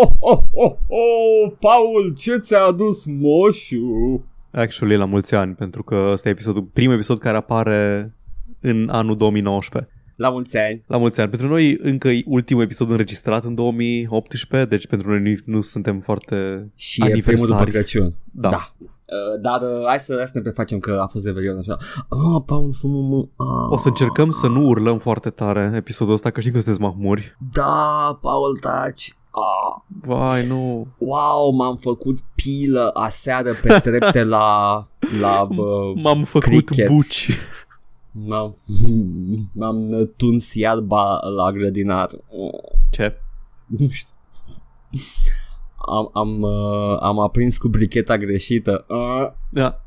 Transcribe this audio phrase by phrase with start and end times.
[0.00, 4.22] oh, oh, oh, oh, Paul, ce ți-a adus moșu?
[4.50, 8.12] Actually, la mulți ani, pentru că ăsta e episodul, primul episod care apare
[8.60, 9.92] în anul 2019.
[10.16, 10.84] La mulți ani.
[10.86, 11.30] La mulți ani.
[11.30, 16.00] Pentru noi încă e ultimul episod înregistrat în 2018, deci pentru noi nu, nu suntem
[16.00, 17.70] foarte Și e primul după aniversari.
[17.70, 18.14] Crăciun.
[18.24, 18.48] Da.
[18.48, 18.72] da.
[18.78, 21.76] Uh, dar uh, hai, să, hai să ne prefacem că a fost Revelion așa.
[21.96, 23.44] Ah, Paul, fumă, mă.
[23.44, 23.70] Ah.
[23.70, 27.36] O să încercăm să nu urlăm foarte tare episodul ăsta, că știm că sunteți mahmuri.
[27.52, 29.12] Da, Paul, taci.
[29.38, 29.80] Ah.
[29.86, 30.86] Vai, nu.
[30.98, 34.86] Wow, m-am făcut pilă aseară pe trepte la,
[35.20, 36.88] la bă, M-am făcut cricket.
[36.88, 37.38] buci.
[38.12, 38.56] m-am,
[39.54, 42.08] m-am tuns iarba la grădinar.
[42.90, 43.20] Ce?
[43.66, 44.12] Nu știu.
[45.76, 48.84] Am, am, uh, am aprins cu bricheta greșită.
[48.88, 49.30] Uh.
[49.50, 49.80] Da.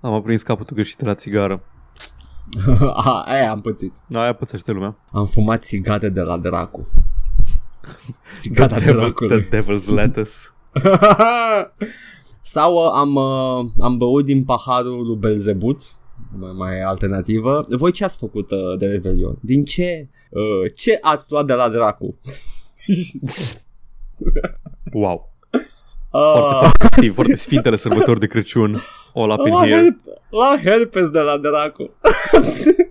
[0.00, 1.62] Am aprins capătul greșit la țigară.
[2.94, 3.94] Aha, aia am pățit.
[4.12, 4.96] Aia pățește lumea.
[5.12, 6.88] Am fumat țigare de la dracu.
[7.86, 9.42] The, Țigara devil, dracului.
[9.44, 10.30] the devil's lettuce.
[12.42, 15.80] Sau uh, am, uh, am băut din paharul lui Belzebut
[16.38, 17.64] mai, mai alternativă.
[17.68, 19.38] Voi ce ați făcut uh, de Revelion?
[19.40, 20.08] Din ce?
[20.30, 22.18] Uh, ce ați luat de la dracu?
[24.92, 25.32] Wow.
[25.52, 25.60] Uh,
[26.10, 28.80] Foarte, foarte, stiv, foarte sfintele sărbători de Crăciun.
[29.14, 29.80] All up in la, here.
[29.90, 31.90] herp- la herpes de la dracu.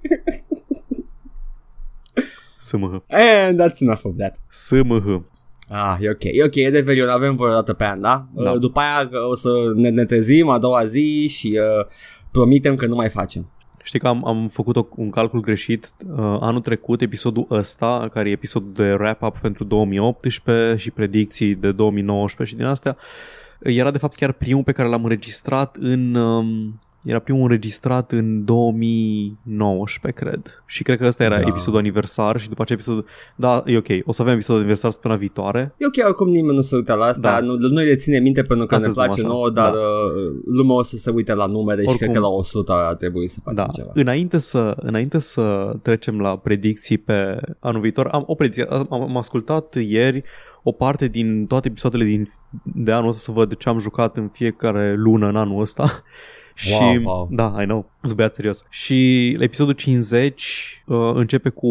[2.66, 3.02] SMH.
[3.10, 4.36] And that's enough of that.
[4.52, 5.24] SMH.
[5.70, 8.26] Ah, e ok, e ok, e de Revelion, avem vreo dată pe an, da?
[8.34, 8.52] Da.
[8.52, 11.86] Uh, după aia uh, o să ne, ne trezim a doua zi și uh,
[12.32, 13.50] promitem că nu mai facem.
[13.84, 18.30] Știi că am, am făcut o, un calcul greșit uh, anul trecut, episodul ăsta, care
[18.30, 22.98] e episodul de wrap-up pentru 2018 și predicții de 2019 și din astea,
[23.60, 26.16] era de fapt chiar primul pe care l-am înregistrat în...
[26.16, 30.64] Um, era primul înregistrat în 2019, cred.
[30.66, 31.48] Și cred că ăsta era Da.
[31.48, 33.06] episodul aniversar și după aceea episodul...
[33.36, 33.88] Da, e ok.
[34.06, 35.76] O să avem episodul aniversar săptămâna viitoare.
[35.78, 37.40] E ok, oricum nimeni nu se uită la asta, Da.
[37.40, 39.38] nu, noi le ținem minte pentru că Astăzi ne place luăm așa.
[39.38, 39.78] nouă, dar Da.
[39.78, 42.06] uh, lumea o să se uite la numere și Oricum.
[42.08, 43.92] cred că la 100 ar trebui să facem Da, ceva.
[43.94, 49.18] înainte să, înainte să trecem la predicții pe anul viitor, am o predicție, am, am
[49.18, 50.24] ascultat ieri
[50.64, 52.30] o parte din toate episoadele din,
[52.64, 56.04] de anul ăsta să văd ce am jucat în fiecare lună în anul ăsta.
[56.58, 57.28] Și, Wow, wow.
[57.32, 58.64] da, I know, sunt băiat serios.
[58.70, 61.70] Și la episodul 50 uh, începe cu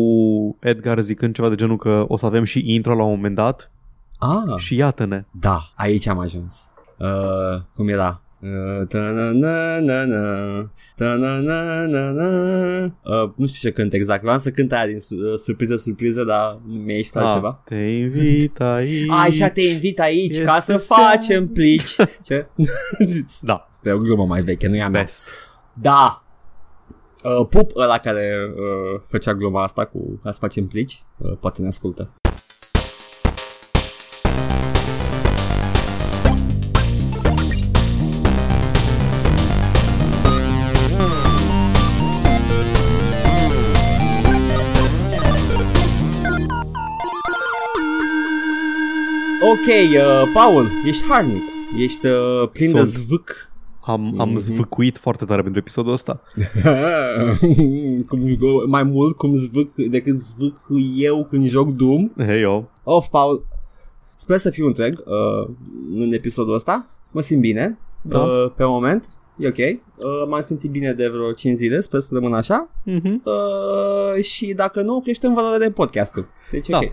[0.60, 3.70] Edgar zicând ceva de genul că o să avem și intro la un moment dat
[4.18, 5.24] Ah, și iată-ne.
[5.30, 6.70] da, aici am ajuns.
[6.98, 8.20] Uh, cum era?
[8.44, 12.28] Uh, ta-na-na-na-na, ta-na-na-na-na.
[12.84, 16.24] Uh, nu știu ce cânt exact, vreau să cânt aia din su- uh, surpriză, surpriză,
[16.24, 17.48] dar mi-e ieșit altceva.
[17.48, 19.08] Ah, te invit aici.
[19.10, 21.96] Așa te invit aici ca Este să facem plici.
[22.26, 22.46] Ce?
[23.42, 25.00] Da, Asta e o glumă mai veche, nu e a mea.
[25.00, 25.24] best.
[25.72, 26.22] Da.
[27.38, 31.62] Uh, pup ăla care uh, făcea gluma asta cu a să facem plici, uh, poate
[31.62, 32.10] ne ascultă.
[49.54, 51.42] Ok, uh, Paul, ești harnic,
[51.78, 52.88] ești uh, plin de Sunt.
[52.90, 53.50] zvâc.
[53.86, 54.36] Am, am Mhm.
[54.38, 56.20] zvâcuit foarte tare pentru episodul ăsta.
[58.08, 58.20] cum,
[58.66, 60.56] mai mult cum zvâc decât zvâc
[60.96, 62.10] eu când joc Doom.
[62.16, 62.70] Hei, eu.
[62.82, 63.46] Of, Paul,
[64.16, 65.48] sper să fiu întreg uh,
[65.94, 66.86] în episodul ăsta.
[67.12, 68.18] Mă simt bine Da.
[68.18, 69.08] uh, pe moment.
[69.38, 69.56] E ok.
[69.56, 69.76] Uh,
[70.28, 72.68] m-am simțit bine de vreo 5 zile, sper să rămân așa.
[72.90, 73.22] Mm-hmm.
[73.24, 76.26] Uh, și dacă nu, creștem valoarea de podcastul.
[76.50, 76.78] Deci Da.
[76.82, 76.92] ok.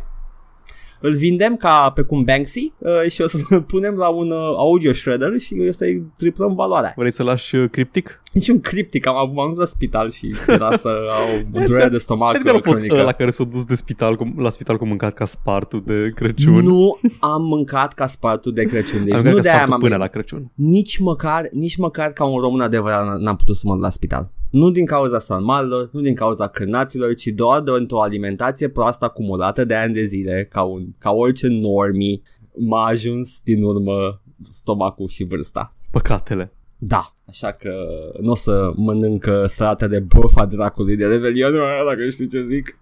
[1.01, 3.37] Îl vindem ca pe cum Banksy uh, și o să
[3.71, 6.93] punem la un uh, audio shredder și o să-i triplăm valoarea.
[6.95, 8.21] Vrei să lași uh, criptic?
[8.33, 10.87] Nici un criptic, am, am ajuns la spital și era să
[11.19, 12.95] au durere de stomac Edgar a fost cronică.
[12.99, 16.63] ăla care s-a dus de spital, cu, la spital cu mâncat ca spartul de Crăciun.
[16.63, 19.69] Nu am mâncat ca spartul de Crăciun, deci Am nu mâncat de ca aia spartul
[19.69, 20.51] m-am până la Crăciun.
[20.55, 24.31] nici măcar, nici măcar ca un român adevărat n-am putut să mă duc la spital.
[24.51, 29.65] Nu din cauza salmalilor, nu din cauza cârnaților, ci doar de o alimentație proastă acumulată
[29.65, 32.23] de ani de zile, ca, un, ca orice normii,
[32.55, 35.73] m-a ajuns din urmă stomacul și vârsta.
[35.91, 36.53] Păcatele.
[36.77, 37.73] Da, așa că
[38.21, 41.51] nu o să mănânc uh, sărata de bofa dracului de Revelion,
[41.85, 42.77] dacă știi ce zic.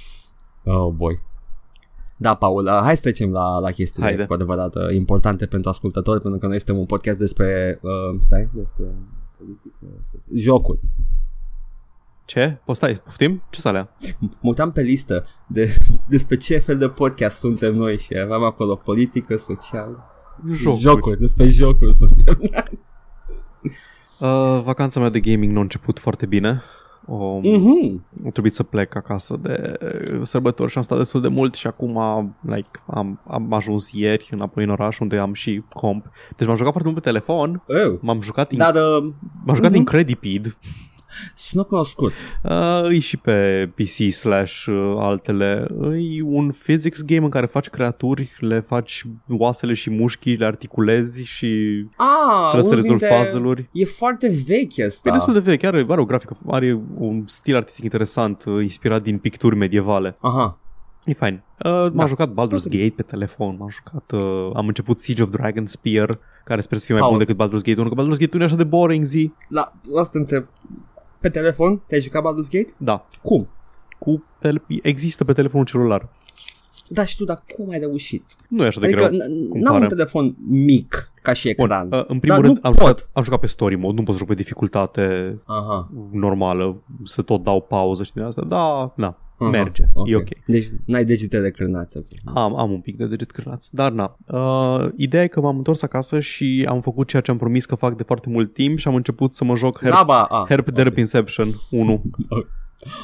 [0.64, 1.18] oh boy.
[2.16, 4.24] Da, Paul, uh, hai să trecem la, la chestiile Haide.
[4.24, 8.48] cu adevărat uh, importante pentru ascultători, pentru că noi suntem un podcast despre, uh, stai,
[8.54, 8.84] despre
[9.44, 9.86] politică,
[10.34, 10.80] jocuri.
[12.24, 12.60] Ce?
[12.64, 13.42] O stai, poftim?
[13.50, 13.96] Ce alea?
[14.18, 15.74] Mă uitam pe listă de,
[16.08, 20.10] despre ce fel de podcast suntem noi și aveam acolo politică, social,
[20.52, 20.80] Jocuri.
[20.80, 22.38] jocuri despre jocuri suntem.
[24.20, 26.62] Uh, vacanța mea de gaming nu a început foarte bine.
[27.06, 28.04] Um, Mhm.
[28.26, 29.78] a trebuit să plec acasă de
[30.12, 31.98] uh, sărbători și am stat destul de mult și acum
[32.40, 36.10] like, am, am ajuns ieri înapoi în oraș unde am și comp.
[36.36, 37.98] Deci m-am jucat foarte mult pe telefon, Oh.
[38.00, 39.12] m-am jucat, in, Dar uh,
[39.44, 39.78] m-am jucat mhm.
[39.78, 40.56] Incredipede,
[41.34, 42.12] sunt cunoscut.
[42.42, 45.66] uh, e și pe PC slash uh, altele.
[46.16, 51.22] E un physics game în care faci creaturi, le faci oasele și mușchii, le articulezi
[51.24, 51.46] și
[51.96, 53.68] Ah, trebuie să unul rezolvi dintre- puzzle-uri.
[53.72, 55.12] E foarte vechi E asta.
[55.12, 59.18] destul de vechi, are, are o grafică, are un stil artistic interesant, uh, inspirat din
[59.18, 60.16] picturi medievale.
[60.20, 60.56] Aha.
[61.04, 61.42] E fain.
[61.64, 62.06] Uh, m-am Da.
[62.06, 66.60] jucat Baldur's Poate- Gate pe telefon, m-am jucat, uh, am început Siege of Dragonspear, care
[66.60, 67.16] sper să fie mai Paul.
[67.16, 69.32] bun decât Baldur's Gate 1, că Baldur's Gate 1 e așa de boring zi.
[69.48, 70.44] La, la asta întreb.
[71.22, 71.82] Pe telefon?
[71.86, 72.72] Te-ai jucat Baldur's Gate?
[72.76, 73.48] Da, Cum?
[73.98, 76.08] cu tele- există pe telefonul celular.
[76.88, 78.24] Da, știu, dar cum ai reușit?
[78.48, 79.18] Nu e așa de Adică greu.
[79.18, 79.94] n- cum n-am un pare.
[79.94, 81.86] telefon mic ca și Bun, ecran.
[81.92, 82.80] uh, în primul Dar rând nu am pot.
[82.86, 85.88] jucat, am jucat pe story mode, nu pot să joc pe dificultate Aha.
[86.12, 89.50] normală, să tot dau pauză și din asta, da, na, aha.
[89.50, 90.28] merge, e ok.
[90.46, 92.06] Deci n-ai degetele cârnați, ok.
[92.34, 94.16] Am, am un pic de deget cârnați, dar na.
[94.26, 97.74] Uh, ideea e că m-am întors acasă și am făcut ceea ce am promis că
[97.74, 100.44] fac de foarte mult timp și am început să mă joc Herp, Laba, ah.
[100.48, 102.02] Herp Derp Inception 1.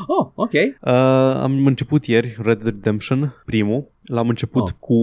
[0.06, 0.52] Oh, ok.
[0.52, 0.90] Uh,
[1.43, 3.88] am început ieri Red Dead Redemption, primul.
[4.05, 4.70] L-am început Oh.
[4.79, 4.96] cu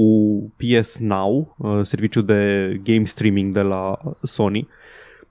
[0.58, 4.68] PS Now, uh, serviciul de game streaming de la Sony.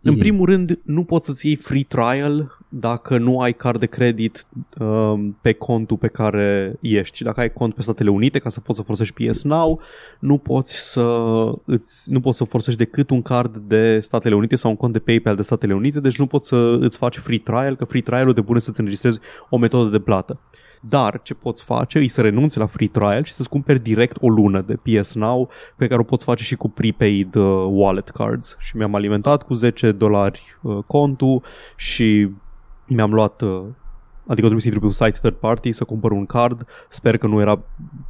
[0.03, 0.21] În Mhm.
[0.21, 4.47] primul rând, nu poți să-ți iei free trial dacă nu ai card de credit
[4.79, 7.23] uh, pe contul pe care ești.
[7.23, 9.81] Dacă ai cont pe Statele Unite ca să poți să folosești PS Now,
[10.19, 11.03] nu poți să
[11.65, 14.99] îți, nu poți să folosești decât un card de Statele Unite sau un cont de
[14.99, 18.33] PayPal de Statele Unite, deci nu poți să îți faci free trial, că free trial-ul
[18.33, 19.19] te pune să-ți înregistrezi
[19.51, 20.41] o metodă de plată.
[20.81, 24.29] Dar ce poți face e să renunți la free trial și să-ți cumperi direct o
[24.29, 28.57] lună de PS Now pe care o poți face și cu prepaid uh, wallet cards.
[28.61, 31.43] Și mi-am alimentat cu 10 dolari uh, contul
[31.77, 32.29] și
[32.87, 33.65] mi-am luat uh,
[34.27, 36.67] Adică trebuie să intru pe un site third party să cumpăr un card.
[36.89, 37.63] Sper că nu era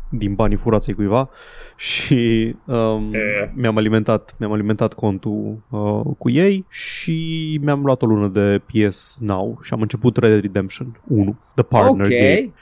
[0.09, 1.29] din banii furați ai cuiva.
[1.76, 3.12] Și um,
[3.55, 9.19] mi-am, alimentat, mi-am alimentat contul uh, cu ei și mi-am luat o lună de PS
[9.21, 12.12] Now și am început Red Dead Redemption 1, The Partner ok.
[12.12, 12.53] Game.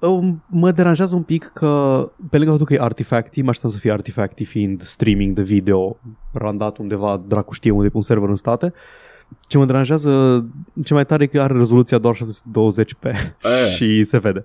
[0.00, 3.78] Um, mă deranjează un pic că pe lângă faptul că e artifacti, mă așteptam să
[3.78, 5.96] fie artifacti fiind streaming de video
[6.32, 8.72] randat undeva, dracu știe unde, pe un server în state.
[9.46, 10.44] Ce mă deranjează
[10.84, 13.04] ce mai tare e că are rezoluția doar 720p
[13.42, 13.66] Eh.
[13.76, 14.44] și se vede.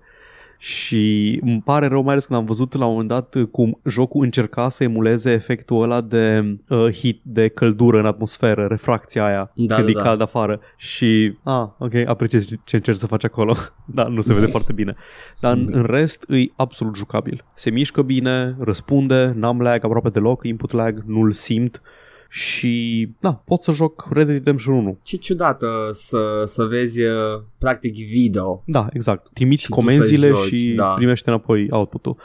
[0.58, 4.24] Și îmi pare rău, mai ales când am văzut la un moment dat cum jocul
[4.24, 9.76] încerca să emuleze efectul ăla de uh, hit, de căldură în atmosferă, refracția aia, Da,
[9.76, 10.02] când da, e da.
[10.02, 10.60] cald afară.
[10.78, 13.56] Și, ah, ok, apreciez ce încerci să faci acolo.
[13.86, 14.96] da, nu se vede foarte bine.
[15.40, 17.44] Dar în, în rest e absolut jucabil.
[17.56, 21.82] Se mișcă bine, răspunde, n-am lag aproape deloc, input lag, nu-l simt.
[22.36, 24.98] Și, da, pot să joc Red Dead Redemption 1.
[25.04, 28.64] Ce ciudată să, să vezi uh, practic video.
[28.66, 29.30] Da, exact.
[29.34, 30.86] Trimiți Și tu comenzile să joci, și da.
[30.94, 32.16] primești înapoi output-ul.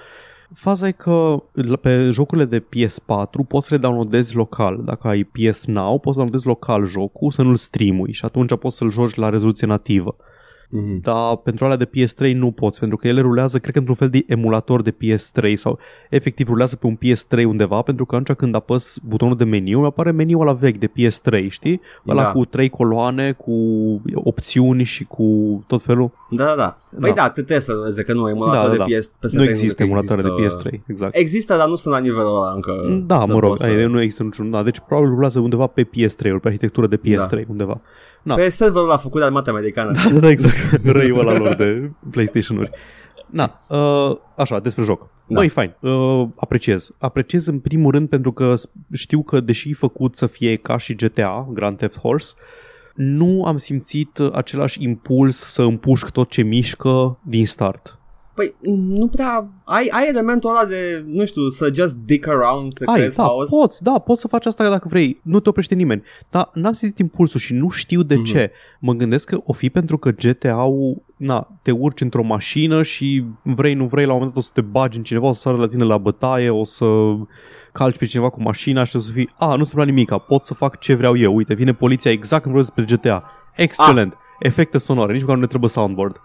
[0.54, 4.82] Faza e că la- pe jocurile de PS4 poți să le downloadezi local.
[4.84, 8.76] Dacă ai PS Now, poți să downloadezi local jocul, să nu-l streamui și atunci poți
[8.76, 10.16] să-l joci la rezoluție nativă.
[10.70, 11.00] Mhm.
[11.00, 14.08] Dar pentru alea de PS3 nu poți, pentru că ele rulează, cred că într-un fel
[14.08, 15.78] de emulator de PS3 sau
[16.10, 19.86] efectiv rulează pe un PS3 undeva, pentru că atunci când apăs butonul de meniu, mi
[19.86, 21.80] apare meniul ăla vechi de PS3, știi?
[22.08, 22.30] Ăla Da.
[22.32, 23.52] cu trei coloane, cu
[24.14, 25.24] opțiuni și cu
[25.66, 26.10] tot felul.
[26.30, 26.76] Da, da, da.
[27.00, 27.14] Păi Da.
[27.22, 28.98] da, trebuie să vezi că nu emulator Da, da, de da.
[28.98, 31.16] PS pe Nu PS3 există emulatoare de există- PS3, exact.
[31.16, 33.02] Există, dar nu sunt la nivelul ăla încă.
[33.06, 33.70] Da, să mă rog, poți să...
[33.86, 37.80] nu există niciun, da, deci probabil rulează undeva pe PS3-uri, pe arhitectură de PS3 undeva.
[38.22, 38.34] Da.
[38.34, 39.90] Pe serverul a făcut de armata americană.
[39.92, 40.56] Da, da, da, exact,
[40.96, 42.70] răiul ăla lor de PlayStation-uri.
[43.26, 45.00] Na, uh, așa, despre joc.
[45.00, 45.06] Da.
[45.26, 45.34] Da.
[45.34, 46.90] Băi, fain, uh, apreciez.
[46.98, 50.78] Apreciez în primul rând pentru că s- știu că deși e făcut să fie ca
[50.78, 52.34] și GTA, Grand Theft Horse,
[52.94, 57.97] nu am simțit același impuls să împușc tot ce mișcă din start.
[58.38, 59.48] Păi nu prea...
[59.64, 63.22] Ai, ai elementul ăla de, nu știu, să just dick around, să Ai, crezi da,
[63.22, 63.48] haos.
[63.50, 65.20] poți, da, poți să faci asta dacă vrei.
[65.22, 66.02] Nu te oprește nimeni.
[66.30, 68.24] Dar n-am simțit impulsul și nu știu de Mhm.
[68.24, 68.50] ce.
[68.80, 73.74] Mă gândesc că o fi pentru că GTA-ul, na, te urci într-o mașină și vrei,
[73.74, 75.56] nu vrei, la un moment dat o să te bagi în cineva, o să sară
[75.56, 76.86] la tine la bătaie, o să
[77.72, 80.44] calci pe cineva cu mașina și o să fii, a, nu se întâmplă nimica, pot
[80.44, 81.34] să fac ce vreau eu.
[81.34, 83.24] Uite, vine poliția exact când vreau despre GTA.
[83.54, 84.14] Excelent.
[84.38, 86.20] Efecte sonore, nici măcar nu ne trebuie soundboard.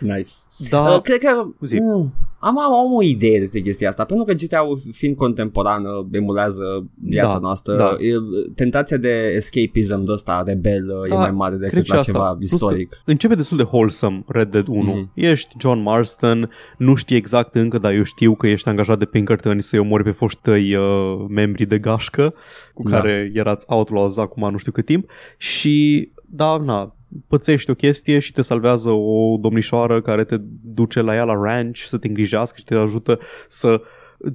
[0.00, 0.30] Nice.
[0.70, 1.76] Da, Uh, cred că zi.
[1.78, 6.86] nu, am, am, am o idee despre chestia asta, pentru că GTA-ul fiind contemporană emulează
[7.04, 7.76] viața Da, noastră.
[7.76, 7.96] da.
[7.98, 8.14] E,
[8.54, 11.98] tentația de escapism de ăsta rebel uh, Da, e mai mare cred decât și la
[11.98, 12.12] asta.
[12.12, 13.02] ceva Plus că istoric.
[13.04, 14.82] Începe destul de wholesome Red Dead 1.
[14.82, 15.10] Mhm.
[15.14, 19.60] Ești John Marston, nu știi exact încă, dar eu știu că ești angajat de Pinkerton
[19.60, 22.34] să-i omori pe foști tăi uh, membri de gașcă
[22.74, 22.96] cu Da.
[23.00, 26.96] care erați outlaws acum nu știu cât timp și da, na,
[27.28, 31.78] pățești o chestie și te salvează o domnișoară care te duce la ea la ranch
[31.78, 33.82] să te îngrijească și te ajută să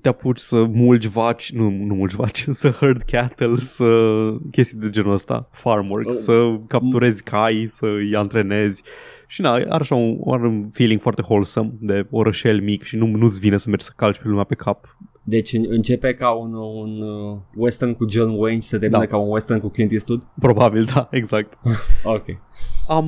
[0.02, 3.86] te apuci să mulgi vaci, nu, nu mulgi vaci, să herd cattle, să
[4.52, 6.14] chestii de genul ăsta, farm work, Oh.
[6.14, 8.84] să capturezi cai, să îi antrenezi.
[9.28, 13.06] Și na, are așa un, are un feeling foarte wholesome de orășel mic și nu,
[13.06, 14.98] nu-ți vine să mergi să calci pe lumea pe cap.
[15.24, 19.06] Deci în- începe ca un, un uh, western cu John Wayne și se termină Da.
[19.06, 20.28] ca un western cu Clint Eastwood?
[20.40, 21.58] Probabil, da, exact.
[22.04, 22.26] Ok.
[22.88, 23.06] Am,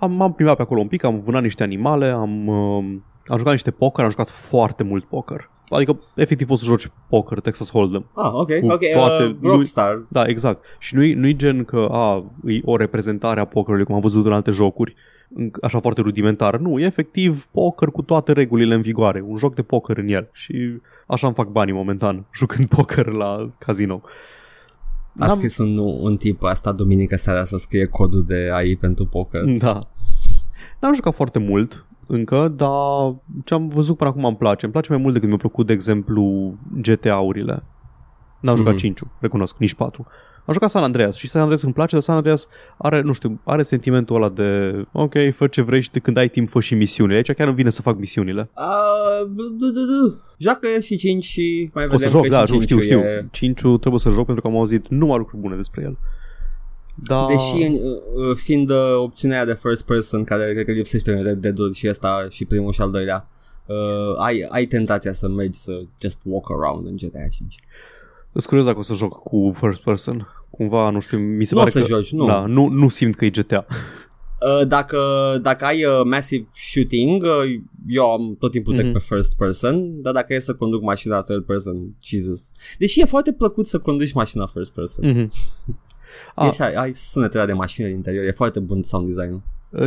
[0.00, 2.84] am, m-am primat pe acolo un pic, am vânat niște animale, am, uh,
[3.26, 5.50] am jucat niște poker, am jucat foarte mult poker.
[5.68, 8.04] Adică, efectiv, poți să joci poker, Texas Hold'em.
[8.14, 8.82] Ah, ok, Cu ok.
[8.92, 10.04] toate- Uh, Rockstar.
[10.08, 10.64] Da, exact.
[10.78, 14.32] Și nu-i, nu-i gen că a, e o reprezentare a pokerului, cum am văzut în
[14.32, 14.98] alte jocuri, în-
[15.62, 16.58] așa foarte rudimentară.
[16.58, 19.20] Nu, e efectiv poker cu toate regulile în vigoare.
[19.26, 20.28] Un joc de poker în el.
[20.32, 24.02] Și așa îmi fac banii momentan, jucând poker la casino.
[25.18, 29.06] A N-am- scris un, un tip asta duminică seara să scrie codul de AI pentru
[29.06, 29.44] poker.
[29.44, 29.88] Da.
[30.80, 33.14] N-am jucat foarte mult încă, dar
[33.44, 34.64] ce am văzut până acum îmi place.
[34.64, 37.62] Îmi place mai mult decât mi-a plăcut, de exemplu, GTA-urile.
[38.40, 38.80] N-am jucat Mhm.
[38.80, 40.06] 5 recunosc, nici 4.
[40.46, 43.40] Am jucat San Andreas și San Andreas îmi place, dar San Andreas are, nu știu,
[43.44, 46.74] are sentimentul ăla de ok, fă ce vrei și de când ai timp fă și
[46.74, 47.16] misiunile.
[47.16, 48.50] Aici chiar îmi vine să fac misiunile.
[48.56, 50.22] Uh, du- du- du.
[50.38, 52.82] Joacă și 5 și mai O vedem să joc, că da, și știu, știu, 5-ul
[52.82, 52.98] știu.
[52.98, 55.98] e- 5 trebuie să joc pentru că am auzit numai lucruri bune despre el.
[56.94, 57.26] Da.
[57.28, 61.22] Deși uh, uh, fiind uh, opțiunea aia de first person care cred că lipsește în
[61.22, 63.28] Red Dead și ăsta și primul și al doilea
[63.66, 63.76] uh,
[64.18, 67.58] ai, ai tentația să mergi să just walk around în GTA 5
[68.34, 70.28] Sunt curios dacă o să joc cu first person.
[70.50, 71.86] Cumva, nu știu, mi se Nu o pare să că...
[71.86, 72.26] joci, nu.
[72.26, 73.66] Da, nu, nu simt că e GTA.
[74.60, 74.98] Uh, dacă,
[75.42, 78.92] dacă ai uh, massive shooting, uh, eu am tot timpul trec Mhm.
[78.94, 82.52] pe first person, dar dacă e să conduc mașina third person, Jesus.
[82.78, 85.04] Deși e foarte plăcut să conduci mașina first person.
[85.04, 85.28] Mm-hmm.
[86.36, 89.42] E așa, ai sunetele de mașină din interior, e foarte bun sound design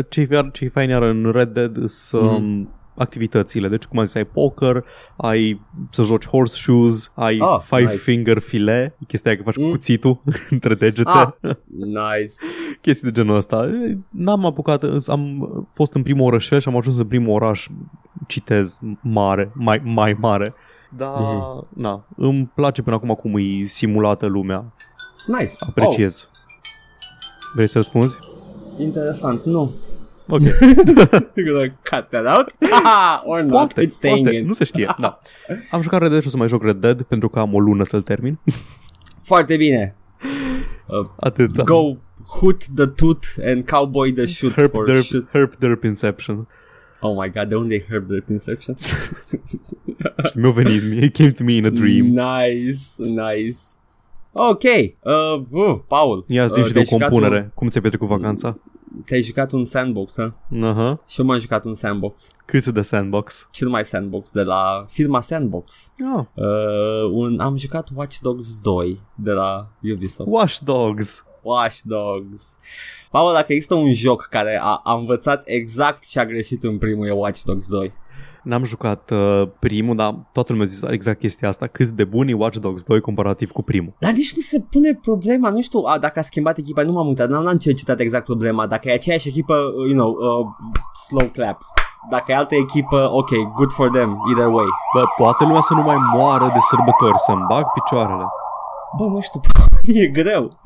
[0.10, 2.70] Ce ce fain iar în Red Dead sunt Mhm.
[2.98, 3.68] Um, activitățile.
[3.68, 4.84] Deci, cum am zis, ai poker,
[5.18, 7.96] ai să joci horseshoes, ai Ah, five nice.
[7.98, 9.64] finger filet, chestia aia că faci Mm.
[9.64, 11.28] cu cuțitul între degete, Ah,
[11.70, 12.34] nice.
[12.82, 13.70] chestii de genul ăsta.
[14.10, 17.68] N-am apucat, am fost în primul orășel și am ajuns în primul oraș,
[18.28, 20.54] citez, mare, mai, mai mare.
[20.98, 21.68] Dar, Mhm.
[21.76, 24.74] na, îmi place până acum cum e simulată lumea.
[25.28, 25.54] Nice.
[25.60, 26.30] Apreciez.
[27.54, 28.18] Vrei să răspunzi?
[28.22, 29.44] Oh, interesant.
[29.44, 29.72] Nu.
[30.30, 30.42] Ok.
[30.42, 32.56] You're gonna cut that out?
[33.26, 33.74] Or not.
[33.74, 34.46] Poate, It's staying poate, in.
[34.46, 34.96] nu se știe.
[35.00, 35.20] Da.
[35.72, 37.60] Am jucat Red Dead și o să mai joc Red Dead pentru că am o
[37.60, 38.40] lună să-l termin.
[39.24, 39.96] Foarte bine.
[40.86, 41.52] Uh, Atât.
[41.52, 41.64] da.
[41.64, 41.96] Go
[42.40, 45.28] hoot the tooth and cowboy the shoot Herp for Derp, shoot.
[45.32, 46.48] Herp Derp Inception.
[47.00, 48.78] Oh my god, de unde e Herb the Inception?
[50.30, 52.06] Și mi-a venit, it came to me in a dream.
[52.06, 53.58] Nice, nice.
[54.32, 56.26] Ok, uh, uh, Paul.
[56.28, 57.52] Ia zi uh, și de o te-ai jucat compunere.
[57.54, 58.58] Cum ți-ai petrecut vacanța?
[58.96, 60.34] Un, te-ai jucat un sandbox, ha?
[60.62, 61.00] Aha.
[61.08, 62.36] Și eu m-am jucat un sandbox.
[62.46, 63.48] Cât de sandbox?
[63.52, 65.92] Cel mai sandbox de la firma Sandbox.
[66.16, 70.30] Ah, Uh, un, am jucat Watch Dogs 2 de la Ubisoft.
[70.32, 71.26] Watch Dogs.
[71.42, 72.58] Watch Dogs.
[73.12, 77.08] Paul, dacă există un joc care a, a învățat exact ce a greșit în primul
[77.08, 77.94] e Watch Dogs 2.
[78.48, 81.68] N-am jucat uh, primul, dar toată lumea a zis exact chestia asta.
[81.68, 83.94] Cât de bun e Watch Dogs 2 comparativ cu primul.
[84.00, 87.08] Dar nici nu se pune problema, nu știu a, dacă a schimbat echipa, nu m-am
[87.08, 90.46] uitat, n-am, n-am cercetat exact problema, dacă e aceeași echipă, uh, you know, uh,
[91.08, 91.62] slow clap.
[92.10, 94.68] Dacă e altă echipă, ok, good for them, either way.
[94.96, 98.26] Bă, poate lumea să nu mai moară de sărbători, să-mi bag picioarele.
[98.98, 99.40] Bă, nu știu,
[100.02, 100.50] e greu.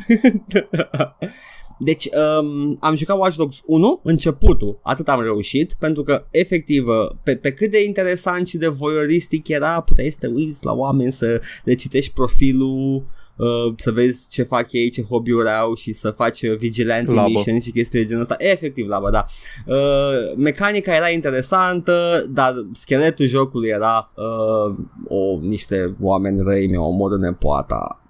[1.83, 2.09] Deci
[2.39, 6.85] um, am jucat Watch Dogs 1, începutul, atât am reușit, pentru că efectiv,
[7.23, 11.11] pe, pe cât de interesant și de voyeuristic era, puteai să te uiți la oameni,
[11.11, 13.05] să le citești profilul,
[13.37, 17.29] uh, să vezi ce fac ei, ce hobby-uri au și să faci uh, vigilante Labă.
[17.29, 18.35] missions și chestii de genul ăsta.
[18.37, 19.25] Efectiv, labă, da.
[19.65, 24.75] Uh, mecanica era interesantă, dar scheletul jocului era uh,
[25.07, 28.00] o, niște oameni răi mi-au omorât nepoata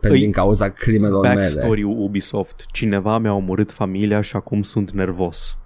[0.00, 1.34] pe, Îi- din cauza crimelor mele.
[1.34, 2.66] Backstory-ul Ubisoft.
[2.72, 5.58] Cineva mi-a omorât familia și acum sunt nervos.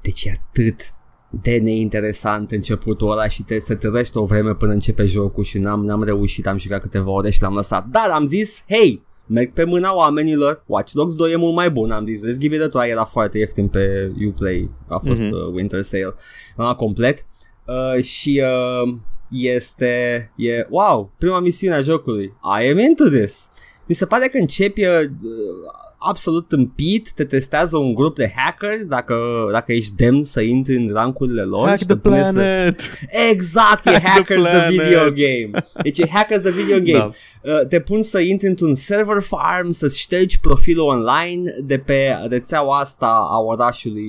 [0.00, 0.80] Deci e atât
[1.42, 5.84] de neinteresant începutul ăla și te, se trăiește o vreme până începe jocul și n-am,
[5.84, 7.86] n-am reușit, am jucat câteva ore și l-am lăsat.
[7.86, 11.90] Dar am zis, hei, merg pe mâna oamenilor, Watch Dogs 2 e mult mai bun,
[11.90, 15.32] am zis, let's give it a try, era foarte ieftin pe Uplay, a fost Mhm.
[15.32, 16.14] uh, Winter Sale,
[16.56, 17.26] la complet
[17.64, 18.42] uh, și
[18.84, 18.94] uh,
[19.40, 23.50] este, e, wow, prima misiune a jocului, I am into this.
[23.86, 25.10] Mi se pare că începi uh,
[25.98, 29.14] absolut tâmpit, te testează un grup de hackers dacă,
[29.52, 31.66] dacă ești demn să intri în rancurile lor.
[31.66, 32.80] Hack și the te pune planet!
[32.80, 32.88] Să...
[33.30, 34.70] Exact, e Hack the Hackers the, planet.
[34.70, 35.64] video game.
[35.82, 36.98] Deci e Hackers the video game.
[36.98, 37.10] Da.
[37.46, 42.78] Uh, te pun să intri într-un server farm, să ștergi profilul online de pe rețeaua
[42.78, 44.08] asta a orașului.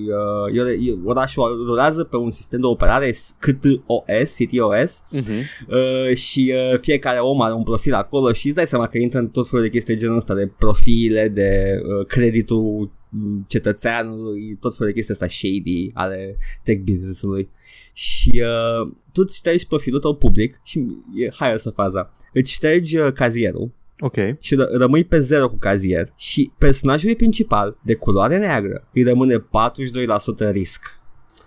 [0.53, 5.31] Uh, e- e- orașul rulează pe un sistem de operare CTOS, CTOS Mhm.
[5.67, 9.19] uh, și uh, fiecare om are un profil acolo și îți dai seama că intră
[9.19, 14.57] în tot felul de chestii de genul ăsta de profile, de uh, creditul mm, cetățeanului,
[14.59, 17.49] tot felul de chestii astea shady ale tech business-ului
[17.99, 18.31] și
[18.81, 20.85] uh, tu îți ștergi profilul tău public și
[21.15, 22.11] e hai să faza.
[22.33, 24.15] Îți ștergi uh, cazierul Ok.
[24.39, 29.37] și ră- rămâi pe zero cu cazier și personajul principal de culoare neagră îi rămâne
[30.47, 30.81] 42% risc.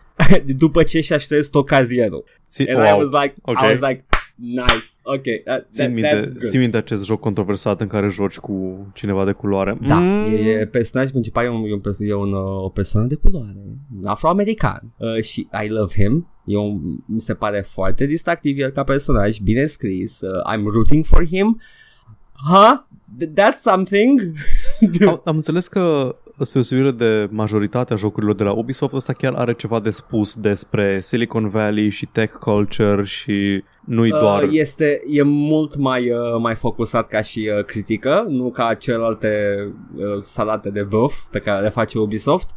[0.47, 2.25] După ce și-a șters tot cazierul.
[2.49, 3.59] Ți- And I was like, Ok.
[3.63, 4.05] I was like,
[4.41, 6.51] nice, ok, that, Țin that, minte, that's good.
[6.51, 9.79] țin minte acest joc controversat în care joci cu cineva de culoare.
[9.87, 10.27] Da, Mm.
[10.33, 13.57] e, personajul principal e, un, e, un, perso- e un, uh, o persoană de culoare,
[14.05, 16.29] afroamerican uh, și I love him.
[16.45, 21.05] E un, mi se pare foarte distractiv el ca personaj, bine scris, uh, I'm rooting
[21.05, 21.61] for him.
[22.49, 22.73] Huh?
[23.21, 24.21] Th- That's something?
[25.07, 29.55] Am, am înțeles că spre osebire de majoritatea jocurilor de la Ubisoft, ăsta chiar are
[29.55, 34.43] ceva de spus despre Silicon Valley și tech culture și nu-i doar...
[34.43, 39.57] Uh, este, e mult mai, uh, mai focusat ca și uh, critică, nu ca celelalte
[39.97, 42.51] uh, salate de băf pe care le face Ubisoft,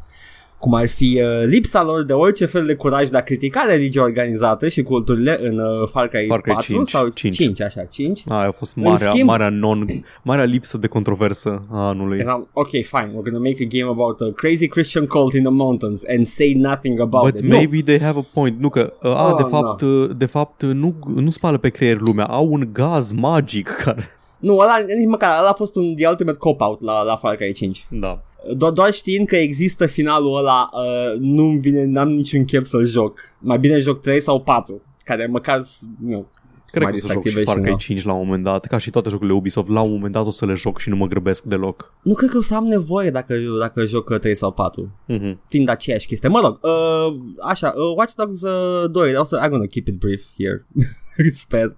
[0.64, 4.02] cum ar fi uh, lipsa lor de orice fel de curaj de a critica religia
[4.04, 7.36] organizată și culturile în uh, Far Cry, Far Cry 4 5, sau 5.
[7.36, 8.24] 5, așa, 5.
[8.28, 9.86] Aia a fost marea, schimb- marea, non,
[10.22, 12.20] marea lipsă de controversă a anului.
[12.20, 15.52] Eram, ok, fine, we're gonna make a game about a crazy Christian cult in the
[15.52, 17.48] mountains and say nothing about But it.
[17.50, 18.60] maybe they have a point.
[18.60, 22.00] Nu că, uh, a, Oh, de fapt, uh, de fapt nu, nu spală pe creier
[22.00, 22.26] lumea.
[22.26, 24.10] Au un gaz magic care...
[24.44, 27.54] Nu, ăla, nici măcar, ăla a fost un The Ultimate Cop-Out la, la Far Cry
[27.54, 27.88] 5.
[27.90, 28.22] Da.
[28.56, 33.20] Do- doar știind că există finalul ăla, uh, nu-mi vine, n-am niciun chef să-l joc.
[33.40, 36.26] Mai bine joc 3 sau 4, care măcar, s- nu,
[36.72, 37.78] Cred mai că o să joc și distractive Far Cry nu.
[37.78, 40.32] 5 la un moment dat, ca și toate jocurile Ubisoft, la un moment dat o
[40.32, 41.92] să le joc și nu mă grăbesc deloc.
[42.04, 45.34] Nu cred că o să am nevoie dacă, dacă joc 3 sau 4, Mm-hmm.
[45.48, 46.30] fiind aceeași chestie.
[46.30, 47.16] Mă rog, uh,
[47.48, 50.68] așa, uh, Watch Dogs uh, 2, o să, I'm gonna keep it brief here,
[51.44, 51.76] sper.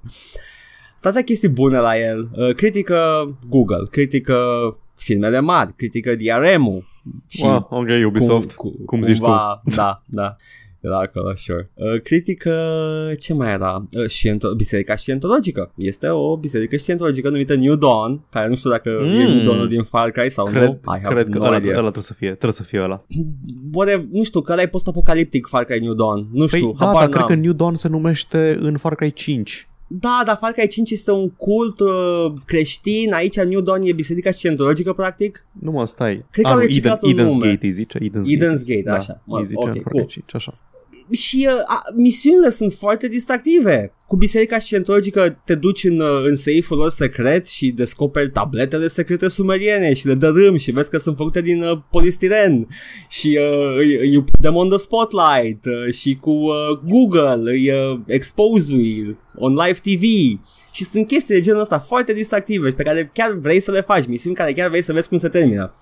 [1.10, 4.38] State chestii bune la el, uh, critică Google, critică
[4.96, 6.86] filmele mari, critică DRM-ul.
[7.28, 8.52] Și Ah, ok, Ubisoft.
[8.54, 10.36] Cum, Cum, cum zici cumva, Da, da.
[10.80, 11.72] Era acolo, sure.
[11.74, 12.54] Uh, critică,
[13.20, 13.88] ce mai era?
[13.92, 15.72] Uh, sciento- biserica Scientologică.
[15.76, 19.08] Este o biserică Scientologică numită New Dawn, care nu știu dacă mm.
[19.08, 19.36] e Mm.
[19.36, 20.80] New Dawn din Far Cry sau Cred, nu.
[20.96, 21.70] I have cred că no ăla, idea.
[21.72, 23.06] ăla trebuie să fie, trebuie să fie ăla.
[23.74, 26.28] Oare, nu știu, că ăla e post-apocaliptic Far Cry New Dawn.
[26.32, 27.28] Nu știu, Păi, da, habar dar cred n-am.
[27.30, 29.68] că New Dawn se numește în Far Cry 5.
[29.88, 34.32] Da, dar Far Cry 5 este un cult uh, creștin, aici New Dawn e biserica
[34.32, 35.46] Scientologică, practic.
[35.60, 36.26] Nu mă, stai.
[36.32, 37.48] Cred că Ah, au nu, reciclat Eden, un Eden's nume.
[37.48, 37.98] Gate îi zice.
[38.00, 39.22] Eden's, Eden's Gate, da, așa.
[39.26, 40.06] Mă, îi zice ok, în Far Cry cool.
[40.06, 40.54] 5, așa.
[41.12, 43.94] Și uh, a, misiunile sunt foarte distractive.
[44.08, 49.28] Cu biserica scientologică te duci în, uh, în safe-ul lor secret și descoperi tabletele secrete
[49.28, 52.68] sumeriene și le dărâm și vezi că sunt făcute din uh, polistiren
[53.10, 58.00] și uh, îi, îi putem on the spotlight uh, și cu uh, Google îi uh,
[58.06, 58.74] expose
[59.38, 60.04] on live TV
[60.72, 64.08] și sunt chestii de genul ăsta foarte distractive pe care chiar vrei să le faci,
[64.08, 65.74] misiuni care chiar vrei să vezi cum se termină.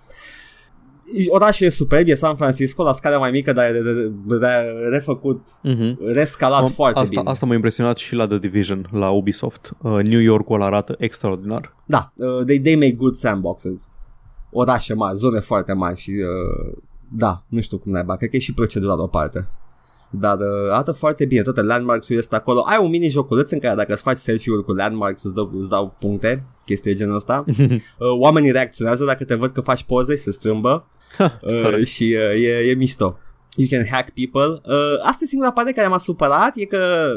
[1.27, 3.93] Orașul e superb, e San Francisco la scară mai mică, dar e de, de,
[4.25, 4.47] de, de
[4.89, 5.95] refăcut Mm-hmm.
[6.05, 7.29] rescalat foarte asta, bine.
[7.29, 9.73] asta m-a impresionat și la The Division, la Ubisoft.
[9.81, 11.75] Uh, New York-ul arată extraordinar.
[11.85, 13.89] Da, uh, they, they make good sandboxes.
[14.51, 16.77] Orașe mari, zone foarte mari și uh,
[17.15, 19.49] da, nu știu cum naiba, cred că e și procedura deoparte.
[20.19, 22.63] Dar uh, arată foarte bine, toate landmarks-urile sunt acolo.
[22.67, 25.69] Ai un mini joculeț în care dacă îți faci selfie-uri cu landmarks îți dau, îți
[25.69, 27.43] dau puncte, chestii de genul ăsta.
[27.47, 27.77] uh,
[28.19, 30.87] oamenii reacționează dacă te văd că faci poze și se strâmbă
[31.47, 31.77] Ce tare.
[31.79, 33.17] uh, și uh, e, e mișto.
[33.55, 34.61] You can hack people.
[34.75, 37.11] Uh, asta e singura parte care m-a supărat, e că,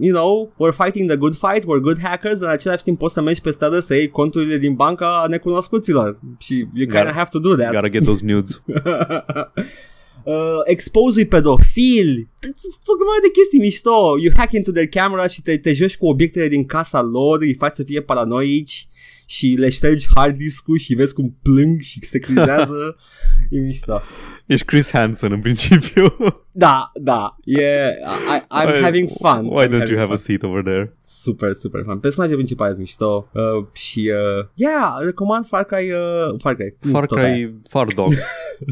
[0.00, 3.14] you know, we're fighting the good fight, we're good hackers, dar în același timp poți
[3.14, 7.14] să mergi pe stradă să iei conturile din banca necunoscuților și you kind of Gotta-
[7.16, 7.72] have to do that.
[7.72, 8.62] Gotta get those nudes.
[10.24, 12.28] uh, expose pedofili.
[12.40, 14.16] Sunt o grămadă de chestii mișto.
[14.20, 17.54] You hack into their camera și te, te joci cu obiectele din casa lor Îi
[17.54, 18.86] faci să fie paranoici
[19.32, 22.96] Și le ștergi hard disk-ul Și vezi cum plâng și se crizează
[23.50, 24.00] E mișto
[24.46, 26.16] Ești Chris Hansen în principiu.
[26.52, 30.12] Da, da e, I, I'm Why- having fun Why I'm don't having you have fun.
[30.12, 30.96] a seat over there?
[31.02, 33.42] Super, super fun Personajul principal e mișto uh,
[33.72, 37.32] Și, uh, yeah, recomand Far Cry uh, Far Cry Far Tot aia.
[37.34, 38.24] Cry, Far Dogs,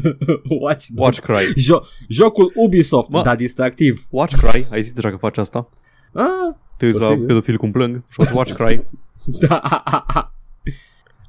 [0.61, 1.19] Watch, Watch Dogs.
[1.19, 1.61] Cry.
[1.61, 3.21] Jo- Jocul Ubisoft, Mă.
[3.21, 5.69] dar distractiv Watch Cry, ai zis deja că faci asta?
[6.13, 7.25] ah, Te uiți la Posibil.
[7.27, 8.81] pedofil cum plâng și Watch Cry.
[9.47, 9.61] Da.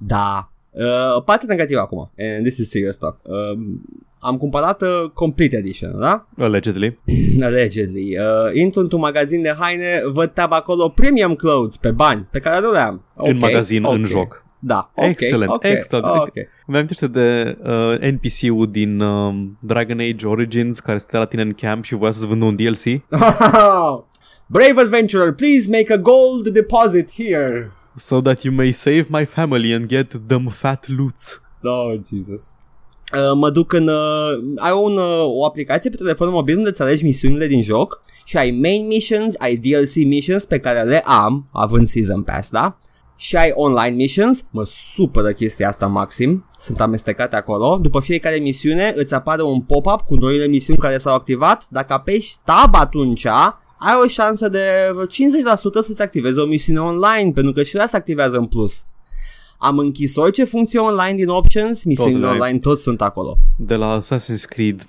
[0.07, 0.51] Da.
[0.71, 3.21] Uh, partea negativă acum, and this is serious talk.
[3.23, 3.59] Uh,
[4.19, 6.27] am cumpărat uh, Complete Edition, da?
[6.39, 6.99] Allegedly.
[7.43, 8.19] Allegedly.
[8.19, 12.61] Uh, intru într-un magazin de haine, văd tab acolo Premium Clothes pe bani, pe care
[12.61, 13.05] nu le am.
[13.17, 14.45] în magazin, în joc.
[14.65, 16.29] Da, okay, Excelent, okay, extraordinar.
[16.29, 16.49] Okay.
[16.67, 21.53] Îmi amintește de uh, NPC-ul din uh, Dragon Age Origins care stătea la tine în
[21.53, 22.85] camp și voia să-ți vândă un DLC.
[24.47, 27.73] Brave adventurer, please make a gold deposit here.
[27.97, 31.43] So that you may save my family and get them fat loots.
[31.63, 32.55] Oh, Jesus.
[33.13, 33.89] Uh, mă duc în...
[33.89, 38.01] Uh, ai un, uh, o aplicație pe telefonul mobil unde îți alegi misiunile din joc
[38.25, 42.77] și ai main missions, ai DLC missions pe care le am, având Season Pass, da?
[43.17, 47.79] Și ai online missions, mă supără chestia asta maxim, sunt amestecate acolo.
[47.83, 51.67] După fiecare misiune îți apare un pop-up cu noile misiuni care s-au activat.
[51.71, 53.27] Dacă apeși tab atunci,
[53.87, 55.07] ai o șansă de 50%
[55.81, 58.87] să-ți activezi o misiune online, pentru că și asta activează în plus.
[59.59, 62.39] Am închis orice funcție online din options, misiunile Totul ai.
[62.41, 63.37] online toți sunt acolo.
[63.59, 64.87] De la Assassin's Creed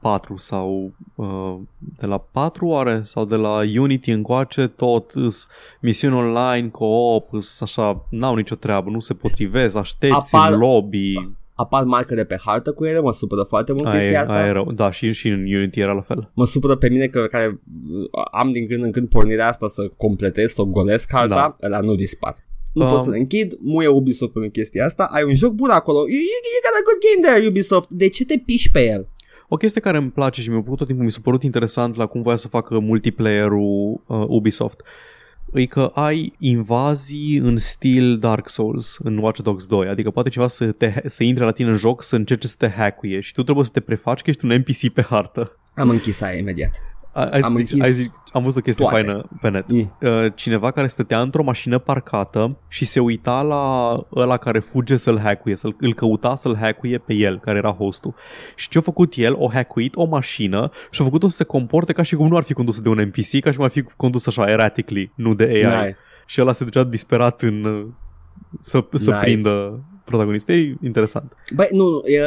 [0.00, 1.54] 4 sau uh,
[1.98, 5.46] de la 4 oare sau de la Unity încoace tot îs
[5.80, 11.14] misiuni online, co-op, îs așa, n-au nicio treabă, nu se potrivesc, aștepți Apar- în lobby.
[11.56, 14.34] Apar marcare pe hartă cu ele, mă supără foarte mult Aia, chestia e- asta.
[14.34, 14.72] aia e rău.
[14.74, 16.30] Da, și, și în Unity era la fel.
[16.34, 19.88] Mă supără pe mine că care uh, am din când în când pornirea asta să
[19.96, 21.66] completez, să o golesc harta, Da.
[21.66, 22.34] ăla nu dispar.
[22.72, 25.70] Nu Um, pot să le închid, muie Ubisoft pe chestia asta, ai un joc bun
[25.70, 28.84] acolo, you, you, you got a good game there Ubisoft, de ce te piși pe
[28.86, 29.08] el?
[29.48, 32.06] O chestie care îmi place și mi-a plăcut tot timpul, mi s-a părut interesant la
[32.06, 34.80] cum voia să facă multiplayer-ul uh, Ubisoft,
[35.60, 40.48] e că ai invazii în stil Dark Souls în Watch Dogs 2, adică poate ceva
[40.48, 43.42] să, te, să intre la tine în joc, să încerce să te hackuie și tu
[43.42, 45.58] trebuie să te prefaci că ești un NPC pe hartă.
[45.74, 46.93] Am închis aia imediat.
[47.14, 49.04] Ai, ai Am zic, închis ai zic, am văzut o chestie toate.
[49.04, 49.70] faină pe net.
[49.70, 49.92] Mm.
[50.00, 55.20] Uh, cineva care stătea într-o mașină parcată și se uita la ăla care fuge să-l
[55.20, 58.14] hackuie, să-l îl căuta să-l hackuie pe el, care era hostul.
[58.54, 59.34] Și ce a făcut el?
[59.38, 62.42] O hackuit o mașină și a făcut-o să se comporte ca și cum nu ar
[62.42, 65.44] fi condusă de un NPC, ca și cum ar fi condus așa erratically, nu de
[65.44, 65.84] AI.
[65.86, 65.98] Nice.
[66.26, 67.86] Și ăla se ducea disperat în uh,
[68.60, 69.22] să, să Nice.
[69.22, 70.54] prindă protagonistul.
[70.54, 71.32] E interesant.
[71.54, 72.22] Băi, nu, nu, e,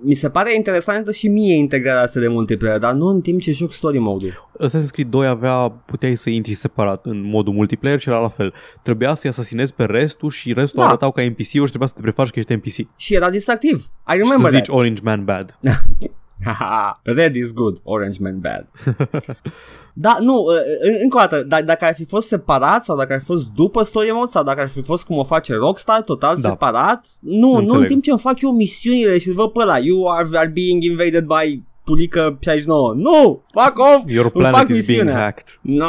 [0.00, 3.50] mi se pare interesantă și mie integrarea asta de multiplayer, dar nu în timp ce
[3.52, 4.50] joc story mode-ul.
[4.68, 8.52] Assassin's Creed 2 avea, puteai să intri separat în modul multiplayer și era la fel.
[8.82, 10.86] Trebuia să-i asasinezi pe restul și restul Da.
[10.86, 12.96] arătau ca NPC-uri și trebuia să te prefaci că ești NPC.
[12.96, 13.76] Și era distractiv.
[13.76, 14.76] I Și să remember zici that.
[14.76, 15.58] Orange Man bad.
[16.44, 18.68] Haha, Red is good, Orange Man bad.
[19.98, 20.44] da, nu,
[20.80, 23.48] în- încă o dată, d- dacă ar fi fost separat sau dacă ar fi fost
[23.48, 26.48] după story mode sau dacă ar fi fost cum o face Rockstar, total Da.
[26.48, 27.86] separat, nu, nu în Înțeleg.
[27.88, 30.82] timp ce îmi fac eu misiunile și îl văd pe ăla, you are, are being
[30.82, 32.92] invaded by Pulică 69.
[32.94, 34.02] Nu, fuck off!
[34.10, 35.14] Your Îmi planet fac is being misiunea.
[35.14, 35.58] hacked.
[35.60, 35.86] No,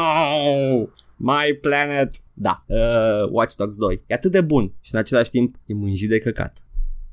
[1.15, 2.09] my planet.
[2.33, 4.03] Da, uh, Watch Dogs 2.
[4.07, 6.57] E atât de bun și în același timp e mânjit de căcat.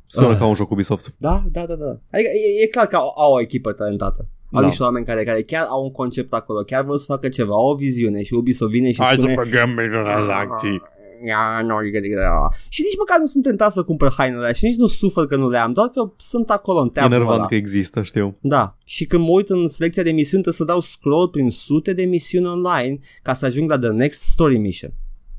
[0.06, 0.38] Sună Ah.
[0.38, 1.14] ca un joc Ubisoft.
[1.18, 1.86] Da, da, da, da.
[2.12, 2.28] Adică
[2.58, 4.28] e, e clar că au, au o echipă talentată.
[4.54, 4.66] Au Da.
[4.66, 7.66] niște oameni care, care chiar au un concept acolo, chiar vor să facă ceva, au
[7.70, 10.82] o viziune și Ubisoft vine și spune băgăm microtransacții.
[11.26, 14.52] "Ia, nu, adică, adică, da." Și nici măcar nu sunt tentat să cumpăr hainele alea
[14.52, 17.10] și nici nu sufăr că nu le am, doar că sunt acolo în E teamul
[17.16, 17.46] nervant ăla.
[17.46, 18.36] că există, știu.
[18.40, 21.92] Da, și când mă uit în selecția de misiuni trebuie să dau scroll prin sute
[21.92, 24.90] de misiuni online ca să ajung la the next story mission.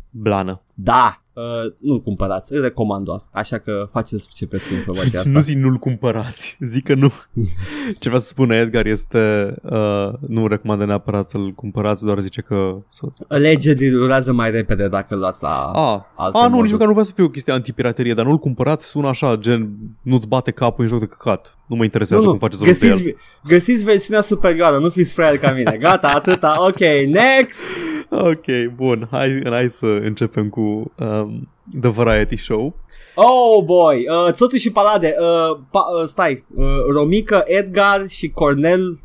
[0.09, 0.63] Blană.
[0.73, 5.31] Da, uh, nu-l cumpărați, îl recomand doar, așa că faceți ce vreți cu informația asta.
[5.31, 7.11] Nu zic nu-l cumpărați, zic că nu.
[7.99, 12.77] Ce vrea să spună Edgar este uh, nu recomandă neapărat să-l cumpărați, doar zice că...
[12.87, 13.07] Să...
[13.27, 15.71] Allegedly durează mai repede dacă îl luați la...
[15.73, 16.71] A, alte a, nu, nici moduri.
[16.71, 19.69] măcar nu vrea să fie o chestie antipiraterie, dar nu-l cumpărați, sună așa, gen,
[20.01, 21.57] nu-ți bate capul în joc de căcat.
[21.67, 22.91] Nu mă interesează cum faceți rost de el.
[22.91, 23.15] găsiți,
[23.47, 25.77] găsiți versiunea superioară, nu fiți fraieri ca mine.
[25.79, 27.63] Gata, atâta, ok, next!
[28.09, 30.61] Ok, bun, hai, hai să începem cu
[30.99, 31.49] um,
[31.81, 32.75] The Variety Show.
[33.15, 38.99] Oh boy, uh, Țoțu și Palade, uh, pa, uh, stai, uh, Romica, Edgar și Cornel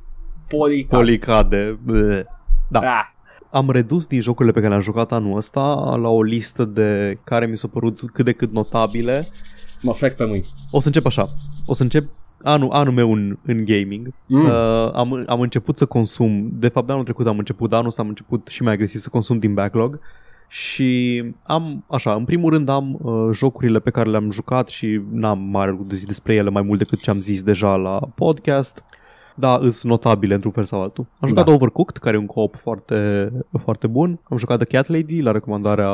[0.48, 0.96] Polica.
[0.96, 1.78] Policade.
[1.84, 2.24] bleh.
[2.68, 2.80] Da.
[2.80, 3.04] Ah,
[3.50, 5.60] Am redus din jocurile pe care le-am jucat anul ăsta
[6.00, 9.26] la o listă de care mi s-au părut cât de cât notabile.
[9.82, 10.46] mă frec pe mâini.
[10.70, 11.28] O să încep așa.
[11.66, 12.04] O să încep
[12.42, 14.14] anul, anul meu în, în gaming.
[14.26, 14.40] Mm.
[14.40, 14.46] Mm.
[14.46, 17.90] Uh, am, am început să consum, de fapt de anul trecut am început, dar anul
[17.90, 20.00] ăsta am început și mai agresiv să consum din backlog.
[20.48, 25.38] Și am, așa, în primul rând am uh, jocurile pe care le-am jucat și n-am
[25.38, 28.84] mare lucru de zis despre ele mai mult decât ce am zis deja la podcast.
[29.34, 31.06] Da, îs notabile într-un fel sau altul.
[31.20, 31.50] Am jucat Da.
[31.50, 31.56] da.
[31.56, 33.30] Overcooked, care e un co-op foarte,
[33.62, 34.18] foarte bun.
[34.22, 35.90] Am jucat The Cat Lady la recomandarea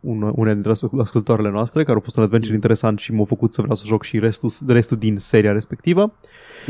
[0.00, 3.52] un, unei dintre ascult- ascultătoarele noastre, care a fost un adventure interesant și m-a făcut
[3.52, 6.12] să vreau să joc și restul, restul din seria respectivă.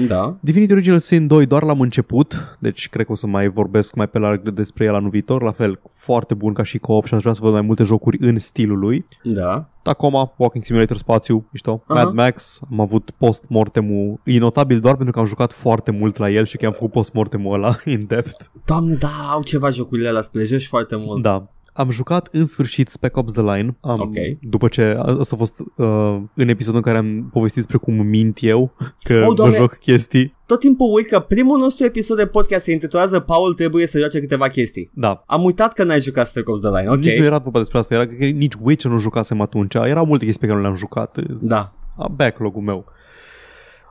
[0.06, 0.36] Da.
[0.40, 4.06] Divinity Original Sin 2 doar l-am început, deci cred că o să mai vorbesc mai
[4.08, 5.42] pe larg despre el anul viitor.
[5.42, 8.18] La fel, foarte bun ca și co-op și aș vrea să văd mai multe jocuri
[8.20, 9.04] în stilul lui.
[9.22, 9.68] Da.
[9.82, 11.82] Tacoma, Walking Simulator spațiu, mișto.
[11.86, 12.02] Aha.
[12.02, 16.30] Mad Max, am avut post-mortemul, e notabil doar pentru că am jucat foarte mult la
[16.30, 18.36] el și că am făcut post-mortemul ăla in depth.
[18.64, 21.22] Doamne, da, au ceva jocurile alea, să le joci foarte mult.
[21.22, 21.46] Da.
[21.72, 24.14] Am jucat în sfârșit Spec Ops The Line am, Ok.
[24.40, 28.38] După ce Asta a fost uh, în episodul în care am povestit despre cum mint
[28.40, 29.56] eu Că Oh, mă Doamne.
[29.56, 33.86] joc chestii Tot timpul uit că primul nostru episod de podcast se intitulează Paul trebuie
[33.86, 34.90] să joace câteva chestii.
[34.94, 36.96] Da Am uitat că n-ai jucat Spec Ops The Line, ok.
[36.98, 40.24] Nici nu era vorba despre asta Era că nici Witcher nu jucasem atunci Erau multe
[40.24, 41.70] chestii pe care nu le-am jucat Da.
[41.96, 42.84] A, Backlog-ul meu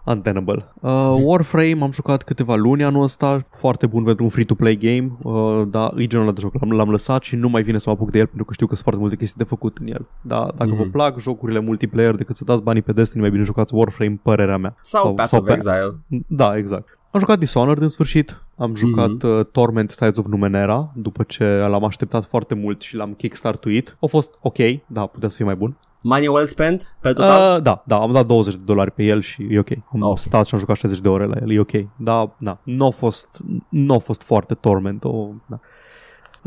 [0.08, 0.65] Untenable.
[0.82, 5.67] Uh, Warframe am jucat câteva luni anul ăsta, foarte bun pentru un free-to-play game, uh,
[5.70, 7.96] dar e genul ăla de joc, l-am, l-am lăsat și nu mai vine să mă
[7.96, 10.06] apuc de el pentru că știu că sunt foarte multe chestii de făcut în el.
[10.22, 10.78] Dar dacă Mhm.
[10.78, 14.58] vă plac jocurile multiplayer decât să dați banii pe Destiny, mai bine jucați Warframe, părerea
[14.58, 14.76] mea.
[14.82, 15.96] Sau, sau Path of pe- Exile.
[16.28, 16.98] Da, exact.
[17.12, 19.28] Am jucat Dishonored în sfârșit, am jucat Mhm.
[19.28, 23.98] uh, Torment Tides of Numenera, după ce l-am așteptat foarte mult și l-am kickstartuit.
[24.02, 25.78] A fost ok, da, putea să fie mai bun.
[26.02, 27.56] Money well spent pe total?
[27.58, 29.70] Uh, da, da, am dat 20 de dolari pe el și e ok.
[29.93, 30.17] Am Ok.
[30.17, 31.72] stat și am jucat 60 de ore la el, e ok.
[31.96, 33.28] Da, da, nu a fost,
[33.70, 35.04] nu a fost foarte Torment.
[35.04, 35.60] O, da.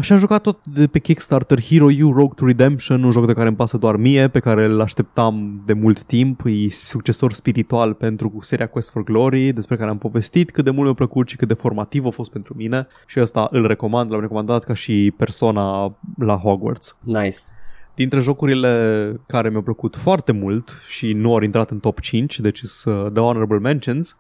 [0.00, 3.32] Așa am jucat tot de pe Kickstarter Hero U Rogue to Redemption, un joc de
[3.32, 7.94] care îmi pasă doar mie, pe care îl așteptam de mult timp, e succesor spiritual
[7.94, 11.36] pentru seria Quest for Glory, despre care am povestit, cât de mult mi-a plăcut și
[11.36, 15.14] cât de formativ a fost pentru mine și ăsta îl recomand, l-am recomandat ca și
[15.16, 16.96] persoana la Hogwarts.
[17.00, 17.38] Nice.
[17.94, 22.60] Dintre jocurile care mi-au plăcut foarte mult și nu au intrat în top 5, deci
[22.62, 24.16] sunt The Honorable Mentions,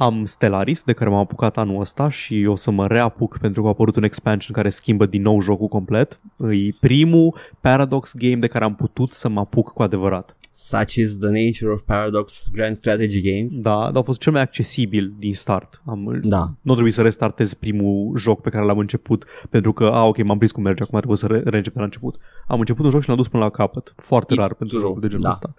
[0.00, 3.66] am Stellaris, de care m-am apucat anul ăsta și o să mă reapuc pentru că
[3.66, 6.20] a apărut un expansion care schimbă din nou jocul complet.
[6.50, 10.36] E primul Paradox game de care am putut să mă apuc cu adevărat.
[10.52, 13.60] Such is the nature of Paradox Grand Strategy Games.
[13.60, 15.82] Da, dar a fost cel mai accesibil din start.
[15.86, 16.52] Am, Da.
[16.60, 20.36] Nu trebuie să restartez primul joc pe care l-am început pentru că, a, ok, m-am
[20.36, 22.16] prins cum merge, acum trebuie să re- reîncep de la început.
[22.46, 23.94] Am început un joc și l-am dus până la capăt.
[23.96, 25.28] Foarte It's rar pentru true, jocul de genul da.
[25.28, 25.54] ăsta.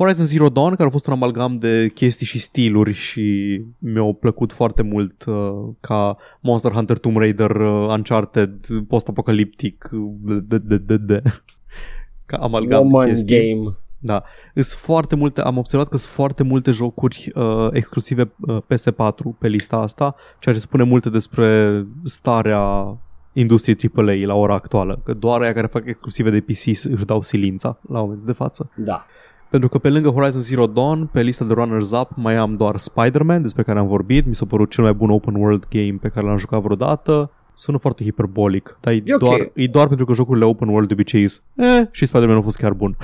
[0.00, 4.52] Horizon Zero Dawn, care a fost un amalgam de chestii și stiluri și mi-au plăcut
[4.52, 10.96] foarte mult uh, ca Monster Hunter, Tomb Raider, uh, Uncharted, post-apocaliptic, uh, de, de, de,
[10.96, 11.22] de.
[12.26, 13.54] ca amalgam de Woman chestii.
[13.54, 13.76] game.
[13.98, 14.22] Da,
[14.54, 19.48] sunt foarte multe, am observat că sunt foarte multe jocuri uh, exclusive uh, PS4 pe
[19.48, 22.96] lista asta, ceea ce spune multe despre starea
[23.32, 27.22] industriei AAA la ora actuală, că doar aia care fac exclusive de PC își dau
[27.22, 28.70] silința la momentul de față.
[28.76, 29.06] Da.
[29.50, 33.42] Pentru că pe lângă Horizon Zero Dawn, pe lista de runners-up mai am doar Spider-Man,
[33.42, 36.26] despre care am vorbit, mi s-a părut cel mai bun open world game pe care
[36.26, 37.30] l-am jucat vreodată.
[37.54, 39.20] Sună foarte hiperbolic, dar e, E ok.
[39.20, 42.40] doar, e doar pentru că jocurile open world de obicei sunt, eh, și Spider-Man a
[42.40, 42.96] fost chiar bun.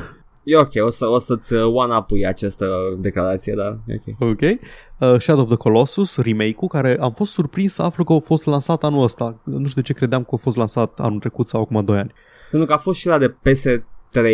[0.42, 2.66] E ok, o, să, o să-ți uh, one-up-ui această
[2.98, 3.78] declarație, da?
[3.86, 4.30] E ok.
[4.30, 4.40] Ok.
[4.40, 8.46] Uh, Shadow of the Colossus, remake-ul, care am fost surprins să aflu că a fost
[8.46, 9.40] lansat anul ăsta.
[9.44, 12.12] Nu știu de ce credeam că a fost lansat anul trecut sau acum 2 ani.
[12.50, 14.24] Pentru că a fost și la de PS3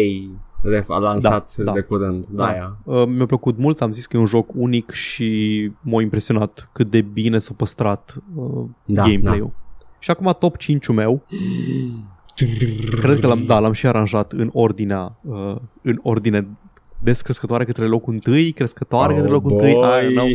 [0.63, 1.73] ref, a lansat Da, da.
[1.73, 2.27] de curând.
[2.27, 2.51] Da, Da.
[2.51, 2.77] aia.
[2.85, 6.91] Uh, mi-a plăcut mult, am zis că e un joc unic și m-a impresionat cât
[6.91, 9.51] de bine s-a păstrat uh, Da, gameplay-ul.
[9.99, 11.25] Și acum top 5-ul meu,
[13.01, 16.49] cred că l-am, da, l-am și aranjat în ordinea, uh, în ordine
[16.99, 20.29] descrescătoare către locul 1, crescătoare către locul 1, I don't know.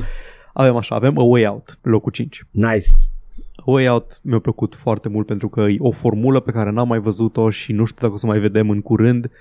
[0.53, 2.45] Avem așa, avem A Way Out, locul 5.
[2.51, 2.87] Nice.
[3.55, 6.87] A Way Out mi-a plăcut foarte mult pentru că e o formulă pe care n-am
[6.87, 9.31] mai văzut-o și nu știu dacă o să mai vedem în curând.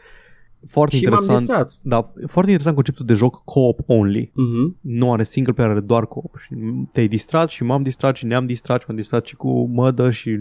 [0.69, 1.47] Foarte Și m-am interesant.
[1.47, 1.79] distrat.
[1.83, 4.31] Da, foarte interesant conceptul de joc co-op only.
[4.35, 4.77] Mhm.
[4.81, 6.37] Nu are single player, are doar co-op.
[6.39, 6.55] Și
[6.93, 10.39] te-ai distrat și m-am distrat și ne-am distrat și m-am distrat și cu mădă și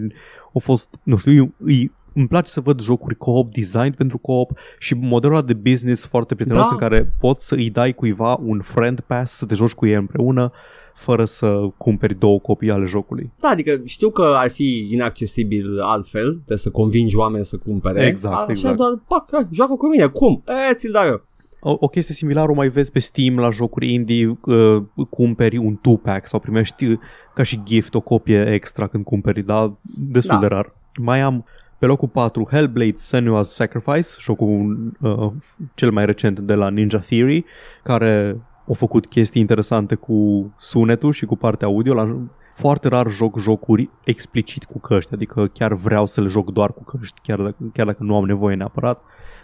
[0.54, 4.50] a fost, nu știu, e, e, îmi place să văd jocuri co-op design pentru co-op
[4.78, 6.72] și modelul ăla de business foarte prietenos Da.
[6.72, 9.94] în care poți să îi dai cuiva un friend pass să te joci cu ei
[9.94, 10.52] împreună
[10.96, 13.32] fără să cumperi două copii ale jocului.
[13.40, 18.06] Da, adică știu că ar fi inaccesibil altfel, trebuie să convingi oameni să cumpere.
[18.06, 18.76] Exact, Așa exact.
[18.76, 20.42] doar, pac, hai, joacă cu mine, cum?
[20.70, 21.24] E, ți-l dau eu.
[21.60, 25.76] O, o chestie similară o mai vezi pe Steam la jocuri indie, uh, cumperi un
[25.78, 26.98] 2-pack sau primești uh,
[27.34, 29.72] ca și gift o copie extra când cumperi, dar
[30.10, 30.40] destul Da.
[30.40, 30.74] de rar.
[30.98, 31.44] Mai am
[31.78, 35.32] pe locul 4 Hellblade Senua's Sacrifice, jocul uh,
[35.74, 37.44] cel mai recent de la Ninja Theory,
[37.82, 41.94] care a făcut chestii interesante cu sunetul și cu partea audio.
[41.94, 42.16] La,
[42.52, 46.84] foarte rar joc jocuri explicit cu căști, adică chiar vreau să le joc doar cu
[46.84, 49.02] căști, chiar dacă, chiar dacă nu am nevoie neapărat.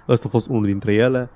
[0.09, 1.31] Ăsta a fost unul dintre ele.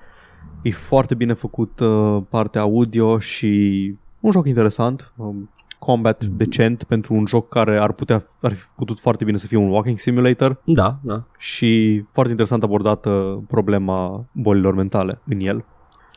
[0.62, 5.12] E foarte bine făcut uh, partea audio și un joc interesant.
[5.16, 9.46] Um, combat decent pentru un joc care ar putea ar fi putut foarte bine să
[9.46, 11.22] fie un walking simulator Da, da.
[11.38, 15.64] și foarte interesant abordată problema bolilor mentale în el.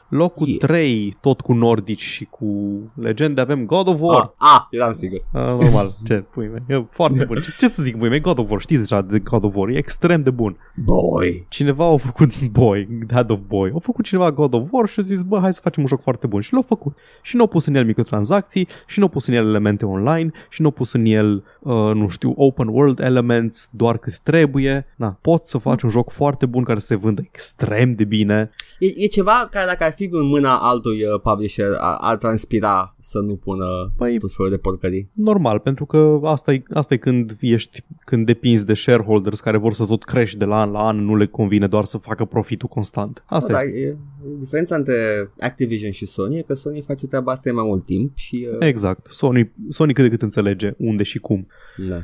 [0.09, 0.59] Locul Yeah.
[0.59, 2.45] 3, tot cu nordici și cu
[2.93, 4.33] legende, avem God of War.
[4.37, 5.19] Ah, ah, eram sigur.
[5.33, 7.41] Uh, normal, ce, pui mei, e foarte bun.
[7.41, 9.69] Ce, ce să zic, pui mei, God of War, știți deja de God of War,
[9.69, 10.57] e extrem de bun.
[10.75, 11.45] Boy.
[11.49, 15.01] Cineva a făcut Boy, Dad of Boy, a făcut cineva God of War și a
[15.01, 16.41] zis, bă, hai să facem un joc foarte bun.
[16.41, 16.97] Și l-au făcut.
[17.21, 20.31] Și nu au pus în el microtransacții, și nu au pus în el elemente online,
[20.49, 24.85] și nu au pus în el, uh, nu știu, open world elements, doar cât trebuie.
[24.95, 28.51] Na, poți să faci un joc foarte bun care să se vândă extrem de bine.
[28.79, 32.95] E, e ceva care dacă ar fi în mâna altui uh, publisher ar, ar transpira
[32.99, 35.09] să nu pună Păi- tot felul de porcării.
[35.13, 39.73] Normal, pentru că asta e, asta e când ești, când depinzi de shareholders care vor
[39.73, 42.67] să tot crești de la an la an, nu le convine doar să facă profitul
[42.67, 43.23] constant.
[43.27, 43.79] Asta da, este.
[43.79, 43.97] e,
[44.39, 48.11] diferența între Activision și Sony e că Sony face treaba asta de mai mult timp
[48.15, 48.47] și...
[48.51, 49.07] Uh, Exact.
[49.09, 51.47] Sony, Sony cât de cât înțelege unde și cum.
[51.89, 51.97] da.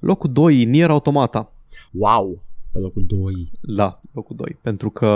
[0.00, 1.52] Locul 2, Nier Automata.
[1.92, 2.43] Wow!
[2.74, 3.32] Pe locul 2.
[3.60, 5.08] La locul 2, pentru că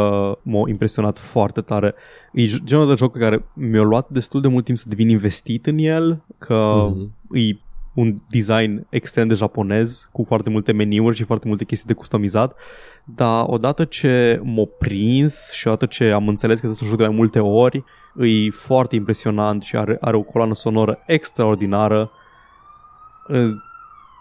[0.43, 1.95] m-a impresionat foarte tare.
[2.33, 5.67] E genul de joc pe care mi-a luat destul de mult timp să devin investit
[5.67, 7.13] în el, că Mhm.
[7.33, 7.59] e
[7.95, 12.57] un design extrem de japonez, cu foarte multe meniuri și foarte multe chestii de customizat,
[13.05, 17.07] dar odată ce m-a prins și odată ce am înțeles că trebuie să joc de
[17.07, 17.85] mai multe ori,
[18.21, 22.11] e foarte impresionant și are, are o coloană sonoră extraordinară.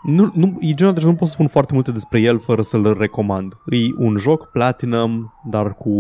[0.08, 2.40] Uh, Nu, nu, e genul de joc, nu pot să spun foarte multe despre el
[2.40, 3.54] fără să-l recomand.
[3.66, 5.92] E un joc Platinum, dar cu,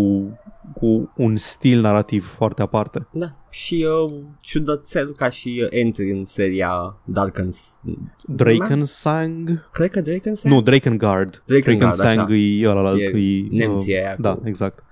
[0.73, 3.07] cu un stil narrativ foarte aparte.
[3.11, 3.25] Da.
[3.49, 7.81] Și uh, ciudățel ca și uh, entry în seria Darkens.
[8.25, 9.69] Drakensang?
[9.71, 10.53] Cred că Drakensang?
[10.53, 11.43] Nu, Drakengard.
[11.45, 12.33] Drakengard, Drakensang așa.
[12.39, 14.83] e ăla, E e, nemții uh, aia Da, cu- exact.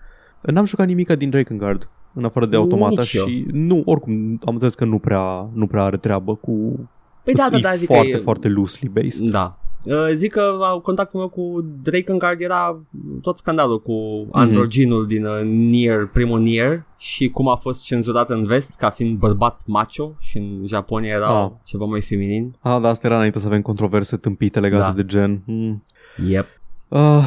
[0.41, 3.25] N-am jucat nimica din Drakengard în afară de automata Nici eu.
[3.25, 4.13] și nu, oricum
[4.45, 6.79] am înțeles că nu prea, nu prea are treabă cu
[7.25, 8.19] Păi da, da, e da, zic foarte, că e...
[8.19, 9.29] foarte loosely based.
[9.29, 9.57] Da.
[9.85, 10.41] Uh, zic că
[10.75, 12.79] uh, contactul meu cu Drakengard era
[13.21, 18.45] tot scandalul cu androginul din uh, Nier, primul Nier și cum a fost cenzurat în
[18.45, 21.51] vest ca fiind bărbat macho și în Japonia era Ah.
[21.63, 22.55] ceva mai feminin.
[22.61, 24.91] Ah, da, asta era înainte să avem controverse tâmpite legate Da.
[24.91, 25.41] de gen.
[25.45, 25.83] Mm.
[26.27, 26.45] Yep.
[26.87, 27.23] Uh,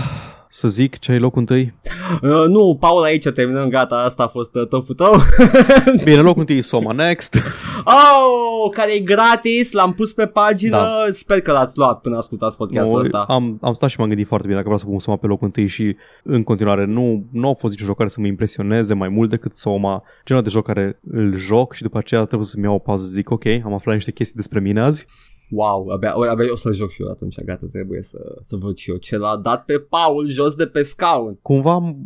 [0.50, 1.72] să zic ce ai locul întâi?
[2.22, 5.12] Uh, nu, Paul aici terminăm, gata, asta a fost uh, topul tău.
[6.04, 7.34] Bine, locul întâi e Soma Next.
[7.84, 11.12] oh, care e gratis, l-am pus pe pagină, Da.
[11.12, 13.24] sper că l-ați luat până ascultați podcastul Nu, ăsta.
[13.28, 15.46] am, am stat și m-am gândit foarte bine dacă vreau să pun Soma pe locul
[15.46, 19.08] întâi și în continuare nu, nu a fost niciun joc care să mă impresioneze mai
[19.08, 20.02] mult decât Soma.
[20.24, 23.10] Genul de joc care îl joc și după aceea trebuie să-mi iau o pauză să
[23.10, 25.06] zic ok, am aflat niște chestii despre mine azi.
[25.50, 28.90] Wow, abia, abia o să joc și eu atunci, gata, trebuie să, să văd și
[28.90, 31.38] eu ce l-a dat pe Paul jos de pe scaun.
[31.42, 31.96] Cumva am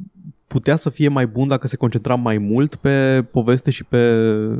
[0.47, 4.15] putea să fie mai bun dacă se concentra mai mult pe poveste și pe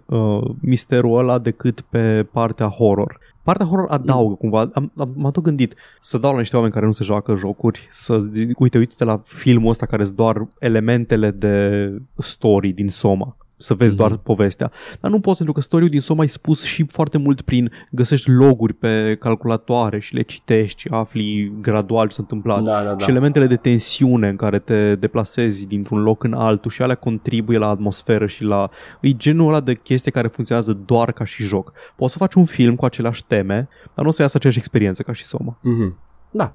[0.07, 3.19] uh, misterul ăla decât pe partea horror.
[3.43, 6.87] Partea horror adaugă cumva, am, am, m-am tot gândit să dau la niște oameni care
[6.87, 11.31] nu se joacă jocuri, să zic, uite, uite la filmul ăsta care sunt doar elementele
[11.31, 14.03] de story din Soma să vezi Mhm.
[14.03, 14.71] doar povestea.
[15.01, 18.31] Dar nu poți pentru că story din Soma ai spus și foarte mult prin găsești
[18.31, 22.99] loguri pe calculatoare și le citești și afli gradual ce s-a întâmplat Da, da, da.
[23.05, 27.59] și elementele de tensiune în care te deplasezi dintr-un loc în altul și alea contribuie
[27.59, 28.71] la atmosferă și la...
[29.01, 31.73] E genul ăla de chestie care funcționează doar ca și joc.
[31.97, 35.03] Poți să faci un film cu aceleași teme, dar nu o să iasă aceeași experiență
[35.03, 35.59] ca și Soma.
[35.63, 35.99] Mhm.
[36.31, 36.55] Da.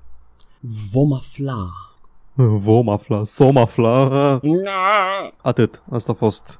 [0.91, 1.56] Vom afla.
[2.39, 4.08] Vom afla, som afla.
[4.41, 4.72] Na!
[5.41, 5.82] Atât.
[5.91, 6.60] Asta a fost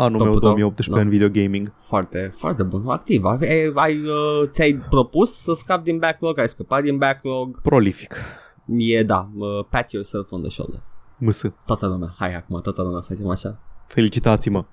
[0.00, 0.48] anul Topul meu tău?
[0.50, 1.00] 2018 Da.
[1.00, 1.72] în videogaming.
[1.78, 3.24] Foarte, foarte bun, activ.
[3.24, 7.60] Ai, ai, uh, ți-ai propus să scapi din backlog, ai scăpat din backlog.
[7.60, 8.14] Prolific.
[8.76, 10.80] E, da, uh, pat yourself on the shoulder.
[11.18, 11.54] Mâsă.
[11.66, 13.58] Toată lumea, hai acum, toată lumea facem așa.
[13.86, 14.64] Felicitați-mă.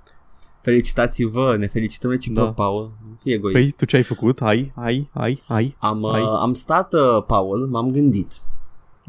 [0.62, 2.52] Felicitați-vă, ne felicităm reciproc, Da.
[2.52, 2.92] Paul.
[3.22, 3.58] Fii egoist.
[3.58, 4.42] Păi, tu ce ai făcut?
[4.42, 5.76] Ai, ai, ai, ai.
[5.80, 6.22] am, hai.
[6.22, 8.32] uh, am stat, uh, Paul, m-am gândit.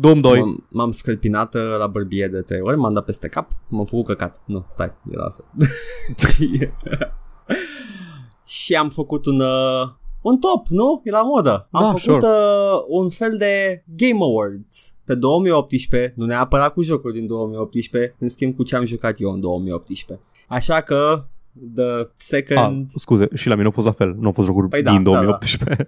[0.00, 0.38] Dom 2.
[0.40, 4.04] M-am, m-am scălpinat uh, la bărbie de trei ori, m-am dat peste cap, m-am făcut
[4.06, 4.42] căcat.
[4.44, 5.44] Nu, stai, era altfel.
[8.44, 9.88] și am făcut un, uh,
[10.22, 11.00] un top, nu?
[11.04, 11.68] E la modă.
[11.70, 12.26] Am Da, făcut sure.
[12.26, 18.28] uh, un fel de Game Awards pe 2018, nu neapărat cu jocuri din 2018, în
[18.28, 20.26] schimb cu ce am jucat eu în 2018.
[20.48, 21.24] Așa că,
[21.74, 22.88] the Ah, second...
[22.94, 24.14] scuze, și la mine au fost la fel.
[24.18, 25.38] Nu au fost jocuri Păi da, din da, da.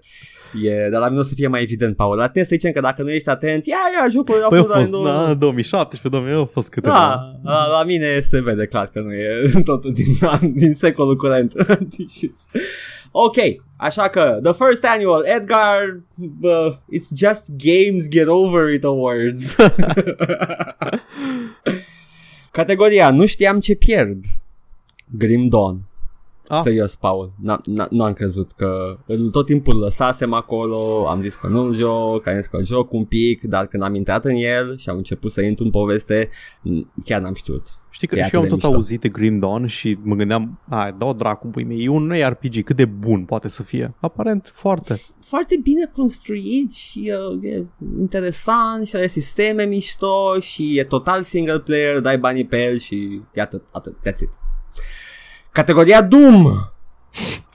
[0.53, 0.87] 2018.
[0.87, 2.17] E, dar la mine o să fie mai evident, Paul.
[2.17, 4.63] La tine să zicem că dacă nu ești atent, ia, ia, jocul a Păi a
[4.63, 6.95] fost, fost, în da, 2017, 2000, au fost câteva.
[6.95, 10.19] Da, la, la mine se vede clar că nu e totul din,
[10.55, 11.53] din secolul curent.
[13.11, 13.37] ok,
[13.77, 16.01] așa că The First Annual Edgar
[16.41, 19.57] uh, It's Just Games Get Over It Awards
[22.51, 24.25] Categoria Nu știam ce pierd
[25.07, 25.81] Grim Dawn
[26.53, 26.61] Ah.
[26.63, 27.33] Serios, Paul,
[27.91, 32.37] nu am crezut că îl tot timpul lăsasem acolo, am zis că nu-l joc, am
[32.37, 35.41] zis că joc un pic, dar când am intrat în el și am început să
[35.41, 36.29] intru în poveste,
[37.05, 37.67] chiar n-am știut.
[37.91, 38.75] Știi că și eu am tot mișto.
[38.75, 42.65] auzit de Grim Dawn și mă gândeam, a, dau dracu pui mei, e un RPG,
[42.65, 43.95] cât de bun poate să fie?
[44.01, 45.01] Aparent foarte.
[45.21, 47.65] Foarte bine construit și uh, e
[47.99, 53.21] interesant și are sisteme mișto și e total single player, dai banii pe el și
[53.35, 54.50] e atât, atât, that's it.
[55.53, 56.71] Categoria Doom!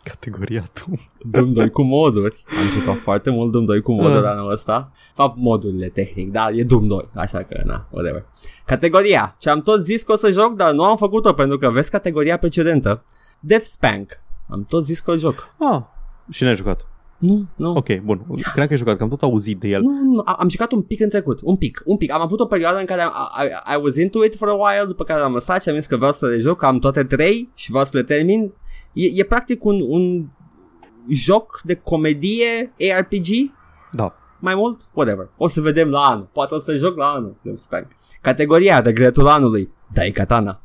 [0.03, 0.97] Categoria Doom.
[1.31, 2.43] Doom 2 cu moduri.
[2.59, 4.31] Am jucat foarte mult Doom 2 cu moduri ah.
[4.31, 4.91] anul ăsta.
[5.13, 8.25] Fapt modurile tehnic, da, e Doom 2, așa că na, whatever.
[8.65, 11.69] Categoria, ce am tot zis că o să joc, dar nu am făcut-o pentru că
[11.69, 13.03] vezi categoria precedentă.
[13.39, 14.11] Death Spank.
[14.49, 15.47] Am tot zis că o joc.
[15.57, 15.81] Ah,
[16.29, 16.85] și n-ai jucat.
[17.25, 17.75] Nu, nu.
[17.75, 18.25] Ok, bun.
[18.53, 19.81] Cred că ai jucat, că am tot auzit de el.
[19.81, 21.39] Nu, nu, am jucat un pic în trecut.
[21.43, 22.11] Un pic, un pic.
[22.11, 24.85] Am avut o perioadă în care I, I, I was into it for a while,
[24.87, 26.63] după care am lăsat și am zis că vreau să le joc.
[26.63, 28.53] Am toate trei și vreau să le termin.
[28.93, 30.25] E, e practic un, un
[31.09, 33.27] joc de comedie ARPG.
[33.91, 34.15] Da.
[34.39, 34.81] Mai mult?
[34.93, 35.29] Whatever.
[35.37, 36.29] O să vedem la anul.
[36.31, 37.35] Poate o să joc la anul.
[38.21, 39.69] Categoria de gretul anului.
[39.93, 40.61] Dai katana.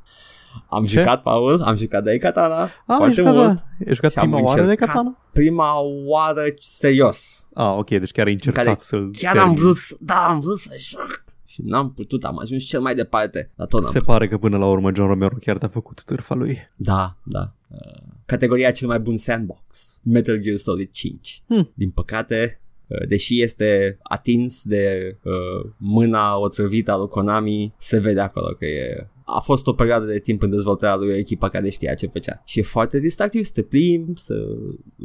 [0.68, 0.98] Am Ce?
[0.98, 3.55] jucat, Paul, am jucat de Katana ah, foarte jucat, mult.
[3.55, 3.62] Da.
[3.86, 5.18] Ai jucat prima oară de Katana?
[5.32, 5.74] Prima
[6.07, 7.48] oară serios.
[7.55, 10.74] Ah, ok, deci chiar ai încercat care să-l Chiar am vrut, da, am vrut să
[10.76, 11.24] joc.
[11.51, 14.66] Și n-am putut, am ajuns cel mai departe, dar tot Se pare că până la
[14.66, 16.59] urmă John Romero chiar te-a făcut târfa lui.
[16.76, 17.53] Da, da.
[17.70, 21.42] Uh, categoria cel mai bun sandbox, Metal Gear Solid 5.
[21.46, 21.70] Hmm.
[21.74, 28.20] Din păcate, uh, deși este atins de uh, mâna otrăvită a lui Konami, se vede
[28.20, 31.70] acolo că e a fost o perioadă de timp în dezvoltarea lui o echipă care
[31.70, 32.43] știa ce făcea.
[32.45, 34.35] Și e foarte distractiv să te plimbi, să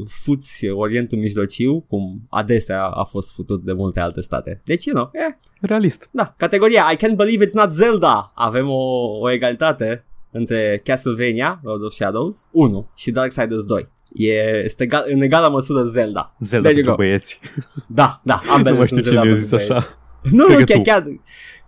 [0.07, 4.61] fuți Orientul Mijlociu, cum adesea a fost futut de multe alte state.
[4.65, 5.35] Deci, you know, eh.
[5.61, 6.09] Realist.
[6.11, 8.31] Da, categoria I can't believe it's not Zelda.
[8.35, 13.89] Avem o, o egalitate între Castlevania, Lord of Shadows 1 și Darksiders 2.
[14.13, 16.35] E, este egal, în egală măsură Zelda.
[16.39, 17.39] Zelda pentru băieți.
[17.87, 19.97] Da, da, ambele nu sunt Zelda pentru zis așa.
[20.31, 21.05] Nu, nu, chiar, chiar,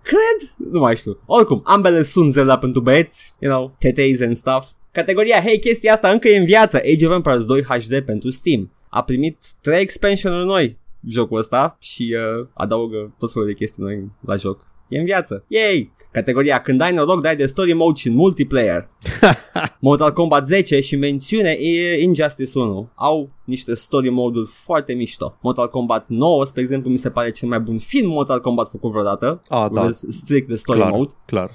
[0.08, 0.70] Cred?
[0.72, 1.20] Nu mai știu.
[1.26, 4.68] Oricum, ambele sunt Zelda pentru băieți, you know, teteis and stuff.
[4.92, 6.78] Categoria, hei, chestia asta încă e în viață.
[6.78, 8.72] Age of Empires 2 HD pentru Steam.
[8.90, 10.78] A primit 3 expansionuri noi
[11.08, 14.66] jocul ăsta și uh, adaugă tot felul de chestii noi la joc.
[14.88, 15.46] E în viață.
[15.48, 15.92] Yay!
[16.12, 18.90] Categoria Când ai noroc, dai de story mode și în multiplayer.
[19.80, 22.90] Mortal Kombat 10 și mențiune e Injustice 1.
[22.96, 25.38] Au niște story mode-uri foarte mișto.
[25.42, 28.92] Mortal Kombat 9, spre exemplu, mi se pare cel mai bun film Mortal Kombat făcut
[28.92, 29.40] vreodată.
[29.48, 29.90] Ah, da.
[29.92, 31.12] Strict de story clar, mode.
[31.26, 31.50] Clar.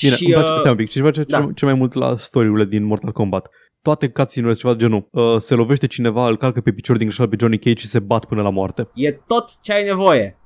[0.00, 1.48] Bine, și, uh, stai un pic, ce face da.
[1.54, 3.50] cel mai mult la story-urile din Mortal Kombat?
[3.82, 5.08] Toate cutscene ceva de genul.
[5.10, 7.98] Uh, se lovește cineva, îl calcă pe picior din greșeală pe Johnny Cage și se
[7.98, 8.88] bat până la moarte.
[8.94, 10.38] E tot ce ai nevoie.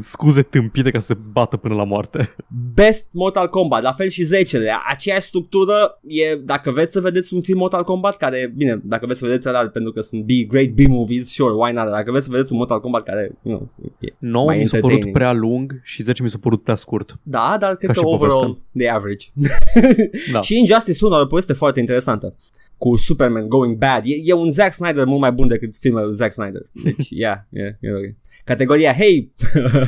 [0.00, 2.34] Scuze tâmpite ca să se bată până la moarte.
[2.74, 7.34] Best Mortal Kombat, la fel și 10 de aceeași structură e, dacă vreți să vedeți
[7.34, 10.28] un film Mortal Kombat care, bine, dacă vreți să vedeți ăla pentru că sunt B,
[10.48, 13.70] great B-movies, sure, why not, dacă vreți să vedeți un Mortal Kombat care, you know,
[13.98, 17.18] e 9 mi s-a părut prea lung și 10 mi s-a părut prea scurt.
[17.22, 19.26] Da, dar cred că overall, the average.
[20.32, 20.40] da.
[20.46, 22.34] și Injustice 1 are o foarte interesantă
[22.78, 24.02] cu Superman going bad.
[24.04, 26.62] E, e un Zack Snyder mult mai bun decât filmul lui Zack Snyder.
[26.84, 28.16] Deci, yeah, yeah, yeah okay.
[28.44, 29.32] Categoria, hey,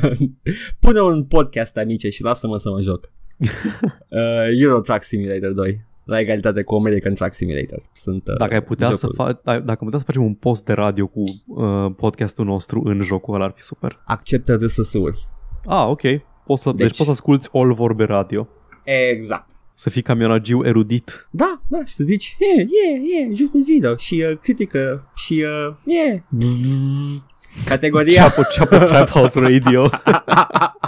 [0.80, 3.12] pune un podcast amice și lasă-mă să mă joc.
[3.38, 7.82] uh, Euro Truck Simulator 2 la egalitate cu American Truck Simulator.
[7.92, 11.06] Sunt, uh, dacă ai putea să fa- dacă putea să facem un post de radio
[11.06, 14.02] cu uh, podcastul nostru în jocul ăla ar fi super.
[14.04, 15.28] Acceptă RSS-uri.
[15.66, 16.02] Ah, ok.
[16.46, 18.48] Poți să, deci, deci poți să asculti all vorbe radio.
[18.84, 19.50] Exact.
[19.80, 21.28] Să fii camionagiu erudit.
[21.30, 25.44] Da, da, și să zici, e, e, e, jocul video și uh, critică și
[25.86, 26.22] uh, e.
[27.66, 28.22] Categoria...
[28.22, 29.90] Ceapă, ceapă Trap House Radio.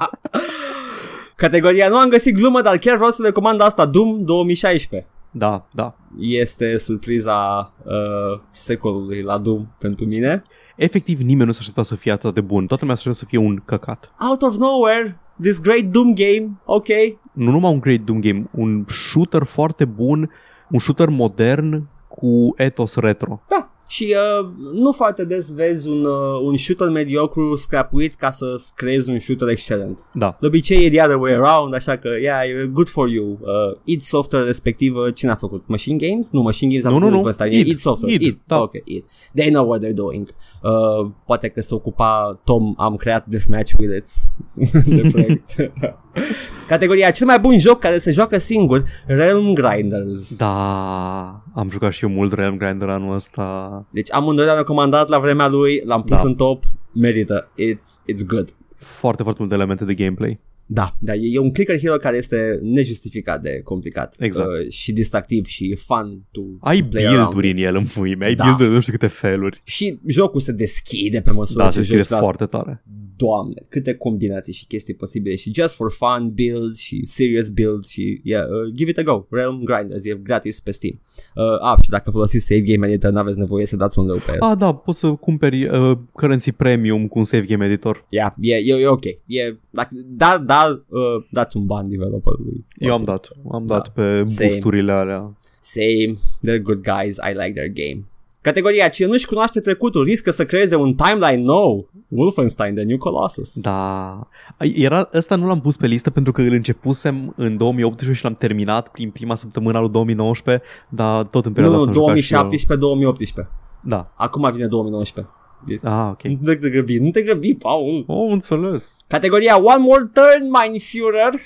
[1.43, 5.09] Categoria, nu am găsit glumă, dar chiar vreau să recomand asta, Doom 2016.
[5.31, 5.95] Da, da.
[6.19, 10.45] Este surpriza uh, secolului la Doom pentru mine.
[10.77, 12.67] Efectiv, nimeni nu s-a aștepta să fie atât de bun.
[12.67, 14.15] Toată lumea s-a să fie un căcat.
[14.29, 16.89] Out of nowhere, this great Doom game, ok,
[17.33, 20.31] nu numai un great Doom game, un shooter foarte bun,
[20.71, 23.43] un shooter modern cu ethos retro.
[23.49, 28.57] Da, și uh, nu foarte des vezi un, uh, un shooter mediocru scrapuit ca să
[28.75, 30.05] creezi un shooter excelent.
[30.13, 30.37] Da.
[30.41, 33.39] De obicei e the other way around, așa că, yeah, good for you.
[33.41, 35.65] Uh, id Software respectiv, uh, cine a făcut?
[35.67, 36.31] Machine Games?
[36.31, 37.29] Nu, Machine Games a nu, făcut nu, nu.
[37.29, 37.47] ăsta.
[37.47, 38.15] id, id Software.
[38.15, 38.39] id, id.
[38.47, 38.61] Da.
[38.61, 39.05] Ok, id.
[39.35, 40.35] They know what they're doing.
[40.63, 44.09] Uh, poate că se ocupa Tom, am creat Deathmatch with it
[44.97, 45.73] de proiect.
[46.69, 50.37] Categoria cel mai bun joc care se joacă singur, Realm Grinders.
[50.37, 53.87] Da, am jucat și eu mult Realm Grinder anul ăsta.
[53.91, 56.29] Deci amândoi l-am recomandat la vremea lui, l-am pus da.
[56.29, 58.55] în top, merită, it's, it's good.
[58.77, 60.41] Foarte, foarte multe elemente de gameplay.
[60.75, 64.49] Da, da, e, e un clicker hero care este nejustificat de complicat Exact.
[64.49, 68.29] uh, și distractiv și fun to Ai play around build-uri în el în pui mei,
[68.29, 68.45] ai Da.
[68.45, 69.61] build-uri de nu știu câte feluri.
[69.65, 72.19] Și jocul se deschide pe măsură Da, ce se scrie joci, da.
[72.19, 72.83] foarte tare.
[73.17, 78.21] Doamne, câte combinații și chestii posibile și just for fun builds și serious builds și
[78.25, 79.27] yeah, uh, give it a go.
[79.31, 81.01] Realm Grinders e gratis pe Steam.
[81.35, 84.33] Uh, ah, și dacă folosiți Save Game Editor n-aveți nevoie să dați un leu pe
[84.33, 84.41] el.
[84.41, 88.05] Ah, da, poți să cumperi uh, currency premium cu un save game editor.
[88.09, 89.05] Yeah, e, e, e ok.
[89.05, 92.65] E, dacă, da, da, uh, dați un ban developerului.
[92.79, 94.03] Eu am dat, am dat Da.
[94.03, 94.49] pe Same.
[94.49, 95.37] boosturile alea.
[95.61, 98.05] Same, they're good guys, I like their game.
[98.41, 101.89] Categoria Cine nu-și cunoaște trecutul riscă să creeze un timeline nou.
[102.09, 103.59] Wolfenstein, The New Colossus.
[103.61, 104.19] Da.
[104.59, 108.33] Era, ăsta nu l-am pus pe listă pentru că îl începusem în 2018 și l-am
[108.33, 112.17] terminat prin prima săptămână al lui 2019, dar tot în Nu, perioada nu, asta am
[112.17, 113.37] jucat și 2017-2018.
[113.37, 113.47] eu.
[113.81, 114.13] Da.
[114.17, 115.33] Acum vine 2019.
[115.67, 116.23] Deci, Ah, ok.
[116.23, 118.05] Nu te grăbi, nu te grăbi, Paul.
[118.07, 118.95] Oh, înțeles.
[119.09, 121.41] Categoria One More Turn, Mein Führer.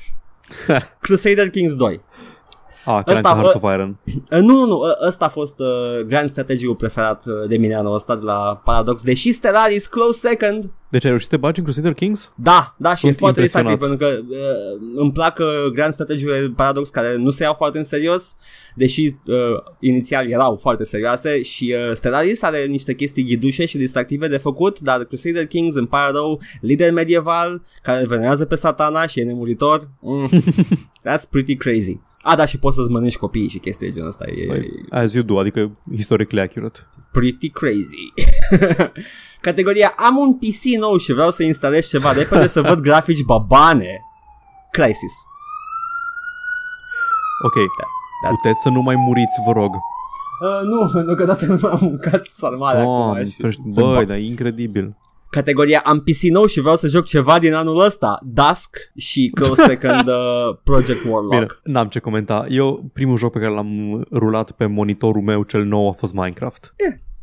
[1.01, 2.01] Crusader Kings 2.
[2.87, 3.99] Ah, Ăsta, Ăsta, Hearts bă- of Iron.
[4.05, 7.75] Uh, nu, nu, nu, uh, ăsta a fost uh, grand strategiul preferat uh, de mine
[7.75, 10.71] anul ăsta de la Paradox, deși Stellaris close second.
[10.91, 12.33] Deci ai reușit să te bagi în Crusader Kings?
[12.37, 14.09] Da, da, și e Sunt foarte distractiv impresionat.
[14.09, 17.85] pentru că uh, îmi plac uh, grand strategiile Paradox care nu se iau foarte în
[17.85, 18.37] serios,
[18.75, 19.35] deși uh,
[19.81, 24.79] inițial erau foarte serioase și uh, Stellaris are niște chestii ghidușe și distractive de făcut,
[24.81, 29.89] dar Crusader Kings îmi pare rău, lider medieval care venează pe satana și e nemuritor.
[30.01, 30.29] Mm,
[31.09, 32.01] that's pretty crazy.
[32.29, 34.25] A, da, și poți să-ți mănânci copiii și chestii de genul ăsta.
[34.29, 36.79] E, Păi, As you do, adică historically accurate.
[37.13, 38.13] pretty crazy.
[39.41, 44.01] Categoria Am un PC nou și vreau să instalez ceva repede să văd grafici babane.
[44.71, 45.13] Crisis.
[47.45, 48.31] Ok, That's...
[48.43, 49.75] puteți să nu mai muriți, vă rog.
[49.75, 52.91] Uh, nu, pentru că dată nu m-am mâncat sarmale acum.
[52.93, 54.97] Doamne, și ferește- sunt băi, ba- dar e incredibil.
[55.37, 58.19] Categoria Am PC nou și vreau să joc ceva din anul ăsta.
[58.23, 61.31] Dusk și Close Second uh, Project Warlock.
[61.31, 62.47] Bine, n-am ce comenta.
[62.49, 66.75] Eu, primul joc pe care l-am rulat pe monitorul meu cel nou a fost Minecraft.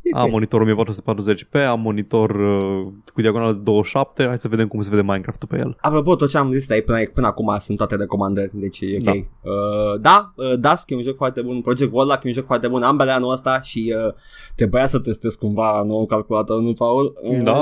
[0.03, 0.21] E ok.
[0.21, 4.89] Am monitorul 1440p, am monitor uh, cu diagonală de 27, hai să vedem cum se
[4.89, 5.77] vede Minecraft-ul pe el.
[5.81, 9.03] Apropo, tot ce am zis aici până, până acum sunt toate recomandări, deci e ok.
[9.03, 9.11] Da.
[9.11, 12.45] Da, uh, da uh, Dusk e un joc foarte bun, Project Warlock e un joc
[12.45, 14.13] foarte bun, ambele anul ăsta și uh,
[14.55, 17.19] trebuia să testez cumva nou calculator, nu, Paul?
[17.21, 17.53] Uh, Da,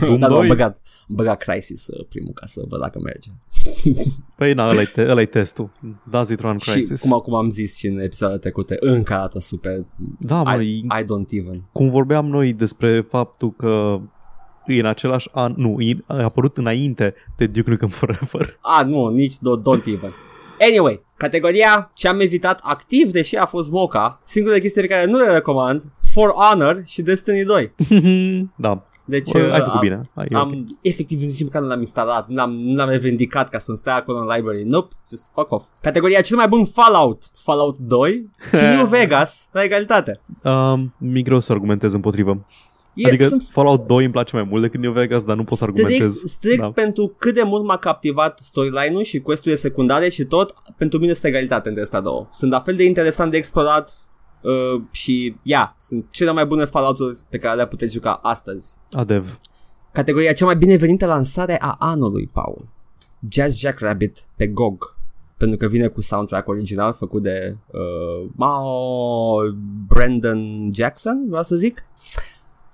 [0.00, 0.48] Doom da, da, am 2.
[0.48, 3.30] băgat, am băgat Crisis uh, primul ca să văd dacă merge.
[4.36, 5.70] Păi na, ăla-i, te- ăla-i testul.
[6.10, 7.02] Does it run Crisis?
[7.02, 9.84] Și cum, cum am zis și în episoadele trecute, încă arată super.
[10.18, 11.62] Da, mă, I, e- I don't even.
[11.72, 14.00] cum vorbeam noi despre faptul că
[14.66, 18.58] e în același an, nu, e, a apărut înainte de Duke Nukem Forever.
[18.60, 20.14] Ah, nu, nici do, don't even.
[20.68, 25.18] Anyway, categoria ce am evitat activ, deși a fost moca, singurele chestii pe care nu
[25.18, 25.82] le recomand,
[26.12, 27.72] For Honor și Destiny 2.
[28.56, 30.10] da, Deci Bă, ai uh, făcut am, bine.
[30.14, 30.76] Ai, am ok.
[30.80, 34.18] efectiv nici măcar nu l-am instalat, nu l-am, nu l-am revendicat ca să-mi stea acolo
[34.18, 34.62] în library.
[34.62, 35.64] Nope, just fuck off.
[35.80, 40.20] Categoria cel mai bun Fallout, Fallout 2 și New Vegas la egalitate.
[40.44, 42.46] Um, mi greu să argumentez împotrivă.
[42.94, 45.58] E, adică sunt Fallout 2 îmi place mai mult decât New Vegas, dar nu pot
[45.58, 46.22] să strict, argumentez.
[46.24, 46.70] strict Da.
[46.70, 51.28] pentru cât de mult m-a captivat storyline-ul și quest-urile secundare și tot, pentru mine este
[51.28, 52.28] egalitate între astea două.
[52.32, 53.98] Sunt la fel de interesant de explorat
[54.42, 58.76] uh, și, ia, yeah, sunt cele mai bune Fallout-uri pe care le puteți juca astăzi.
[58.92, 59.36] Adev.
[59.92, 62.68] Categoria cea mai binevenită lansare a anului, Paul.
[63.28, 64.98] Jazz Jackrabbit pe GOG.
[65.36, 69.40] Pentru că vine cu soundtrack original făcut de uh, Mao
[69.86, 71.84] Brandon Jackson, vreau să zic.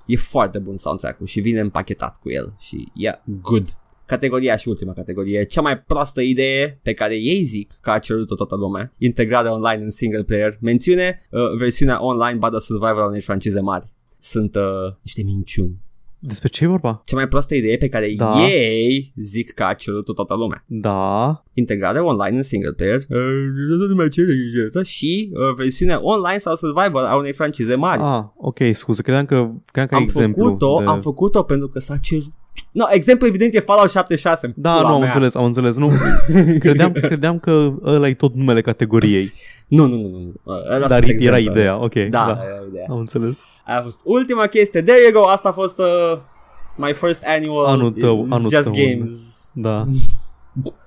[0.06, 3.76] E foarte bun soundtrack-ul și vine împachetat cu el și e good.
[4.06, 8.34] Categoria și ultima categorie, cea mai proastă idee pe care ei zic că a cerut-o
[8.34, 13.20] toată lumea, integrarea online în single player, mențiune uh, versiunea online Battle Survivor a unei
[13.20, 13.86] francize mari.
[14.18, 15.84] Sunt uh, niște minciuni.
[16.18, 17.02] Despre ce e vorba?
[17.04, 18.46] Cea mai proastă idee pe care Da.
[18.48, 20.64] ei zic că a cerut-o toată lumea.
[20.66, 21.42] Da.
[21.54, 24.32] Integrare online în single player uh, nu mai cere
[24.66, 28.00] asta, și uh, versiunea online sau survival a unei francize mari.
[28.02, 29.34] Ah, ok, scuze, credeam că,
[29.72, 30.44] credeam că ai am exemplu.
[30.44, 30.84] făcut-o, de...
[30.84, 32.32] am făcut-o pentru că s-a cerut.
[32.70, 34.52] No, exemplu evident e Fallout 76.
[34.56, 35.08] Da, Pula nu, am mea.
[35.08, 35.76] înțeles, am înțeles.
[35.76, 35.90] Nu,
[36.64, 39.32] credeam, credeam că ăla e tot numele categoriei.
[39.66, 40.32] Nu, nu, nu, nu.
[40.42, 41.60] Uh, ăla dar sunt era exemple.
[41.60, 41.92] ideea, ok.
[41.94, 42.40] Da, Da, da.
[42.44, 42.86] era ideea.
[42.90, 43.40] am înțeles.
[43.66, 44.82] Aia a fost ultima chestie.
[44.82, 45.28] There you go.
[45.28, 46.18] Asta a fost uh,
[46.76, 48.72] my first annual Anul tău, It's anul Just tău.
[48.72, 49.12] Games.
[49.54, 49.86] Da.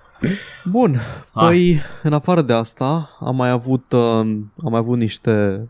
[0.65, 0.95] Bun,
[1.33, 1.45] Ah.
[1.47, 5.67] păi în afară de asta am mai avut uh, am mai avut niște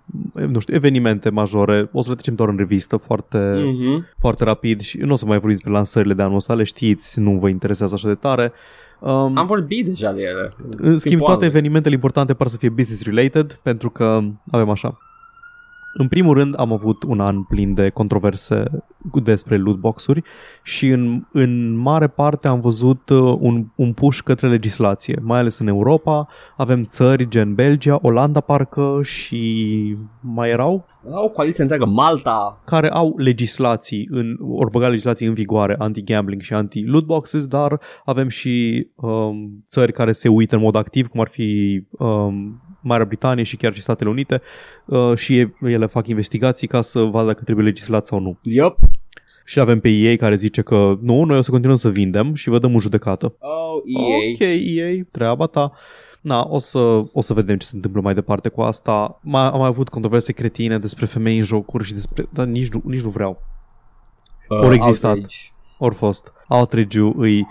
[0.48, 1.90] nu știu, evenimente majore.
[1.92, 4.06] O să le trecem doar în revistă foarte Mhm.
[4.20, 7.20] foarte rapid și nu o să mai vorbim despre lansările de anul ăsta, le știți,
[7.20, 8.52] nu vă interesează așa de tare.
[9.00, 10.54] Um, Am vorbit deja de ele.
[10.70, 11.48] în schimb, timpul toate anului.
[11.48, 14.22] evenimentele importante par să fie business related pentru că
[14.52, 14.98] avem așa.
[15.94, 18.64] În primul rând am avut un an plin de controverse
[19.24, 20.24] despre lootbox-uri
[20.64, 25.60] și în, în mare parte am văzut uh, un, un push către legislație, mai ales
[25.60, 26.28] în Europa.
[26.58, 32.62] Avem țări gen Belgia, Olanda parcă și mai erau Au o coaliție întreagă, Malta.
[32.66, 38.88] care au legislații, în, ori băga legislații în vigoare anti-gambling și anti-lootboxes, dar avem și
[38.96, 43.58] um, țări care se uită în mod activ, cum ar fi um, Marea Britanie și
[43.58, 44.42] chiar și Statele Unite
[44.86, 48.40] uh, și e- ele fac investigații ca să vadă dacă trebuie legislat sau nu.
[48.42, 48.78] Yup.
[49.46, 52.50] Și avem pe EA care zice că nu, noi o să continuăm să vindem și
[52.50, 53.36] vă dăm în judecată.
[53.40, 54.16] Oh, EA.
[54.34, 55.72] Ok, EA, treaba ta.
[56.22, 56.78] Na, o să,
[57.14, 59.20] o să vedem ce se întâmplă mai departe cu asta.
[59.22, 62.28] Mai, am mai avut controverse cretine despre femei în jocuri și despre...
[62.34, 63.42] Dar nici nu, nici nu vreau.
[64.50, 65.12] Uh, Ori existat.
[65.12, 65.38] outrage.
[65.78, 66.32] Ori fost.
[66.48, 67.48] Outrage-ul îi,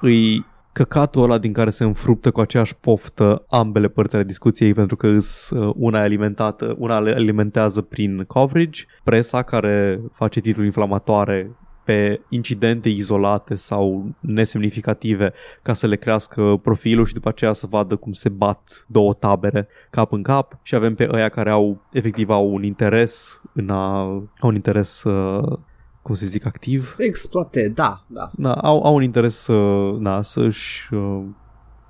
[0.00, 4.96] îi căcatul ăla din care se înfruptă cu aceeași poftă ambele părți ale discuției pentru
[4.96, 10.66] că îs, uh, una e alimentată, una le alimentează prin coverage, presa care face titluri
[10.66, 11.50] inflamatoare
[11.84, 17.96] pe incidente izolate sau nesemnificative ca să le crească profilul și după aceea să vadă
[17.96, 22.30] cum se bat două tabere cap în cap și avem pe ăia care au efectiv
[22.30, 25.58] au un interes în a, au un interes uh,
[26.02, 28.30] cum să zic activ Se exploate, da, da.
[28.36, 29.52] da, au, au un interes să,
[29.98, 31.22] na, să-și uh,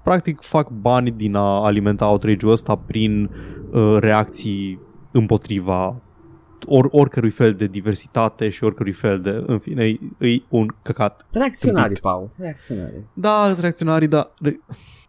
[0.02, 3.30] practic fac bani din a alimenta outrage-ul ăsta prin
[3.70, 6.02] uh, reacții împotriva
[6.66, 11.26] or, oricărui fel de diversitate și oricărui fel de, în fine, e, e un căcat.
[11.30, 12.02] Reacționari, Tâmpit.
[12.02, 12.28] Paul.
[12.38, 13.02] Reacționari.
[13.14, 14.60] Da, sunt reacționarii, dar re-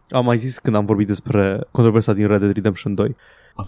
[0.08, 3.16] am mai zis când am vorbit despre controversa din Red Dead Redemption 2 A fost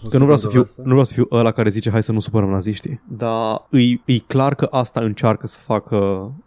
[0.09, 0.81] Că nu vreau, să fiu, controversă?
[0.81, 4.19] nu vreau să fiu ăla care zice hai să nu supărăm naziștii, dar e, e
[4.27, 5.95] clar că asta încearcă să facă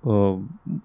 [0.01, 0.35] uh,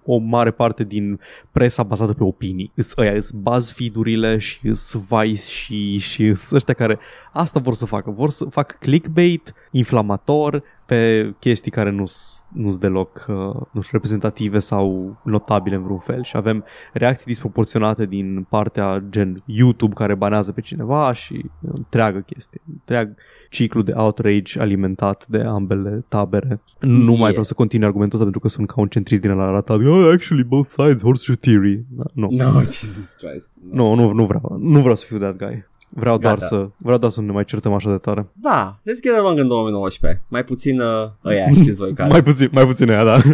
[0.04, 2.72] o mare parte din presa bazată pe opinii.
[2.74, 6.98] Îs ăia, îs BuzzFeed-urile și îs Vice și, și îs ăștia care
[7.32, 8.10] asta vor să facă.
[8.10, 13.34] Vor să facă clickbait inflamator pe chestii care nu sunt deloc uh,
[13.70, 19.42] nu știu, reprezentative sau notabile în vreun fel și avem reacții disproporționate din partea gen
[19.44, 23.14] YouTube care banează pe cineva și întreagă chestie, întreag
[23.50, 26.60] ciclu de outrage alimentat de ambele tabere.
[26.80, 27.18] Nu Yeah.
[27.18, 29.78] mai vreau să continui argumentul ăsta pentru că sunt ca un centrist din la arătat.
[29.78, 31.84] Oh, actually, both sides, horseshoe theory.
[31.88, 32.28] Da, nu.
[32.30, 33.52] No, Jesus Christ.
[33.72, 33.94] No.
[33.94, 34.56] Nu, nu, nu vreau.
[34.60, 35.64] Nu vreau să fiu that guy.
[35.88, 36.46] Vreau doar, Gata.
[36.46, 38.26] să, vreau doar să nu ne mai certăm așa de tare.
[38.32, 40.22] Da, let's get along în 2019.
[40.28, 40.86] Mai puțin uh,
[41.24, 42.08] ăia, știți voi care.
[42.10, 43.18] Mai puțin, mai puțin aia, da.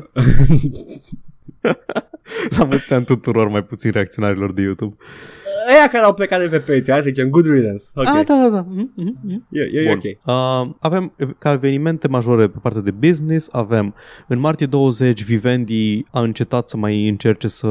[2.58, 4.96] La mulți ani tuturor, mai puțin reacționarilor de YouTube.
[5.74, 7.84] Ăia care au plecat de pe Patreon, hai să zicem good riddance.
[7.94, 8.64] Ok, Ah, da, da, da.
[8.68, 9.46] Mm, mm, mm.
[9.50, 9.92] e, e, e Bun.
[9.96, 10.04] ok.
[10.68, 13.94] Uh, avem ev- ca evenimente majore pe partea de business, avem
[14.28, 17.68] în martie 20 Vivendi a încetat să mai încerce să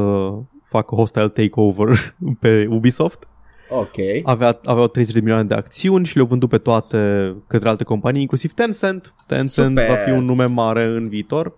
[0.64, 3.26] facă hostile takeover pe Ubisoft.
[3.74, 3.96] Ok.
[4.22, 8.20] Avea, aveau 30 de milioane de acțiuni și le-au vândut pe toate către alte companii,
[8.20, 9.14] inclusiv Tencent.
[9.26, 9.88] Tencent Super.
[9.88, 11.54] va fi un nume mare în viitor.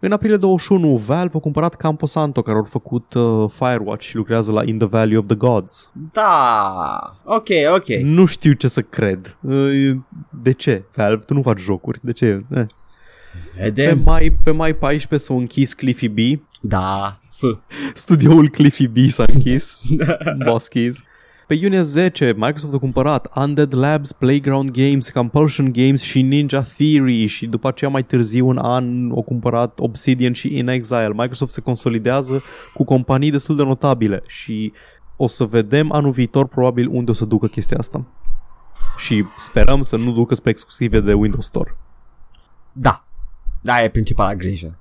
[0.00, 4.62] În aprilie 21, Valve a cumpărat Camposanto, care au făcut uh, Firewatch și lucrează la
[4.64, 5.90] In the Valley of the Gods.
[6.12, 7.86] Da, ok, ok.
[7.88, 9.36] Nu știu ce să cred.
[9.40, 9.90] Uh,
[10.42, 10.82] De ce?
[10.94, 11.98] Valve, tu nu faci jocuri.
[12.02, 12.26] De ce?
[12.54, 12.64] Eh.
[13.56, 14.00] Pe Vedem.
[14.04, 16.18] mai, pe mai 14 s-a închis Cliffy B.
[16.60, 17.18] Da.
[17.30, 17.42] F.
[17.94, 19.76] Studioul Cliffy B s-a închis.
[20.44, 21.02] Boss Keys.
[21.46, 27.26] Pe iunie 10, Microsoft a cumpărat Undead Labs, Playground Games, Compulsion Games și Ninja Theory
[27.26, 31.08] și după aceea mai târziu un an au cumpărat Obsidian și In Exile.
[31.08, 32.42] Microsoft se consolidează
[32.74, 34.72] cu companii destul de notabile și
[35.16, 38.06] o să vedem anul viitor probabil unde o să ducă chestia asta.
[38.96, 41.76] Și sperăm să nu ducă spre exclusive de Windows Store.
[42.72, 43.04] Da.
[43.60, 44.78] Da, e principala grijă.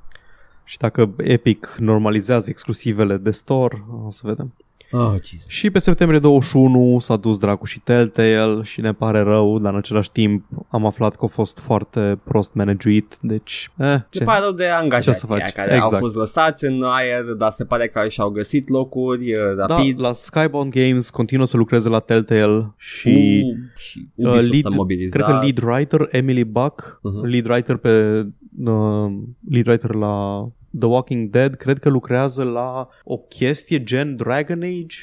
[0.63, 4.53] Și dacă Epic normalizează exclusivele de store, o să vedem.
[4.95, 5.47] Oh, Jesus.
[5.47, 9.77] Și pe septembrie 21 s-a dus dracu și Telltale și ne pare rău, dar în
[9.77, 14.23] același timp am aflat că a fost foarte prost managuit, deci eh, Ce ce?
[14.23, 15.39] pare rău de Ce să angajații faci?
[15.41, 16.01] aia care au Exact.
[16.01, 19.99] fost lăsați în aer, dar se pare că și-au găsit locuri uh, Da, rapid.
[19.99, 24.69] la Skybound Games continuă să lucreze la Telltale și U- și uh, Ubisoft lead, s-a
[24.69, 25.21] mobilizat.
[25.21, 27.25] cred că lead writer Emily Buck, Mhm.
[27.25, 28.19] lead writer pe
[28.63, 29.11] uh,
[29.49, 30.47] lead writer la
[30.79, 34.97] The Walking Dead, cred că lucrează la o chestie gen Dragon Age.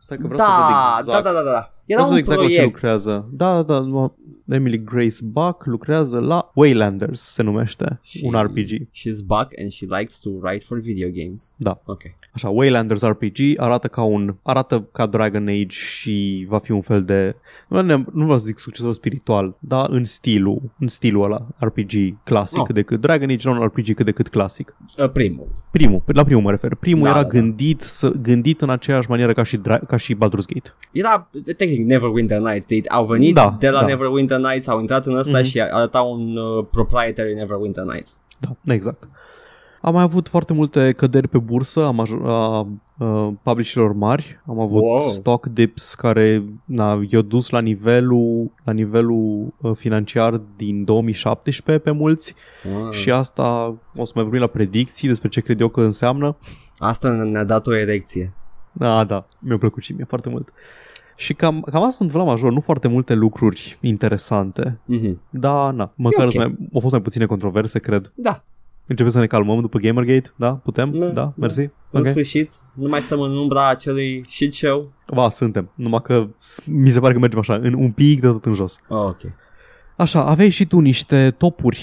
[0.00, 1.24] Stai că vreau să văd da, exact.
[1.24, 1.72] da, da, da, da.
[1.86, 2.72] Era Vreau să un văd exact la ce proiect.
[2.72, 3.28] lucrează.
[3.32, 4.12] Da, da, da.
[4.46, 8.88] Mă- Emily Grace Buck lucrează la Waylanders, se numește, Și- un RPG.
[8.88, 11.54] She's Buck and she likes to write for video games.
[11.56, 11.80] Da.
[11.84, 12.02] Ok.
[12.32, 17.04] Așa, Waylanders RPG arată ca un arată ca Dragon Age și va fi un fel
[17.04, 17.36] de
[17.68, 21.92] nu, ne- nu vreau să zic succesor spiritual, dar în stilul, în stilul ăla RPG
[22.24, 22.64] clasic Oh.
[22.66, 24.76] cât de cât Dragon Age, nu un RPG cât de cât clasic.
[24.98, 25.46] Uh, primul.
[25.72, 26.74] Primul, la primul mă refer.
[26.74, 27.28] Primul Da, era da, da.
[27.38, 30.74] gândit să gândit în aceeași manieră ca și Dra- ca și Baldur's Gate.
[30.92, 32.66] Era, tehnic, Neverwinter Nights.
[32.66, 33.86] Deci au venit Da, de la da.
[33.86, 35.46] Neverwinter Neverwinter Nights au intrat în ăsta Mhm.
[35.46, 38.18] și arăta un uh, proprietary Neverwinter Nights.
[38.38, 39.08] Da, exact.
[39.80, 42.66] Am mai avut foarte multe căderi pe bursă a, major- a,
[42.98, 44.40] a publisherilor mari.
[44.46, 44.98] Am avut Wow.
[45.00, 51.90] stock dips care na, i-au dus la nivelul, la nivelul uh, financiar din 2017 pe
[51.90, 52.34] mulți
[52.64, 52.92] Ah.
[52.92, 56.36] și asta o să mai vorbim la predicții despre ce cred eu că înseamnă.
[56.78, 58.32] Asta ne-a dat o erecție.
[58.72, 60.48] Da, da, mi-a plăcut și mie foarte mult.
[61.16, 65.20] Și cam, cam asta se întâmpla major, nu foarte multe lucruri interesante, Mhm.
[65.30, 66.34] dar na, măcar ok.
[66.34, 68.12] mai, au fost mai puține controverse, cred.
[68.14, 68.44] Da,
[68.88, 70.52] Începem să ne calmăm după Gamergate, da?
[70.52, 70.90] Putem?
[70.90, 71.32] Da, Da, da.
[71.36, 71.60] mersi.
[71.90, 72.06] în Ok.
[72.06, 74.92] sfârșit, nu mai stăm în umbra acelui shit show.
[75.14, 75.70] Ba, suntem.
[75.74, 78.52] Numai că s- mi se pare că mergem așa, în un pic de tot în
[78.54, 78.78] jos.
[78.88, 79.20] Oh, ok.
[79.96, 81.78] Așa, aveai și tu niște topuri.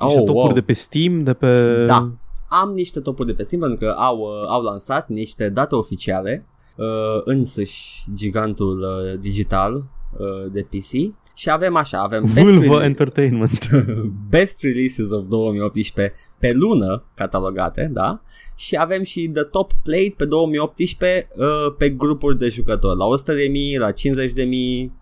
[0.00, 0.52] Niște Oh, topuri wow.
[0.52, 1.84] de pe Steam, de pe...
[1.86, 2.10] Da.
[2.48, 6.46] Am niște topuri de pe Steam pentru că au, uh, au lansat niște date oficiale
[6.76, 6.86] uh,
[7.24, 13.68] însuși gigantul uh, digital uh, de PC și avem așa, avem best, Vulva rele- Entertainment.
[14.30, 18.22] best releases of 2018 pe lună catalogate, da?
[18.56, 21.46] Și avem și The Top Plate pe 2018 uh,
[21.78, 23.04] pe grupuri de jucători, la
[23.74, 23.94] 100.000, la 50.000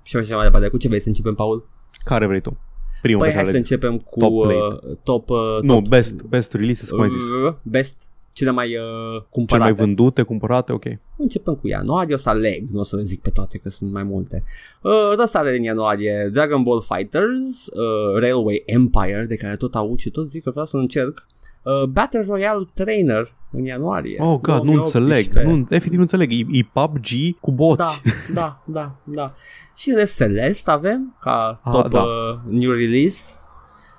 [0.02, 0.68] și așa mai departe.
[0.68, 1.68] Cu ce vrei să începem, Paul?
[2.04, 2.58] Care vrei tu?
[3.02, 3.70] Primul Păi pe hai care să le-ai zis.
[3.70, 4.98] începem cu Top uh, Plate.
[5.02, 7.20] top, uh, Nu, top best, best releases, cum ai zis.
[7.46, 8.08] uh, best
[8.38, 8.82] cele mai uh,
[9.12, 9.70] Cel cumpărate.
[9.70, 10.84] mai vândute, cumpărate, ok.
[11.16, 13.92] Începem cu ianuarie, o să aleg, nu o să le zic pe toate că sunt
[13.92, 14.42] mai multe.
[14.82, 20.10] Uh, Răsare din ianuarie Dragon Ball Fighters, uh, Railway Empire, de care tot aud și
[20.10, 21.26] tot zic că vreau să încerc.
[21.62, 24.16] Uh, Battle Royale Trainer în ianuarie.
[24.20, 24.98] Oh, God, nu 2018.
[25.38, 25.46] înțeleg.
[25.46, 26.30] Nu, efectiv nu înțeleg.
[26.32, 27.06] E, e PUBG
[27.40, 28.02] cu boți.
[28.34, 29.34] Da, da, da, da.
[29.76, 32.00] Și de Celeste avem ca Ah, top da.
[32.02, 33.37] uh, new release.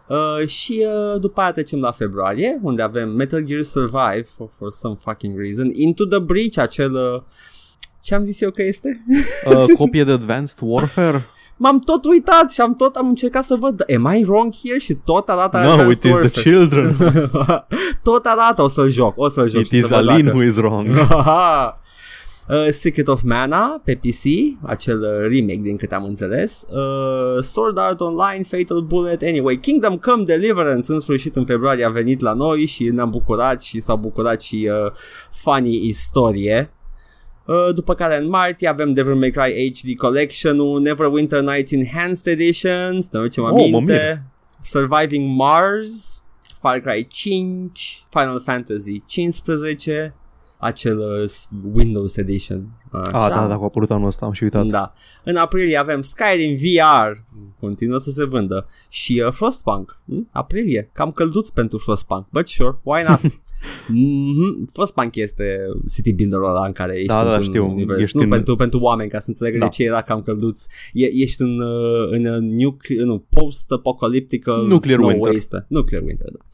[0.10, 4.72] Uh, și uh, după aia trecem la februarie, unde avem Metal Gear Survive for, for
[4.72, 5.70] some fucking reason.
[5.74, 6.94] Into the Breach, acel...
[6.94, 7.22] Uh,
[8.02, 9.06] ce am zis eu că este?
[9.46, 11.26] Uh, copie de Advanced Warfare?
[11.58, 14.78] M-am tot uitat și am tot am încercat să văd Am I wrong here?
[14.78, 16.50] Și tot arată No, Advanced it is the Warfare.
[16.50, 16.98] children.
[18.04, 20.38] tot arată, o să-l joc, o să-l joc It și is să văd Alin dacă-
[20.38, 20.88] who is wrong.
[22.50, 24.24] Uh, Secret of Mana pe PC,
[24.62, 26.66] acel uh, remake din câte am înțeles.
[26.70, 31.90] Uh, Sword Art Online, Fatal Bullet, anyway, Kingdom Come Deliverance în sfârșit în februarie a
[31.90, 34.92] venit la noi și ne-am bucurat și s-au bucurat și uh,
[35.32, 36.74] fanii istorie.
[37.46, 43.02] Uh, după care în martie avem Devil May Cry HD Collection-ul, Neverwinter Nights Enhanced Edition,
[43.02, 43.74] să ne ducem Oh, mă mir.
[43.74, 44.24] aminte,
[44.64, 46.24] Surviving Mars,
[46.62, 50.14] Far Cry 5, Final Fantasy 15,
[50.60, 51.32] acel uh,
[51.74, 52.68] Windows Edition.
[52.92, 53.24] Așa.
[53.26, 54.66] Ah, da, da, cu a apărut anul ăsta, am și uitat.
[54.66, 54.94] Da.
[55.24, 57.18] În aprilie avem Skyrim VR,
[57.60, 60.02] continuă să se vândă, și uh, Frostpunk.
[60.06, 60.30] Hm?
[60.32, 63.20] Aprilie, cam călduț pentru Frostpunk, but sure, why not?
[63.20, 64.66] mm-hmm.
[64.74, 65.58] Frostpunk este
[65.94, 67.70] city builder-ul ăla în care ești Da, da, într-un știu.
[67.70, 68.00] univers.
[68.04, 69.64] Ești nu în- pentru, pentru oameni, ca să înțelegă Da.
[69.66, 70.66] de ce era cam călduț.
[70.94, 75.32] E, ești în, uh, în uh, nucle- nu, post-apocalyptical Nuclear snow winter.
[75.34, 75.66] waste.
[75.68, 76.46] Nuclear winter, da.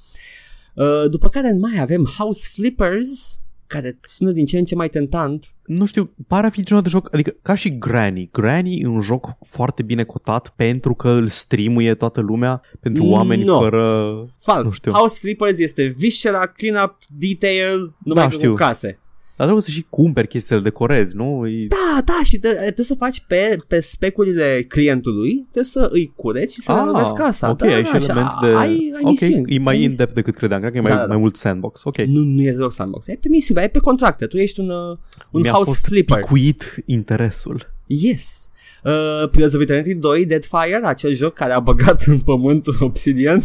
[0.85, 4.89] Uh, după care în mai avem House Flippers, care sună din ce în ce mai
[4.89, 5.49] tentant.
[5.65, 8.29] Nu știu, pare a fi genul de joc, adică ca și Granny.
[8.31, 13.09] Granny e un joc foarte bine cotat pentru că îl streamuie toată lumea pentru No.
[13.09, 14.13] oameni fără...
[14.39, 14.65] Fals.
[14.65, 14.91] Nu știu.
[14.91, 18.49] House Flippers este viscera, clean-up, detail, numai Da, că știu.
[18.49, 18.99] cu case.
[19.37, 21.47] Dar trebuie să și cumperi chestii, să le decorezi, nu?
[21.47, 21.65] E...
[21.67, 26.53] Da, da, și te- trebuie să faci pe, pe specurile clientului, trebuie să îi cureți
[26.53, 27.49] și să Ah, renovezi casa.
[27.49, 28.47] ok, da, ai și așa, element de...
[28.47, 28.55] Ai,
[28.95, 29.55] ai ok, misiuni.
[29.55, 31.07] e mai ai in-depth decât credeam, cred că e mai, Da, da, da.
[31.07, 31.97] mai mult sandbox, ok.
[31.97, 33.07] Nu, nu e deloc sandbox.
[33.07, 34.25] E pe misiune, e pe contracte.
[34.25, 34.97] Tu ești un, uh,
[35.31, 36.17] un Mi-a house fost flipper.
[36.19, 37.73] picuit interesul.
[37.87, 38.49] Yes.
[38.85, 43.41] Uh, Pillars of Eternity 2, Deadfire, acel joc care a băgat în pământ Obsidian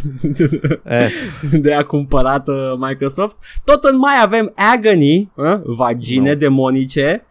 [0.85, 1.09] Eh,
[1.61, 3.37] de a cumpărat uh, Microsoft.
[3.65, 6.35] Tot în mai avem Agony, uh, vagine No.
[6.35, 7.25] demonice.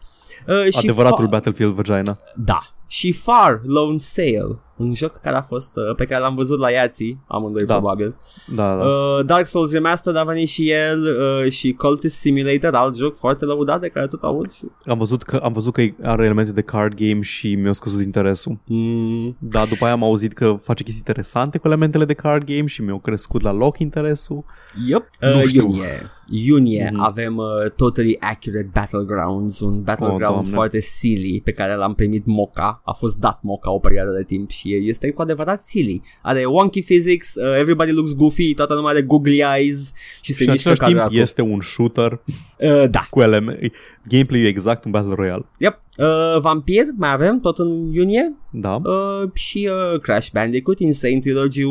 [0.47, 2.17] Uh, și adevăratul fa- Battlefield Vagina.
[2.35, 2.59] Da.
[2.87, 6.69] Și Far Lone Sail, un joc care a fost uh, pe care l-am văzut la
[6.71, 7.73] Iații, amândoi Da.
[7.73, 8.15] probabil.
[8.55, 8.83] Da, da.
[8.83, 11.01] Uh, Dark Souls Remastered a venit și el
[11.43, 14.51] uh, și Cultist Simulator, alt joc foarte lăudat de care tot aud.
[14.51, 14.63] Și...
[14.85, 18.57] Am văzut că am văzut că are elemente de card game și mi-a scăzut interesul.
[18.65, 22.65] Mm, Da, după aia am auzit că face chestii interesante cu elementele de card game
[22.65, 24.43] și mi-a crescut la loc interesul.
[24.87, 25.05] yep.
[25.19, 25.61] Nu Uh, știu.
[25.67, 26.09] Iunie.
[26.31, 27.01] Iunie Mhm.
[27.01, 30.49] avem uh, Totally Accurate Battlegrounds, un battleground Oh, Doamne.
[30.49, 32.81] foarte silly pe care l-am primit moca.
[32.85, 36.01] A fost dat moca o perioadă de timp și este cu adevărat silly.
[36.21, 40.47] Are wonky physics, uh, everybody looks goofy, toată lumea are googly eyes și se și
[40.47, 41.13] în mișcă același ca timp dracu.
[41.15, 42.11] este un shooter
[42.59, 43.07] Uh, da.
[43.09, 43.71] cu elemente.
[44.09, 45.45] Gameplay-ul e exact un Battle Royale.
[45.57, 45.79] Yep.
[45.97, 48.75] Uh, Vampir mai avem tot în iunie Da.
[48.83, 51.63] uh, și uh, Crash Bandicoot, Insane Trilogy,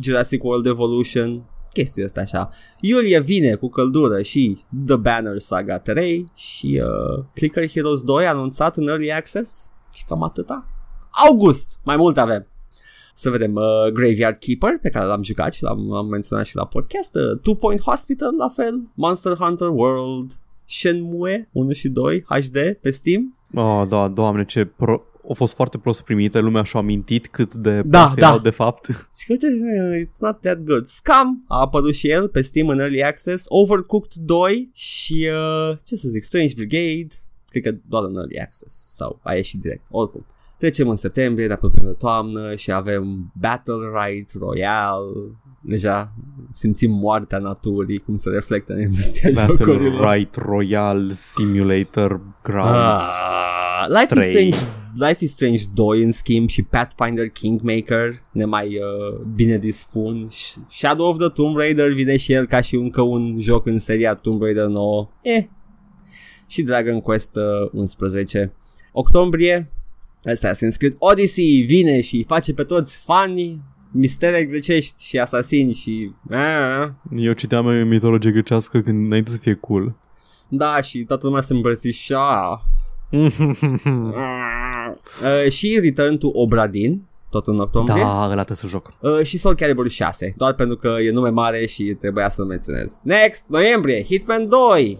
[0.00, 1.42] Jurassic World Evolution,
[1.72, 2.50] chestii astea așa.
[2.80, 8.76] Iulie vine cu căldură și The Banner Saga 3 și uh, Clicker Heroes 2 anunțat
[8.76, 10.66] în Early Access și cam atâta.
[11.28, 12.46] August, mai mult avem.
[13.14, 16.66] Să vedem uh, Graveyard Keeper, pe care l-am jucat și l-am, l-am menționat și la
[16.66, 20.30] podcast, uh, Two Point Hospital, la fel, Monster Hunter World,
[20.64, 23.36] Shenmue 1 și 2 HD pe Steam.
[23.54, 25.02] Oh, da, doamne, ce pro...
[25.28, 28.26] au fost foarte prost primite, lumea și-a amintit cât de Da, prost da.
[28.26, 28.86] erau de fapt.
[29.18, 29.46] Și că uite,
[30.06, 30.84] it's not that good.
[30.84, 35.28] Scam a apărut și el pe Steam în Early Access, Overcooked 2 și,
[35.70, 37.14] uh, ce să zic, Strange Brigade,
[37.48, 40.26] cred că doar în Early Access sau a ieșit direct, oricum.
[40.58, 46.12] Trecem în septembrie, de apropie de toamnă și avem Battle Right Royale, deja
[46.52, 50.12] simțim moartea naturii, cum se reflectă în industria Battle jocurilor.
[50.12, 53.02] Right Royale Simulator Grounds.
[53.02, 54.30] Ah, Life is 3.
[54.30, 60.28] Strange Life is Strange 2 în schimb și Pathfinder Kingmaker ne mai uh, bine dispun
[60.28, 63.78] Sh- Shadow of the Tomb Raider vine și el ca și încă un joc în
[63.78, 65.44] seria Tomb Raider 9 eh.
[66.46, 68.52] și Dragon Quest uh, 11
[68.92, 69.70] octombrie
[70.30, 73.60] Assassin's Creed Odyssey vine și face pe toți fani
[73.92, 79.96] mistere grecești și asasini și ah, Eu citeam mitologie grecească când înainte să fie cool.
[80.48, 82.62] da și toată lumea se îmbrățișa
[85.22, 88.02] Uh, și Return to Obradin, tot în octombrie.
[88.02, 88.92] da, ăla trebuie să joc.
[89.00, 93.00] Uh, și Soul Calibur 6, doar pentru că e nume mare și trebuia să-l menționez.
[93.02, 94.98] Next, noiembrie, Hitman 2,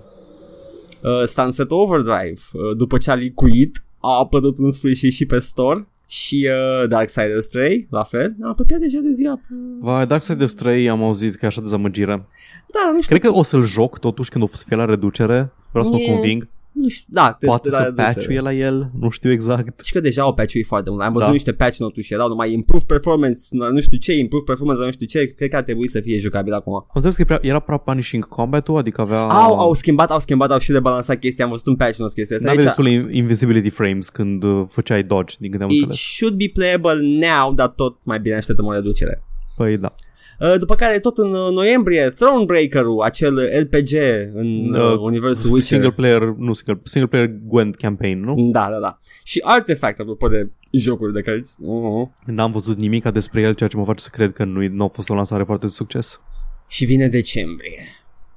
[1.02, 5.86] uh, Sunset Overdrive, uh, după ce a licuit, a apărut în sfârșit și pe store.
[6.06, 9.40] Și uh, Darksiders 3, la fel, a apropiat deja de ziua.
[9.80, 12.26] Vai, Darksiders 3 am auzit că e așa dezamăgire.
[12.66, 15.52] Da, nu știu, Cred că o să-l joc totuși când o să fie la reducere.
[15.70, 16.48] Vreau să mă E- conving.
[16.72, 17.36] Nu știu, da.
[17.38, 19.84] te- Poate te- să da, patch la el, nu știu exact.
[19.84, 21.02] Și că deja au patch foarte mult.
[21.02, 21.32] Am văzut Da.
[21.32, 25.06] niște patch note și erau numai improve performance, nu știu ce, improve performance, nu știu
[25.06, 25.26] ce.
[25.26, 26.74] Cred că ar trebui să fie jucabil acum.
[26.74, 29.20] Am înțeles că era- era prea punishing combat-ul, adică avea...
[29.20, 31.44] Au, au schimbat, au schimbat, au și debalansat chestia.
[31.44, 32.48] Am văzut un patch notes chestia asta.
[32.48, 35.98] N-avea Aici, destul invisibility frames când uh, făceai dodge, din câte am it înțeles.
[36.00, 39.22] should be playable now, dar tot mai bine așteptăm o reducere.
[39.56, 39.94] Păi da.
[40.40, 43.92] Uh, După care tot în uh, noiembrie Thronebreaker-ul, acel RPG
[44.34, 45.80] în uh, Uh, universul Witcher.
[45.80, 48.50] Single player, nu single, single player Gwent campaign, nu?
[48.50, 48.98] Da, da, da.
[49.24, 51.54] Și Artifact, apropo de jocuri de cărți.
[51.56, 52.24] Uh-huh.
[52.24, 54.88] N-am văzut nimic despre el, ceea ce mă face să cred că nu, nu a
[54.88, 56.20] fost o lansare foarte de succes.
[56.68, 57.80] Și vine decembrie.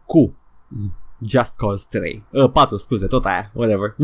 [0.06, 0.38] Cu
[1.30, 2.24] Just Cause 3.
[2.30, 3.96] Uh, 4, scuze, tot aia, whatever.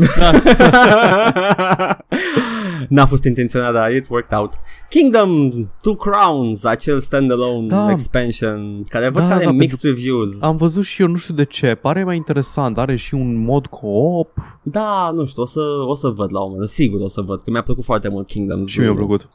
[2.88, 4.52] N-a fost intenționat, dar it worked out.
[4.88, 7.90] Kingdom Two Crowns, acel standalone Da.
[7.90, 10.42] expansion, care văd Da, că are da, mixed pentru- reviews.
[10.42, 13.66] Am văzut și eu, nu știu de ce, pare mai interesant, are și un mod
[13.66, 14.28] co-op
[14.62, 17.20] Da, nu știu, o să, o să văd la un moment dat, sigur o să
[17.20, 18.64] văd, că mi-a plăcut foarte mult Kingdom.
[18.64, 19.28] și mi-a plăcut.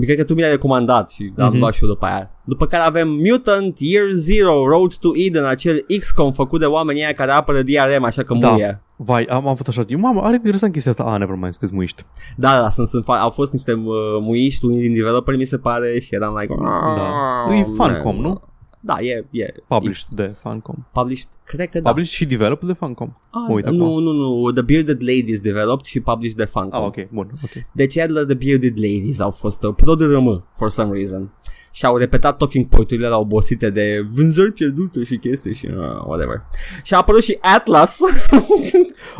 [0.00, 1.58] Cred că tu mi l-ai recomandat și am Mhm.
[1.58, 2.30] luat și eu după aia.
[2.44, 7.12] După care avem Mutant Year Zero Road to Eden, acel XCOM făcut de oamenii aia
[7.12, 8.50] care apără DRM, așa că Da.
[8.50, 8.80] muie.
[8.96, 11.04] Vai, am avut așa, eu, mamă, are interesant chestia asta.
[11.04, 12.02] Ah, nevermind, sunteți muiști.
[12.36, 13.82] Da, da, sunt, sunt, fa- au fost niște uh,
[14.20, 16.54] muiști, unii din developeri mi se pare și eram like...
[16.62, 17.46] Da.
[17.48, 18.40] "Oh, E Funcom, man." nu?
[18.86, 19.54] Da, e, e.
[19.68, 20.86] Published de Funcom.
[20.92, 21.88] Published, cred că da.
[21.88, 23.12] Published și developed de Funcom.
[23.30, 24.02] Ah, Mă uit nu, acum.
[24.02, 26.80] nu, nu, The Bearded Ladies developed și published de Funcom.
[26.80, 27.64] Ah, ok, bun, ok.
[27.72, 31.30] Deci Adler The Bearded Ladies au fost uh, pro de râmă, for some reason.
[31.70, 36.42] Și au repetat talking point-urile la obosite de vânzări pierdute și chestii și uh, whatever.
[36.82, 37.98] Și a apărut și Atlas.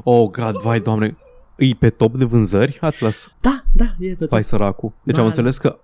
[0.05, 1.17] Oh, god, vai, doamne.
[1.57, 3.33] Îi pe top de vânzări, Atlas?
[3.41, 4.29] da, da, e pe tot.
[4.29, 4.93] Vai săracul.
[5.03, 5.21] Deci Da.
[5.21, 5.79] am înțeles că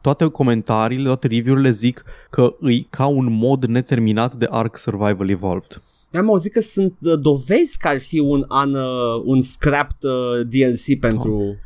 [0.00, 5.82] toate comentariile, toate review-urile zic că îi ca un mod neterminat de Ark Survival Evolved.
[6.12, 10.46] Am auzit că sunt uh, dovezi că ar fi un, an, uh, un scrapped uh,
[10.46, 11.56] DLC pentru,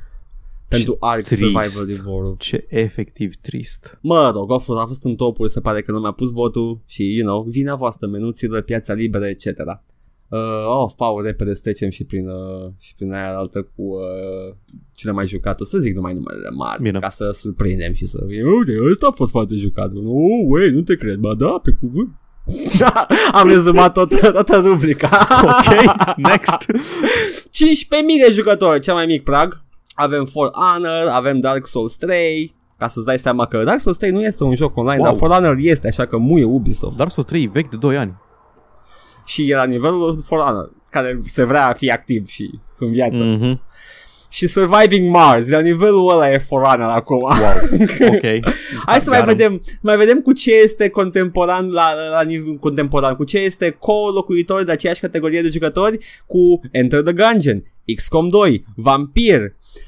[0.68, 1.40] pentru Ark trist.
[1.40, 2.36] Survival Evolved.
[2.36, 3.98] Ce efectiv trist.
[4.02, 6.80] Mă rog, a fost, a fost în topul, se pare că nu mi-a pus botul
[6.86, 9.46] și, you know, vina voastră, menuțile, piața liberă, etc.
[10.28, 14.54] Uh, oh, Paul, repede să trecem și prin, uh, și prin aia altă cu uh,
[14.94, 15.60] cine mai jucat.
[15.60, 16.98] O să zic numai numele mari, Bine.
[16.98, 18.18] ca să surprindem și să
[18.58, 19.92] uite, ăsta a fost foarte jucat.
[19.92, 22.08] Nu, oh, wait, nu te cred, ba da, pe cuvânt.
[23.40, 25.08] Am rezumat tot, toată rubrica.
[25.42, 26.56] Ok, next.
[26.66, 29.64] 15.000 de jucători, cel mai mic prag.
[29.94, 34.10] Avem For Honor, avem Dark Souls 3, ca să-ți dai seama că Dark Souls 3
[34.10, 35.04] nu este un joc online, Wow.
[35.10, 36.96] dar For Honor este, așa că muie Ubisoft.
[36.96, 38.14] Dark Souls 3 e vechi de 2 ani.
[39.26, 43.22] Și e la nivelul For Honor, care se vrea a fi activ și în viață.
[43.22, 43.30] Mm.
[43.30, 43.60] Mhm.
[44.28, 47.20] Și Surviving Mars, la nivelul ăla e For Honor acum.
[47.20, 47.32] Wow.
[48.14, 48.22] Ok.
[48.86, 49.24] Hai să mai Garam.
[49.36, 53.70] vedem, mai vedem cu ce este contemporan la, la, la nivel contemporan, cu ce este
[53.70, 57.62] co-locuitor de aceeași categorie de jucători cu Enter the Gungeon,
[57.96, 59.40] XCOM 2, Vampir,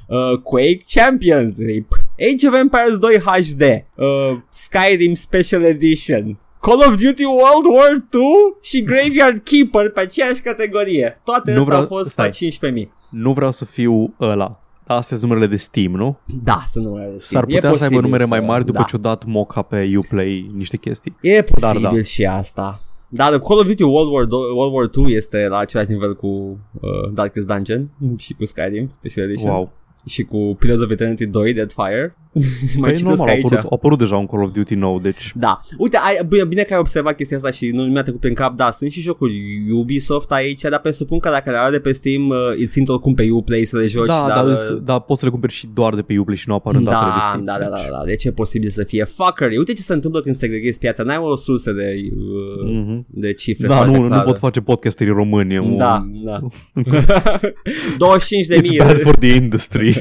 [0.06, 1.92] uh, Quake Champions, RIP,
[2.32, 3.60] Age of Empires 2 HD,
[3.94, 4.06] uh,
[4.50, 8.22] Skyrim Special Edition, Call of Duty World War 2
[8.60, 11.20] și Graveyard Keeper pe aceeași categorie.
[11.24, 12.26] Toate Nu astea vreau- au fost stai.
[12.26, 12.88] la 15.000.
[13.10, 16.18] Nu vreau să fiu ăla, Astea sunt numerele de Steam, nu?
[16.44, 17.42] Da, sunt numele de Steam.
[17.42, 18.84] S-ar putea E să aibă posibil numere mai să- mari după da.
[18.84, 21.16] ce au dat moca pe Uplay niște chestii.
[21.20, 22.02] E posibil Dar da.
[22.02, 22.80] și asta.
[23.08, 26.26] Dar Call of Duty World War, 2, World War 2 este la același nivel cu
[26.26, 29.72] uh, Darkest Dungeon și cu Skyrim Special Edition Wow.
[30.08, 32.16] Și cu Pillars of Eternity 2 Deadfire.
[32.38, 33.44] Mai Păi citesc normal, a aici.
[33.44, 35.60] apărut, a apărut deja un Call of Duty nou, deci Da.
[35.78, 38.56] Uite, ai, bine, bine că ai observat chestia asta și nu mi-a trecut prin cap.
[38.56, 39.32] Da, sunt și jocuri
[39.72, 43.14] Ubisoft aici, dar presupun că dacă le are de pe Steam, uh, îți simt oricum
[43.14, 44.06] pe Uplay să le joci.
[44.06, 46.48] da, dar, dar, uh, da, poți să le cumperi și doar de pe Uplay și
[46.48, 47.44] nu apar în datele de da, Steam.
[47.44, 49.56] da, da, da, deci- da, deci e posibil să fie fuckery.
[49.56, 51.02] Uite ce se întâmplă când segregezi piața.
[51.02, 53.06] N-ai o sursă de, uh, Mhm.
[53.08, 54.24] de cifre Da, foarte nu, nu clară.
[54.24, 55.54] pot face podcasterii români.
[55.54, 56.40] e un- Da, da.
[57.98, 58.78] 25 de mii.
[58.80, 59.97] It's bad for the industry.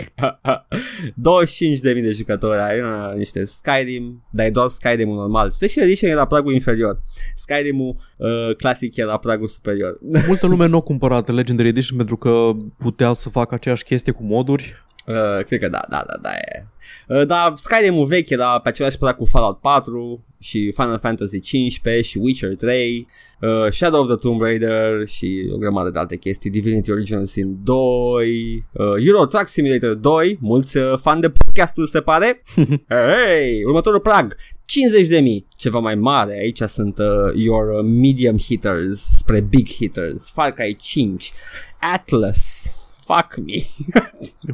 [1.16, 5.50] 25 de mii de jucători ai uh, niște Skyrim, dar e doar Skyrim-ul normal.
[5.50, 7.02] Special Edition e la pragul inferior.
[7.36, 10.00] Skyrim-ul uh, clasic e la pragul superior.
[10.28, 14.24] Multă lume nu a cumpărat Legendary Edition pentru că putea să facă aceeași chestie cu
[14.24, 14.86] moduri.
[15.08, 16.66] Uh, cred că da, da, da, da e.
[17.08, 22.04] Uh, dar Skyrim-ul vechi era pe același prag cu Fallout 4 și Final Fantasy 15
[22.04, 23.08] și Witcher 3,
[23.42, 27.64] uh, Shadow of the Tomb Raider și o grămadă de alte chestii, Divinity Original Sin
[27.64, 32.44] 2, uh, Euro Truck Simulator 2, mulți uh, fan de podcastul se pare.
[32.88, 34.36] hey, următorul prag,
[34.66, 39.68] 50 de mii, ceva mai mare, aici sunt uh, your uh, medium hitters spre big
[39.68, 41.32] hitters, Far Cry 5,
[41.80, 43.62] Atlas, fuck me.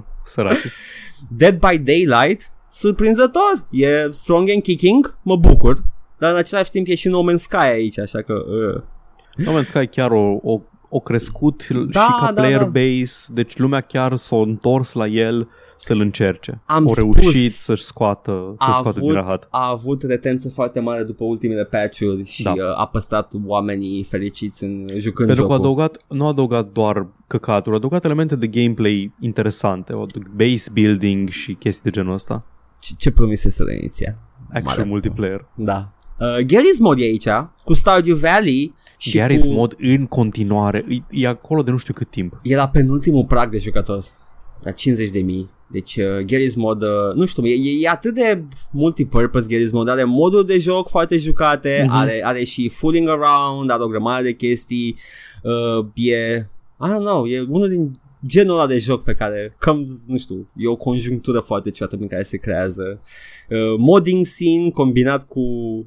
[0.26, 0.66] Săraci.
[1.38, 5.84] Dead by Daylight, surprinzător, e strong and kicking, mă bucur,
[6.18, 8.34] dar în același timp e și No Man's Sky aici, așa că...
[8.34, 8.82] Uh.
[9.36, 12.66] No Man's Sky chiar o, o, o crescut Da, și ca da, player da.
[12.66, 15.50] base, deci lumea chiar s-a întors la el
[15.84, 16.62] să-l încerce.
[16.66, 19.48] Am Au spus- reușit să-și scoată, să A scoată din avut, rahat.
[19.50, 22.52] a avut retență foarte mare după ultimele patch-uri și Da.
[22.52, 25.56] uh, a păstrat oamenii fericiți în jucând Pentru că a jocul.
[25.56, 30.06] adăugat, nu a adăugat doar căcaturi, a adăugat elemente de gameplay interesante, o
[30.36, 32.46] base building și chestii de genul ăsta.
[32.80, 34.16] Ce, ce promisese la inițial.
[34.48, 34.84] Action Mare.
[34.90, 35.46] multiplayer.
[35.56, 35.92] Da.
[36.20, 37.28] Uh, Garry's Mod e aici,
[37.64, 39.50] cu Stardew Valley și Garry's cu...
[39.52, 42.40] Mod în continuare, e, e acolo de nu știu cât timp.
[42.44, 44.08] E la penultimul prag de jucători.
[44.62, 45.50] La 50 de mii.
[45.74, 49.88] Deci uh, Garry's Mod, uh, nu știu, e, e, e atât de multipurpose Garry's Mod,
[49.90, 51.96] are moduri de joc foarte jucate, Mhm.
[51.96, 54.96] are, are și fooling around, are o grămadă de chestii,
[55.44, 56.48] uh, e,
[56.82, 57.92] I don't know, e unul din
[58.28, 62.08] genul ăla de joc pe care comes, nu știu, e o conjunctură foarte ciudată prin
[62.08, 63.02] care se creează.
[63.50, 65.42] Uh, modding scene combinat cu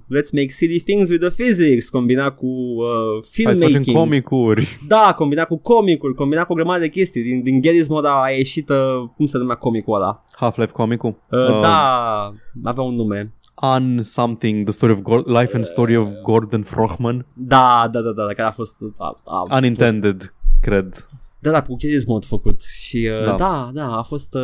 [0.05, 3.97] let's make silly things with the physics, combinat cu uh, Hai să facem filmmaking.
[3.97, 4.79] comicuri.
[4.89, 7.23] Da, combinat cu comicul, combinat cu o grămadă de chestii.
[7.23, 8.77] Din, din Garry's Mod a ieșit, uh,
[9.17, 10.23] cum se numea comicul ăla?
[10.37, 11.17] Half-Life comicul.
[11.31, 12.35] Uh, da,
[12.65, 13.33] avea un nume.
[13.63, 17.27] Un something, the story of Gor- life and story of Gordon Frohman.
[17.35, 18.77] Da, da, da, da, care a fost...
[18.99, 21.07] A, a, Unintended, cred.
[21.47, 22.63] Da, da, cu Garry's Mod făcut.
[22.63, 23.35] Și uh, Da.
[23.35, 23.71] da.
[23.75, 24.35] da, a fost...
[24.35, 24.43] Uh,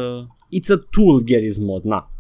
[0.61, 2.11] it's a tool Garry's Mod, na.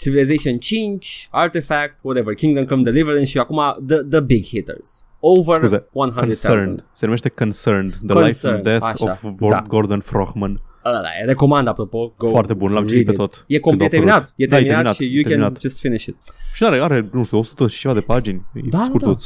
[0.00, 5.04] Civilization 5, Artifact, whatever, Kingdom Come Deliverance și acum the, the big hitters.
[5.20, 6.26] Over Scuze, 100,000.
[6.26, 6.84] Concerned.
[6.92, 7.90] Se numește Concerned.
[7.90, 9.64] The Life Concerned, and Death așa, of Vor- da.
[9.68, 10.62] Gordon Frohman.
[10.84, 12.14] Ăla, da, e recomand apropo.
[12.18, 13.18] Go Foarte bun, l-am read citit pe it.
[13.18, 13.44] tot.
[13.48, 14.32] E, com- Când e a terminat, apărut.
[14.36, 15.60] e Da, e terminat terminat, și e you can terminat.
[15.60, 16.16] just finish it.
[16.54, 18.46] Și are, are, nu știu, 100 și ceva de pagini.
[18.54, 19.24] E Da, da, scurtuț.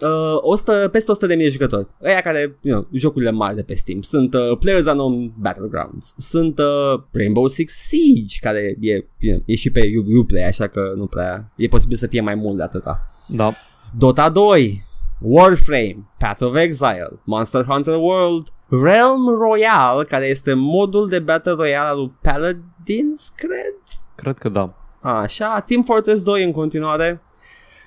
[0.00, 1.86] Uh, 100, peste 100 de mii de jucători.
[2.04, 4.00] Aia care, you know, jocurile mari de pe Steam.
[4.02, 6.14] Sunt uh, Players Unknown Battlegrounds.
[6.16, 10.66] Sunt uh, Rainbow Six Siege, care e, you know, e și pe U- Uplay, așa
[10.66, 11.52] că nu prea...
[11.56, 13.00] E posibil să fie mai mult de atâta.
[13.28, 13.54] Da.
[13.98, 14.82] Dota 2,
[15.20, 21.88] Warframe, Path of Exile, Monster Hunter World, Realm Royale, care este modul de Battle Royale
[21.88, 23.74] al lui Paladins, cred?
[24.14, 24.74] Cred că da.
[25.00, 27.22] Așa, Team Fortress 2 în continuare,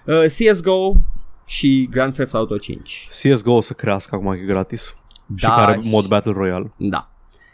[0.06, 0.92] uh, CSGO
[1.50, 3.08] și Grand Theft Auto 5.
[3.10, 4.96] CSGO o să crească acum că e gratis.
[5.36, 6.72] și Da, care și- mod Battle Royale.
[6.78, 7.12] Da.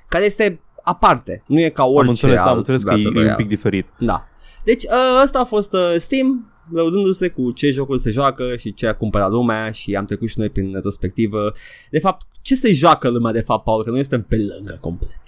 [0.08, 2.94] Care este aparte, nu e ca orice Am înțeles, da, am alt înțeles că e,
[2.94, 3.36] Battle e un Royale.
[3.36, 3.88] pic diferit.
[4.00, 4.28] Da.
[4.64, 8.88] Deci ă, ăsta a fost uh, Steam, lăudându-se cu ce jocuri se joacă și ce
[8.88, 11.52] a cumpărat lumea și am trecut și noi prin retrospectivă.
[11.90, 15.22] De fapt, ce se joacă lumea de fapt, Paul, că noi suntem pe lângă complet.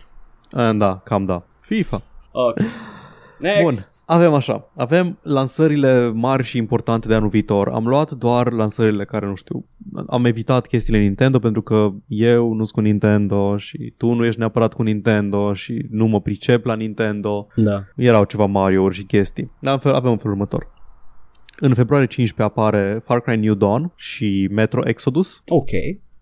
[0.51, 1.43] Uh, Da, cam da.
[1.61, 2.01] FIFA.
[2.32, 2.57] Ok.
[3.40, 3.62] Next.
[3.62, 3.74] Bun,
[4.06, 4.70] avem așa.
[4.76, 7.70] Avem lansările mari și importante de anul viitor.
[7.70, 9.66] Am luat doar lansările care, nu știu,
[10.08, 14.40] am evitat chestiile Nintendo pentru că eu nu sunt cu Nintendo și tu nu ești
[14.40, 17.48] neapărat cu Nintendo și nu mă pricep la Nintendo.
[17.56, 17.84] Da.
[17.96, 19.52] Erau ceva Mario-uri și chestii.
[19.60, 20.74] Dar în fel, avem un fel următor.
[21.60, 25.44] În februarie 15 apare Far Cry New Dawn și Metro Exodus.
[25.48, 25.70] Ok.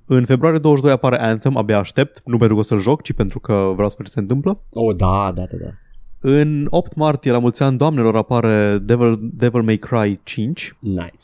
[0.05, 3.39] În februarie 22 apare Anthem, abia aștept, nu pentru că o să-l joc, ci pentru
[3.39, 4.61] că vreau să văd ce se întâmplă.
[4.69, 5.69] Oh, da, da, da, da.
[6.25, 10.75] În 8 martie, la mulți ani doamnelor, apare Devil, Devil May Cry 5.
[10.79, 11.23] Nice.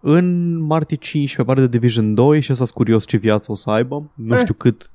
[0.00, 3.70] În martie 15 apare The Division 2 și ăsta sunt curios ce viață o să
[3.70, 4.10] aibă.
[4.14, 4.40] Nu Eh.
[4.40, 4.90] știu cât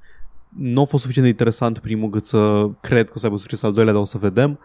[0.58, 3.64] nu a fost suficient de interesant primul cât să cred că o să aibă succes
[3.64, 4.60] al doilea, dar o să vedem.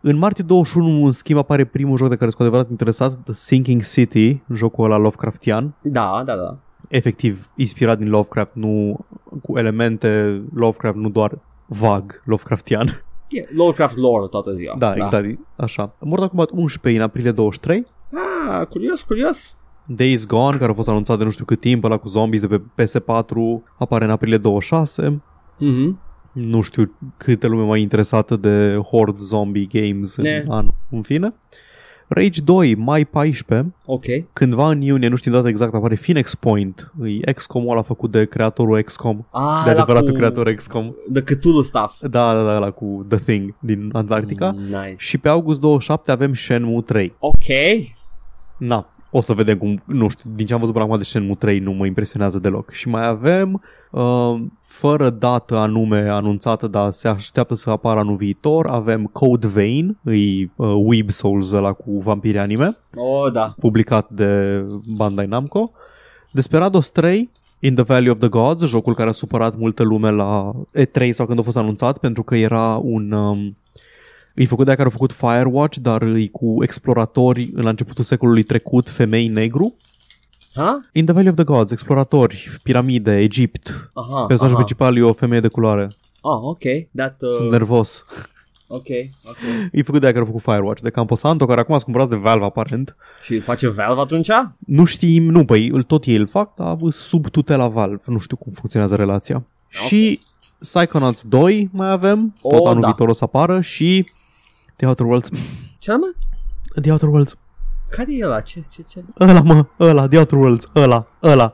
[0.00, 3.32] În martie 21, în schimb, apare primul joc de care sunt cu adevărat interesat, The
[3.32, 5.74] Sinking City, jocul ăla Lovecraftian.
[5.82, 6.56] Da, da, da.
[6.88, 8.98] Efectiv, inspirat din Lovecraft, nu
[9.42, 13.02] cu elemente Lovecraft, nu doar vag Lovecraftian.
[13.30, 14.74] E Lovecraft lore toată ziua.
[14.78, 15.04] Da, da.
[15.04, 15.96] exact, așa.
[15.98, 17.82] Mortal Kombat 11 în aprilie 23.
[18.50, 19.56] Ah, curios, curios.
[19.86, 22.46] Days Gone, care a fost anunțat de nu știu cât timp, ăla cu zombies de
[22.46, 25.22] pe PS4, apare în aprilie 26.
[25.58, 26.00] Mhm.
[26.32, 30.42] Nu știu câte lume mai interesată de Horde Zombie Games Ne.
[30.46, 30.74] în anul.
[30.90, 31.34] În fine.
[32.12, 34.04] Rage 2, mai 14, Ok.
[34.32, 36.92] cândva în iunie, nu știu data exact, apare Phoenix Point,
[37.24, 40.94] e XCOM-ul ăla făcut de creatorul XCOM, Ah, de ăla adevăratul cu creator XCOM.
[41.12, 42.00] The Cthulhu stuff.
[42.00, 44.50] Da, da, da, ăla cu The Thing din Antarctica.
[44.50, 44.94] Nice.
[44.96, 47.14] Și pe august 27 avem Shenmue 3.
[47.18, 47.34] Ok.
[48.58, 51.34] Na, o să vedem cum, nu știu, din ce am văzut până acum de Shenmue
[51.34, 52.70] 3 nu mă impresionează deloc.
[52.70, 58.66] Și mai avem, uh, fără dată anume anunțată, dar se așteaptă să apară anul viitor,
[58.66, 63.54] avem Code Vein, îi uh, Weeb Souls ăla cu vampiri anime, Oh, da.
[63.58, 64.62] publicat de
[64.96, 65.70] Bandai Namco.
[66.32, 67.30] Desperados 3,
[67.62, 71.26] In the Valley of the Gods, jocul care a supărat multă lume la E3 sau
[71.26, 73.12] când a fost anunțat, pentru că era un...
[73.12, 73.48] Um,
[74.40, 78.42] E făcut de aia care au făcut Firewatch, dar e cu exploratori la începutul secolului
[78.42, 79.76] trecut, femei negru.
[80.54, 80.80] Ha?
[80.92, 83.90] In the Valley of the Gods, exploratori, piramide, Egipt.
[83.94, 84.06] Aha.
[84.26, 84.64] Personajul aha.
[84.64, 85.82] principal e o femeie de culoare.
[86.22, 86.62] Ah, ok.
[86.96, 88.04] That, uh, Sunt nervos.
[88.68, 88.86] ok,
[89.24, 89.36] ok.
[89.72, 92.16] E făcut de aia care au făcut Firewatch, de Camposanto, care acum a cumpărat de
[92.16, 92.96] Valve aparent.
[93.24, 94.28] Și îl face Valve atunci?
[94.58, 98.02] Nu știm, nu, păi îl tot ei îl fac, dar sub tutela Valve.
[98.06, 99.42] Nu știu cum funcționează relația.
[99.68, 100.18] Și
[100.58, 102.86] Psychonauts 2 mai avem, tot Oh, anul da.
[102.86, 104.06] viitor o să apară și
[104.80, 105.30] The Outer Worlds.
[105.78, 106.12] Ce mă?
[106.80, 107.36] The Outer Worlds.
[107.90, 108.40] Care e ăla?
[108.40, 109.04] Ce, ce, ce?
[109.20, 111.52] Ăla, mă, ăla, The Outer Worlds, ăla, ăla.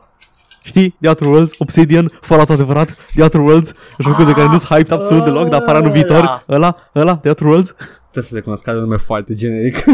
[0.64, 0.96] Știi?
[1.00, 5.24] The Outer Worlds, Obsidian, Fallout adevărat, The Outer Worlds, jocul de care nu-s hyped absolut
[5.24, 6.16] deloc, dar apare anul viitor.
[6.16, 6.42] ăla.
[6.48, 7.74] Ăla, ăla, The Outer Worlds.
[8.10, 9.84] Trebuie să recunosc că are un nume foarte generic.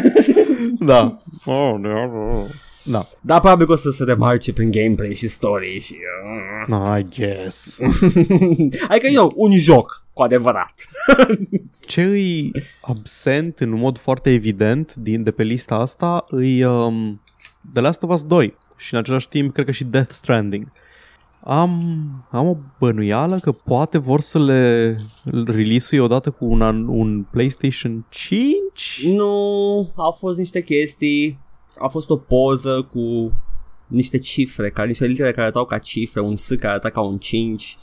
[0.78, 1.18] Da.
[1.45, 2.55] Oh, The Outer Worlds.
[2.85, 3.07] Da.
[3.20, 5.97] Dar probabil că o să se remarce prin gameplay și story și...
[6.68, 6.99] uh.
[6.99, 7.78] I guess.
[8.89, 10.75] adică, eu, un joc, cu adevărat.
[11.89, 12.51] Ce îi
[12.81, 17.23] absent în mod foarte evident din de pe lista asta îi um,
[17.73, 20.73] The Last of Us 2 și în același timp cred că și Death Stranding.
[21.45, 21.81] Am,
[22.31, 24.97] am o bănuială că poate vor să le
[25.45, 29.03] release odată cu un, an, un PlayStation 5?
[29.05, 31.39] Nu, au fost niște chestii,
[31.79, 33.33] a fost o poză cu
[33.87, 37.19] niște cifre, care, niște litere care arătau ca cifre, un S care arăta ca un
[37.19, 37.79] 5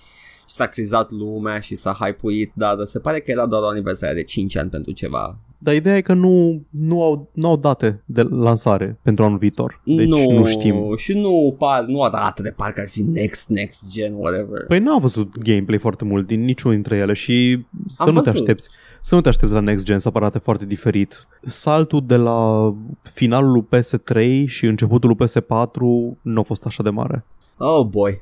[0.49, 4.13] și s-a crizat lumea și s-a hypuit, dar se pare că era doar o aniversare
[4.13, 5.37] de 5 ani pentru ceva.
[5.61, 9.81] Dar ideea e că nu, nu, au, nu au date de lansare pentru anul viitor.
[9.85, 10.95] Deci nu, nu știm.
[10.95, 14.65] Și nu, par, nu arată de parcă ar fi next, next gen, whatever.
[14.67, 18.29] Păi n-am văzut gameplay foarte mult din niciunul dintre ele și să Am nu te
[18.29, 18.41] văzut.
[18.41, 18.69] aștepți.
[19.01, 21.27] Să nu te aștepți la Next Gen să arate foarte diferit.
[21.41, 26.89] Saltul de la finalul lui PS3 și începutul lui PS4 nu a fost așa de
[26.89, 27.25] mare.
[27.57, 28.21] Oh boy.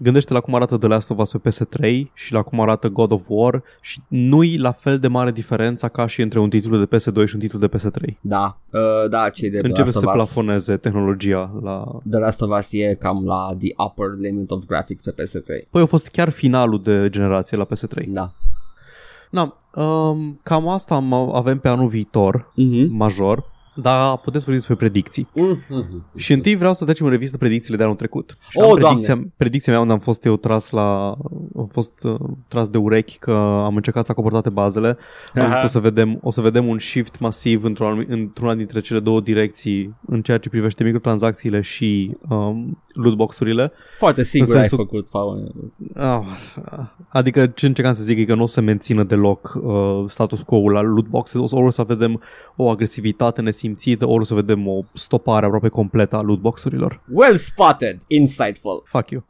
[0.00, 3.10] Gândește la cum arată The Last of Us pe PS3 și la cum arată God
[3.12, 6.96] of War și nu-i la fel de mare diferența ca și între un titlu de
[6.96, 8.14] PS2 și un titlu de PS3.
[8.20, 8.80] Da, uh,
[9.10, 10.18] da, cei de The Începe Last să se of Us.
[10.32, 11.84] plafoneze tehnologia la...
[12.10, 15.68] The Last of Us e cam la the upper limit of graphics pe PS3.
[15.70, 18.04] Păi a fost chiar finalul de generație la PS3.
[18.06, 18.30] Da.
[19.30, 22.86] Na, um, cam asta am, avem pe anul viitor, Mhm.
[22.96, 23.44] major,
[23.82, 25.28] dar puteți vorbi despre predicții.
[25.34, 26.04] Mhm.
[26.16, 28.36] Și întâi vreau să trecem în revistă predicțiile de anul trecut.
[28.48, 31.16] Și Oh, am predicția, predicția mea unde am fost eu tras la
[31.56, 32.14] am fost uh,
[32.48, 33.32] tras de urechi că
[33.64, 34.96] am încercat să acopăr toate bazele.
[35.34, 38.54] Am zis că o să vedem, o să vedem un shift masiv într-o, anumi- într-una
[38.54, 43.72] dintre cele două direcții în ceea ce privește microtransacțiile și um, lootbox-urile.
[43.98, 45.54] Foarte sigur În ai sensul- făcut, Paul.
[45.94, 46.20] Ah,
[47.08, 50.72] adică ce încercam să zic e că nu o să mențină deloc uh, status quo-ul
[50.72, 52.20] la lootboxes, o să, ori o să vedem
[52.56, 57.00] o agresivitate nesimțită, ori o să vedem o stopare aproape completă a lootbox-urilor.
[57.12, 58.82] Well spotted, insightful.
[58.86, 59.24] Fuck you.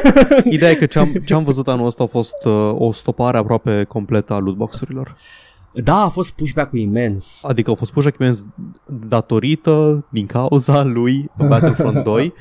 [0.44, 3.36] Ideea e că ce am, ce am văzut anul ăsta a fost uh, o stopare
[3.36, 5.16] aproape completă a lootbox-urilor.
[5.74, 7.44] Da, a fost pushback-ul imens.
[7.44, 8.44] Adică au fost puși imens
[8.86, 12.34] datorită, din cauza lui Battlefront 2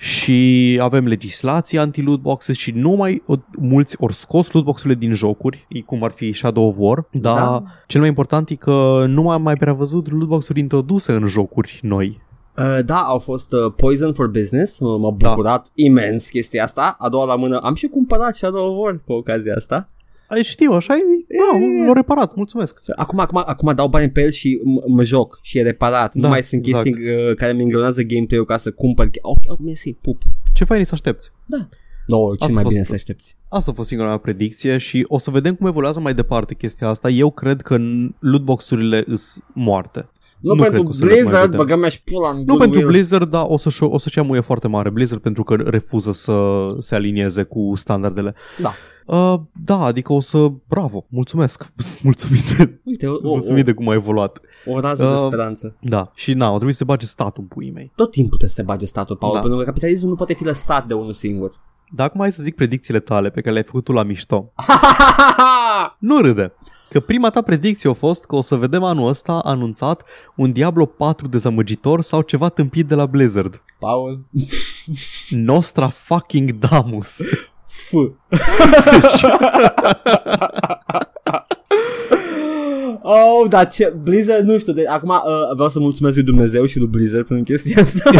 [0.00, 5.80] și avem legislație anti-lootboxes și nu mai o, mulți ori scos lootboxurile din jocuri, e
[5.80, 7.62] cum ar fi Shadow of War, dar Da.
[7.86, 12.20] cel mai important e că nu am mai prea văzut lootbox-uri introduse în jocuri noi.
[12.58, 15.28] Uh, da, au fost uh, Poison for Business, uh, m-a Da.
[15.28, 16.96] bucurat imens chestia asta.
[16.98, 19.88] A doua la mână, am și cumpărat Shadow of War cu ocazia asta.
[20.28, 20.98] Ai știu, așa e,
[21.38, 22.80] da, l-au reparat, mulțumesc.
[22.96, 26.14] Acum, acum, acum dau bani pe el și m- mă joc și e reparat.
[26.14, 29.06] Da, nu mai sunt chestii uh, care mi îngreunează gameplay-ul ca să cumpăr.
[29.06, 30.22] che- Ok, oh, mersi, pup.
[30.54, 31.30] Ce fain e să aștepți.
[31.46, 31.68] Da.
[32.06, 32.86] No, ce Asta mai a fost bine tot.
[32.88, 33.36] să aștepți.
[33.48, 36.88] Asta a fost singura mea predicție și o să vedem cum evoluează mai departe chestia
[36.88, 37.08] asta.
[37.08, 40.08] Eu cred că n- lootbox-urile îs moarte.
[40.40, 41.66] Nu, Nu cred pentru că o să le mai Blizzard, vedem.
[41.66, 42.70] băgăm și pula în Nu Goodwill.
[42.70, 46.12] pentru Blizzard, dar o să-și, o să-și ia muie foarte mare Blizzard pentru că refuză
[46.12, 48.34] să se alinieze cu standardele.
[48.62, 48.72] Da.
[49.08, 50.50] Uh, da, adică o să...
[50.68, 51.72] Bravo, mulțumesc.
[51.76, 54.40] Sunt mulțumit de, Uite, o, sunt o, mulțumit de cum a evoluat.
[54.66, 55.76] o, o rază de Uh, speranță.
[55.80, 57.92] Da, și na, o trebuie să se bage statul în puii mei.
[57.94, 59.40] Tot timpul trebuie să se bage statul, Paul, Da.
[59.40, 61.52] pentru că capitalismul nu poate fi lăsat de unul singur.
[61.90, 64.52] Dar acum hai să zic predicțiile tale pe care le-ai făcut tu la mișto.
[65.98, 66.52] Nu râde.
[66.90, 70.02] Că prima ta predicție a fost că o să vedem anul ăsta anunțat
[70.36, 73.62] un Diablo 4 dezamăgitor sau ceva tâmpit de la Blizzard.
[73.78, 74.24] Paul,
[75.30, 77.18] Nostra fucking Damus.
[77.88, 77.92] F.
[83.02, 86.78] Oh, dar ce, Blizzard, nu știu, de, acum uh, vreau să mulțumesc lui Dumnezeu și
[86.78, 88.10] lui Blizzard pentru chestia asta.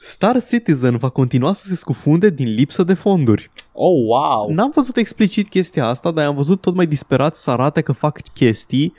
[0.00, 3.50] Star Citizen va continua să se scufunde din lipsă de fonduri.
[3.72, 4.50] oh, wow.
[4.50, 8.20] N-am văzut explicit chestia asta, dar am văzut tot mai disperați să arate că fac
[8.34, 8.92] chestii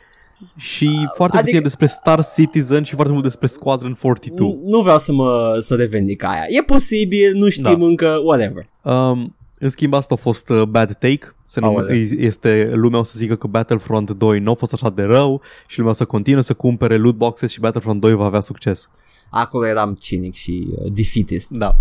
[0.57, 4.47] și foarte adică- puțin despre Star Citizen și foarte mult despre Squadron 42.
[4.47, 6.43] Nu, nu vreau să mă să revendic aia.
[6.47, 7.85] E posibil, nu știm Da.
[7.85, 8.69] încă, whatever.
[8.81, 11.35] Um, în schimb, asta a fost uh, bad take.
[11.45, 11.95] Se nume, Aoleu.
[12.17, 15.77] este, lumea o să zică că Battlefront 2 nu a fost așa de rău și
[15.77, 18.89] lumea o să continue să cumpere loot boxes și Battlefront 2 va avea succes.
[19.29, 21.49] Acolo eram cinic și uh, defeatist.
[21.49, 21.75] Da.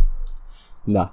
[0.85, 1.13] Da.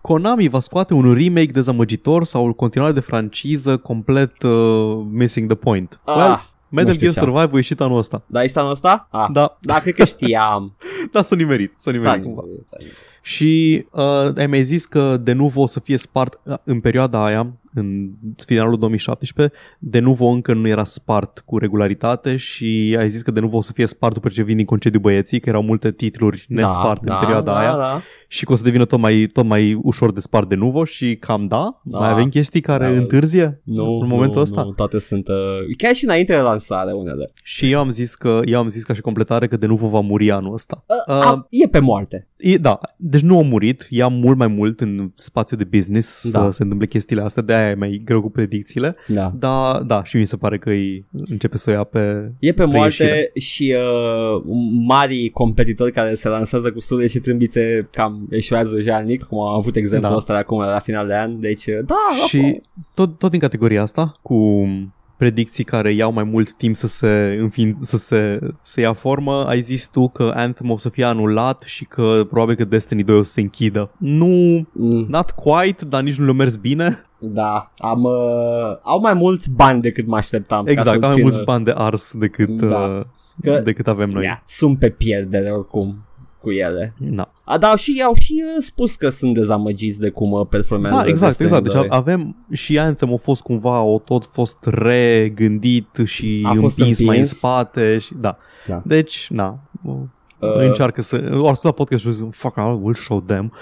[0.00, 5.56] Konami va scoate un remake dezamăgitor sau o continuare de franciză complet uh, missing the
[5.56, 6.00] point.
[6.04, 7.34] Ah, well, Metal știu Gear ce am.
[7.34, 8.22] Survive a ieșit anul ăsta.
[8.26, 9.08] Da, ești anul ăsta?
[9.10, 9.26] Ah.
[9.32, 10.72] Da, Da, cred că știam.
[11.12, 11.72] da, s-a nimerit.
[11.76, 12.42] S-a nimerit S-a cumva.
[12.44, 12.96] nimerit, s-a nimerit.
[13.22, 17.24] Și uh, ai mai zis că de Nuvo o să fie spart uh, în perioada
[17.24, 18.10] aia, în
[18.46, 23.40] finalul 2017, de Nuvo încă nu era spart cu regularitate și ai zis că de
[23.40, 26.44] Nuvo o să fie spart după ce vin din concediu băieții, că erau multe titluri
[26.48, 28.00] nespart în perioada da, aia Da.
[28.28, 31.16] și că o să devină tot mai, tot mai ușor de spart de Nuvo și
[31.20, 31.98] cam da, Da.
[31.98, 34.62] mai avem chestii care Da, întârzie Nu, în momentul nu, ăsta.
[34.62, 35.28] Nu, toate sunt...
[35.28, 35.34] Uh,
[35.76, 37.30] chiar și înainte de lansare unele.
[37.42, 40.00] Și eu am zis că eu am zis ca și completare că de Nuvo va
[40.00, 40.84] muri anul ăsta.
[40.86, 42.28] Uh, Uh, uh, e pe moarte.
[42.36, 46.42] E, da, deci nu a murit, ia mult mai mult în spațiu de business Da.
[46.44, 49.32] să se întâmple chestiile astea, de-aia e mai greu cu predicțiile, Da.
[49.38, 52.62] dar da, și mi se pare că îi începe să o ia pe E pe
[52.62, 53.30] spre moarte ieșire.
[53.34, 54.42] și uh,
[54.86, 59.76] mari competitori care se lansează cu studii și trâmbițe cam eșuează jalnic, cum am avut
[59.76, 60.16] exemplul Da.
[60.16, 61.40] ăsta de acum la final de an.
[61.40, 62.60] Deci, uh, da, Și
[62.94, 64.68] tot, tot din categoria asta, cu
[65.16, 69.60] predicții care iau mai mult timp să se, înfin, să se să ia formă, ai
[69.60, 73.22] zis tu că Anthem o să fie anulat și că probabil că Destiny 2 o
[73.22, 73.90] să se închidă.
[73.98, 77.04] Nu, Mm, not quite, dar nici nu le-a mers bine.
[77.20, 80.64] Da, am, uh, au mai mulți bani decât mă așteptam.
[80.64, 82.78] ca Exact, să am mai țină- mulți bani de ars decât, Da.
[82.78, 83.02] uh,
[83.42, 84.24] Că- decât avem noi.
[84.24, 86.04] Ia, sunt pe pierdere oricum
[86.40, 86.94] cu ele.
[86.98, 87.30] Na.
[87.44, 91.06] A, da, și au și uh, spus că sunt dezamăgiți de cum uh, performează Da,
[91.08, 91.64] exact, Destiny exact.
[91.64, 91.98] Deci 2.
[91.98, 97.16] avem și Anthem a fost cumva, o tot fost regândit și A fost împins mai
[97.16, 97.36] în împins.
[97.38, 98.36] spate și da.
[98.66, 98.82] Da.
[98.84, 101.16] Deci, na, Uh, încearcă să...
[101.32, 103.52] O ascultat podcastul și zic, fuck, I will show them.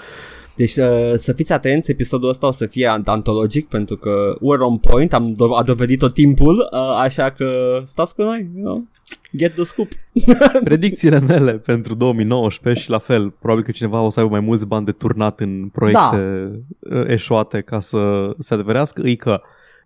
[0.59, 4.77] Deci uh, să fiți atenți, episodul ăsta o să fie antologic pentru că we're on
[4.77, 8.87] point, am do- a dovedit tot timpul, uh, așa că stați cu noi, you know?
[9.35, 9.87] get the scoop.
[10.63, 14.67] Predicțiile mele pentru 2019 și la fel, probabil că cineva o să aibă mai mulți
[14.67, 17.11] bani de turnat în proiecte da.
[17.11, 19.41] eșuate ca să se adeverească, e că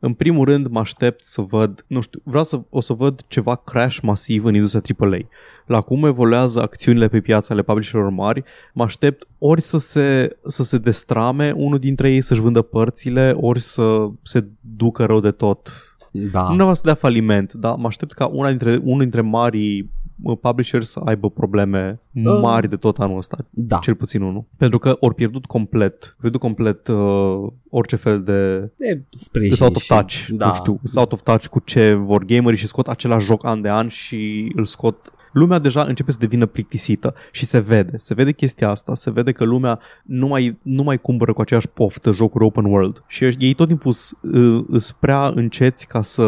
[0.05, 3.55] în primul rând mă aștept să văd, nu știu, vreau să o să văd ceva
[3.55, 5.17] crash masiv în industria AAA.
[5.65, 8.43] La cum evoluează acțiunile pe piața ale publisherilor mari,
[8.73, 13.59] mă aștept ori să se, să se destrame unul dintre ei să-și vândă părțile, ori
[13.59, 15.69] să se ducă rău de tot
[16.11, 16.41] Da.
[16.41, 19.91] nu neapărat să dea faliment, dar mă aștept ca una dintre, unul dintre marii
[20.23, 21.97] uh, publishers să aibă probleme
[22.41, 23.37] mari de tot anul ăsta.
[23.49, 23.77] Da.
[23.77, 24.45] Cel puțin unul.
[24.57, 28.59] Pentru că ori pierdut complet, pierdut complet uh, orice fel de...
[28.77, 30.47] De sprijin Is out of și- touch, Da.
[30.47, 33.61] nu știu, is out of touch cu ce vor gamerii și scot același joc an
[33.61, 38.13] de an și îl scot lumea deja începe să devină plictisită și se vede, se
[38.13, 42.11] vede chestia asta, se vede că lumea nu mai, nu mai cumpără cu aceeași poftă
[42.11, 46.23] jocuri open world și ei tot timpul sunt prea înceți ca să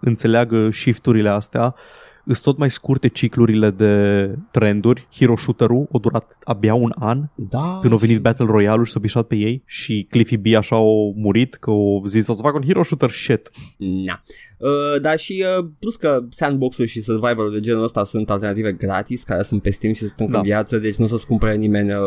[0.00, 1.74] înțeleagă shifturile astea
[2.28, 5.08] Îs tot mai scurte ciclurile de trenduri.
[5.12, 7.78] Hero Shooter-ul a durat abia un an Da.
[7.80, 10.80] când a venit Battle Royale-ul și s-a bișat pe ei și Cliffy B așa a
[11.14, 13.50] murit că o zis o să fac un Hero Shooter shit.
[13.76, 14.20] Na.
[14.58, 19.22] Uh, dar și uh, plus că sandbox-ul și survival de genul ăsta sunt alternative gratis
[19.22, 20.38] care sunt pe Steam și sunt da.
[20.38, 21.98] în viață, deci nu o să-ți cumpere nimeni uh,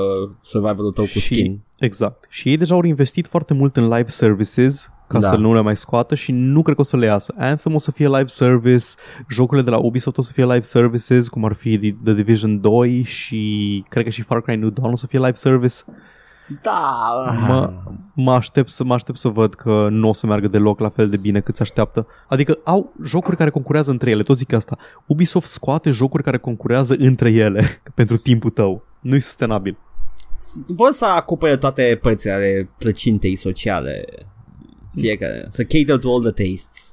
[0.42, 1.60] survival-ul tău cu Și- skin.
[1.80, 2.26] Exact.
[2.30, 5.28] Și ei deja au investit foarte mult în live services ca Da.
[5.30, 7.34] să nu le mai scoată și nu cred că o să le iasă.
[7.38, 8.86] Anthem o să fie live service,
[9.30, 13.02] jocurile de la Ubisoft o să fie live services, cum ar fi The Division 2
[13.04, 15.76] și cred că și Far Cry New Dawn o să fie live service.
[16.62, 17.74] Da, Mă,
[18.14, 21.10] mă, aștept să, mă aștept să văd că nu o să meargă deloc la fel
[21.10, 22.08] de bine cât se așteaptă.
[22.28, 24.78] Adică au jocuri care concurează între ele, tot zic asta.
[25.06, 28.84] Ubisoft scoate jocuri care concurează între ele pentru timpul tău.
[29.00, 29.78] Nu-i sustenabil.
[30.68, 34.06] vor să acopere toate părțile ale plăcintei sociale.
[34.96, 36.89] Fiecare, să cater to all the tastes.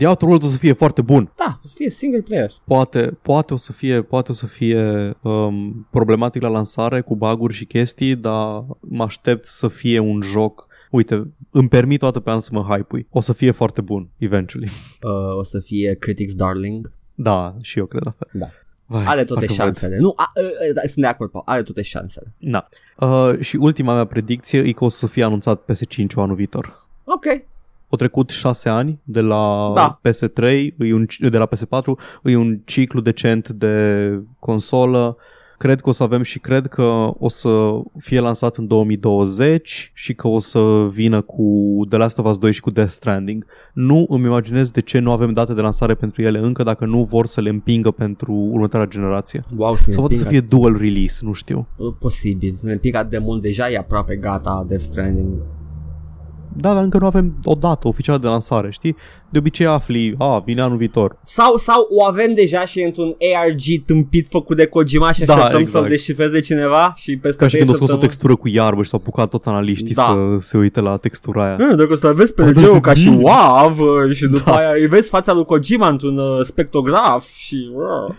[0.00, 1.32] The Outer Worlds o să fie foarte bun.
[1.36, 2.50] Da, o să fie single player.
[2.64, 7.54] Poate, poate o să fie, poate o să fie um, problematic la lansare cu baguri
[7.54, 12.40] și chestii, dar mă aștept să fie un joc Uite, îmi permit toată pe an
[12.40, 14.68] să mă hype O să fie foarte bun, eventually.
[15.02, 16.92] Uh, o să fie Critics Darling.
[17.14, 18.28] Da, și eu cred la fel.
[18.32, 18.50] Da.
[18.86, 19.98] Vai, Are toate parcă șansele.
[19.98, 20.40] Nu, a, a,
[20.82, 21.44] a, sunt de acord, Paul.
[21.46, 22.34] Are toate șansele.
[22.38, 22.50] Văd.
[22.50, 22.68] Da.
[23.06, 26.72] Uh, și ultima mea predicție e că o să fie anunțat PS5 anul viitor.
[27.04, 27.24] Ok.
[27.90, 30.00] Au trecut șase ani de la Da.
[30.08, 30.42] PS3,
[30.78, 31.84] e un, de la PS4,
[32.24, 34.08] e un ciclu decent de
[34.38, 35.16] consolă.
[35.58, 40.14] Cred că o să avem și cred că o să fie lansat în 2020 și
[40.14, 41.44] că o să vină cu
[41.88, 43.46] The Last of Us 2 și cu Death Stranding.
[43.74, 47.02] Nu îmi imaginez de ce nu avem date de lansare pentru ele încă dacă nu
[47.04, 49.40] vor să le împingă pentru următoarea generație.
[49.56, 51.66] Wow, să ne Sau poate să împingă- fie dual release, nu știu.
[51.98, 52.54] Posibil.
[52.56, 53.42] Să ne pică atât de mult.
[53.42, 55.28] Deja e aproape gata Death Stranding.
[56.56, 58.96] Da, dar încă nu avem o dată oficială de lansare, știi?
[59.30, 61.16] De obicei afli, a, vine anul viitor.
[61.24, 65.60] Sau, sau o avem deja și într-un ARG tâmpit făcut de Kojima și Da, așteptăm
[65.60, 65.82] exact.
[65.84, 68.48] să-l descifreze cineva și peste Ca și trei când o scos o săptămâni- textură cu
[68.48, 70.02] iarbă și s-au apucat toți analiștii Da.
[70.02, 71.56] să se uite la textura aia.
[71.56, 73.22] Nu, dacă o să aveți pe Păi, LG-ul da, ca și mm.
[73.22, 74.56] WAV uh, și după Da.
[74.56, 77.70] aia îi vezi fața lui Kojima într-un uh, spectrograf și...
[77.74, 78.14] Uh.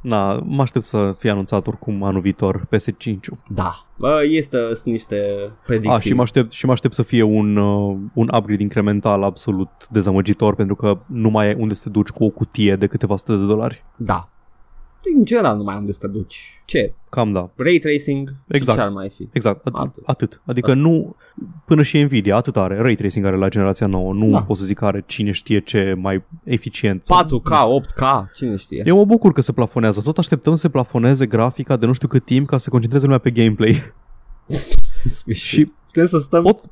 [0.00, 3.16] Na, mă aștept să fie anunțat oricum anul viitor PS5.
[3.48, 5.96] Da, Bă, este, sunt niște predicții.
[5.96, 9.70] A, și mă aștept, și mă aștept să fie un, uh, un upgrade incremental absolut
[9.90, 13.16] dezamăgitor pentru că nu mai ai unde să te duci cu o cutie de câteva
[13.16, 13.84] sute de dolari.
[13.96, 14.28] Da.
[15.16, 16.62] În general nu mai am unde să te duci.
[16.64, 16.92] Ce?
[17.08, 17.50] Cam da.
[17.56, 18.34] Ray tracing?
[18.48, 18.78] Exact.
[18.78, 19.28] Și ce ar mai fi?
[19.32, 20.02] Exact, at- Atât.
[20.06, 20.40] atât.
[20.44, 20.82] Adică Asta.
[20.82, 21.16] nu,
[21.66, 24.42] până și Nvidia, atât are, ray tracing are la generația nouă, nu Da.
[24.42, 27.04] pot să zic că are cine știe ce mai eficient.
[27.04, 28.82] sau- 4K, 8K, cine știe?
[28.86, 30.00] Eu mă bucur că se plafonează.
[30.00, 33.04] Tot așteptăm să se plafoneze grafica de nu știu cât timp ca să se concentreze
[33.04, 33.92] lumea pe gameplay.
[35.32, 36.42] și putem să stăm...
[36.42, 36.70] Pot-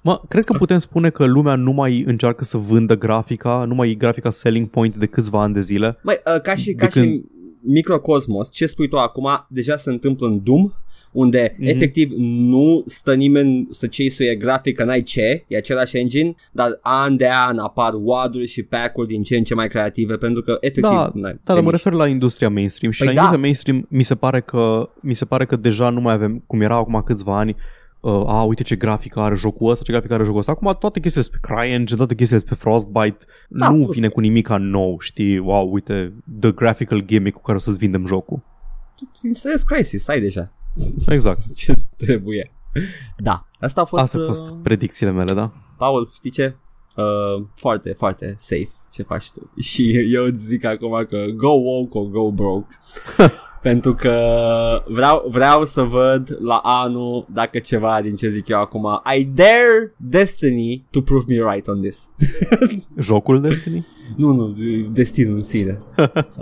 [0.00, 3.90] Mă, cred că putem spune că lumea nu mai încearcă să vândă grafica, nu mai
[3.90, 5.98] e grafica selling point de câțiva ani de zile.
[6.02, 7.24] Mai, uh, ca și, De ca și când-
[7.66, 10.70] microcosmos, ce spui tu acum, deja se întâmplă în Doom,
[11.12, 11.64] unde Mhm.
[11.64, 11.68] mm-hmm.
[11.74, 17.28] efectiv nu stă nimeni să chase grafică, n-ai ce, e același engine, dar an de
[17.48, 20.82] an apar WAD-uri și pack-uri din ce în ce mai creative, pentru că efectiv...
[20.82, 21.84] Da, n-ai- Da, dar te mă miști.
[21.84, 23.20] refer la industria mainstream și Păi la da.
[23.20, 26.60] industria mainstream mi se pare că mi se pare că deja nu mai avem cum
[26.60, 27.56] era acum câțiva ani
[28.06, 30.52] uh, a, uite ce grafică are jocul ăsta, ce grafică are jocul ăsta.
[30.52, 33.18] Acum toate chestiile sunt pe CryEngine, toate chestiile sunt pe Frostbite.
[33.48, 35.38] Da, nu plus vine că- cu nimic nou, știi?
[35.38, 38.42] Wow, uite, the graphical gimmick cu care o să-ți vindem jocul.
[39.22, 40.52] Din Serious Crisis, ai deja
[41.08, 41.54] Exact.
[41.54, 42.52] ce trebuie.
[43.16, 44.02] Da, asta a fost...
[44.02, 45.52] Astea au fost uh, predicțiile mele, da?
[45.76, 46.56] Paul, știi ce?
[46.96, 49.50] Uh, foarte, foarte safe ce faci tu.
[49.70, 52.78] Și eu îți zic acum că go woke or go broke.
[53.66, 54.14] Pentru că
[54.86, 59.94] vreau, vreau să văd la anul dacă ceva din ce zic eu acum I dare
[59.96, 62.10] Destiny to prove me right on this.
[63.06, 63.86] Jocul Destiny?
[64.16, 64.54] nu, nu,
[64.92, 65.82] destinul în sine.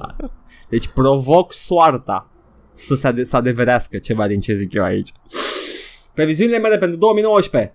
[0.70, 2.30] Deci provoc soarta
[2.72, 5.12] să se ade- să adeverească ceva din ce zic eu aici.
[6.14, 7.74] Previziunile mele pentru 2019.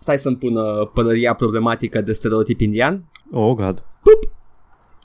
[0.00, 3.04] Stai să-mi pun uh, pălăria problematică de stereotip indian.
[3.32, 3.82] Oh, God.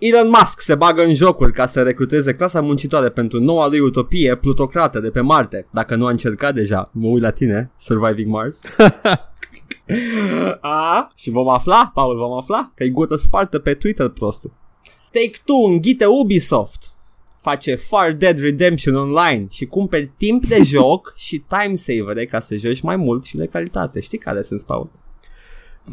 [0.05, 4.35] Elon Musk se bagă în jocuri ca să recruteze clasa muncitoare pentru noua lui utopie
[4.35, 5.67] plutocrată de pe Marte.
[5.71, 8.61] Dacă nu a încercat deja, mă uit la tine, Surviving Mars.
[10.61, 14.51] a, și vom afla, Paul, vom afla că e gură spartă pe Twitter prostul.
[15.11, 16.93] Take-Two înghite Ubisoft.
[17.41, 22.55] Face Far Dead Redemption online și cumperi timp de joc și time savere ca să
[22.55, 23.99] joci mai mult și de calitate.
[23.99, 24.89] Știi care sunt, Paul?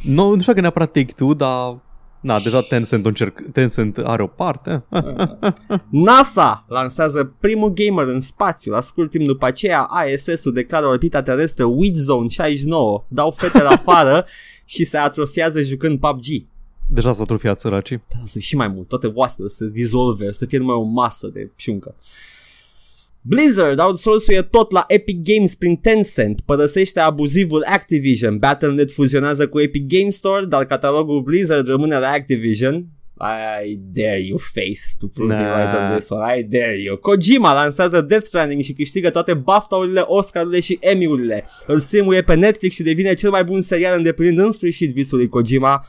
[0.03, 1.89] Nu, nu știu că neapărat Take-Two, dar...
[2.21, 4.85] Na, deja Tencent, încerc, Tencent are o parte.
[6.09, 8.73] NASA lansează primul gamer în spațiu.
[8.73, 13.05] La scurt timp după aceea, ISS-ul declară orbita terestră Weed Zone 69.
[13.09, 14.27] Dau fete la afară
[14.65, 16.25] și se atrofiază jucând PUBG.
[16.87, 18.03] Deja s-au atrofiat săracii.
[18.09, 21.27] Da, să și mai mult, toate oasele să se dizolve, să fie numai o masă
[21.27, 21.95] de șuncă.
[23.23, 29.87] Blizzard outsourcuie tot la Epic Games prin Tencent, părăsește abuzivul Activision, Battle.net fuzionează cu Epic
[29.87, 32.87] Games Store, dar catalogul Blizzard rămâne la Activision.
[33.63, 35.41] I dare you, Faith, to prove nah.
[35.41, 36.39] me right on this one.
[36.39, 36.97] I dare you.
[36.97, 41.45] Kojima lansează Death Stranding și câștigă toate BAFTA-urile, Oscar-urile și Emmy-urile.
[41.67, 45.29] Îl simuie pe Netflix și devine cel mai bun serial îndeplinind în sfârșit visul lui
[45.29, 45.85] Kojima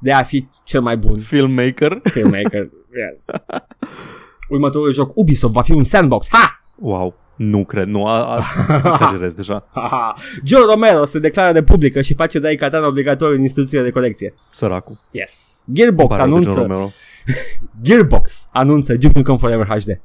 [0.00, 1.20] de a fi cel mai bun.
[1.20, 2.00] Filmmaker.
[2.04, 2.70] Filmmaker,
[3.10, 3.26] yes.
[4.52, 6.26] Următorul joc Ubisoft va fi un sandbox.
[6.30, 6.60] Ha!
[6.76, 7.14] Wow.
[7.36, 8.44] Nu cred, nu, a, a,
[8.84, 9.68] exagerez deja.
[10.48, 14.34] Joe Romero se declară de publică și face dai katana obligatoriu în instituțiile de colecție.
[14.50, 14.98] Săracul.
[15.10, 15.62] Yes.
[15.72, 16.92] Gearbox anunță...
[17.82, 20.00] Gearbox anunță Duke Nukem Forever HD.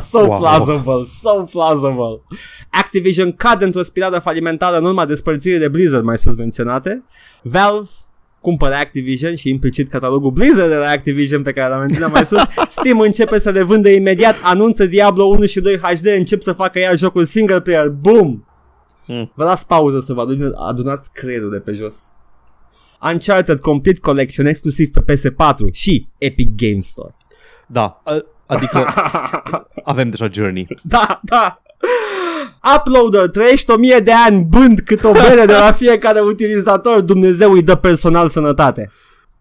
[0.00, 0.38] so wow.
[0.38, 2.22] plausible, so plausible.
[2.70, 7.04] Activision cade într-o spirală falimentară în urma despărțirii de Blizzard mai sus menționate.
[7.42, 7.88] Valve
[8.42, 12.42] cumpără Activision și implicit catalogul Blizzard de la Activision pe care l-am menționat mai sus.
[12.78, 16.78] Steam începe să le vândă imediat, anunță Diablo 1 și 2 HD, încep să facă
[16.78, 17.88] iar jocul single player.
[17.88, 18.44] Boom!
[19.06, 19.32] Mm.
[19.34, 20.26] Vă las pauză să vă
[20.68, 21.96] adunați creierul de pe jos.
[23.12, 27.16] Uncharted Complete Collection exclusiv pe PS4 și Epic Game Store.
[27.66, 28.02] Da,
[28.46, 28.86] adică
[29.84, 30.66] avem deja Journey.
[30.82, 31.62] Da, da.
[32.76, 37.52] Uploader, trăiești o mie de ani bând cât o bere de la fiecare utilizator, Dumnezeu
[37.52, 38.90] îi dă personal sănătate.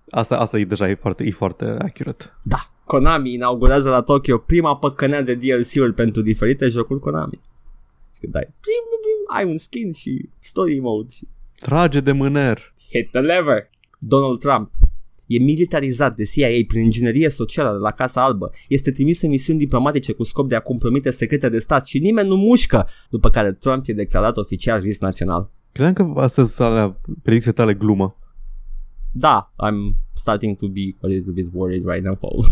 [0.09, 2.33] Asta, asta e deja e foarte, e foarte accurate.
[2.41, 2.65] Da.
[2.85, 7.39] Konami inaugurează la Tokyo prima păcănea de DLC-uri pentru diferite jocuri Konami.
[8.13, 8.47] Și când dai,
[9.27, 11.27] ai un skin și story mode și...
[11.59, 12.73] Trage de mâner.
[12.91, 13.69] Hit the lever.
[13.97, 14.71] Donald Trump
[15.27, 20.11] e militarizat de CIA prin inginerie socială la Casa Albă, este trimis în misiuni diplomatice
[20.11, 23.83] cu scop de a compromite secrete de stat și nimeni nu mușcă, după care Trump
[23.87, 25.51] e declarat oficial risc național.
[25.71, 28.15] Credeam că astăzi alea predicții tale glumă.
[29.11, 32.45] Da, I'm starting to be a little bit worried right now, Paul.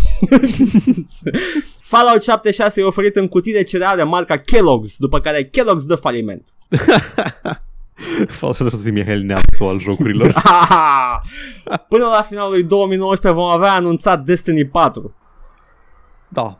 [1.92, 6.54] Fallout 76 e oferit în cutii de cereale marca Kellogg's, după care Kellogg's dă faliment.
[8.40, 10.34] Falsă să zic Mihail Neamțu al jocurilor.
[11.90, 15.16] Până la finalul lui 2019 vom avea anunțat Destiny 4.
[16.28, 16.60] Da.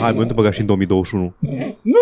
[0.00, 1.34] Hai, mă băga și în 2021.
[1.82, 1.98] Nu,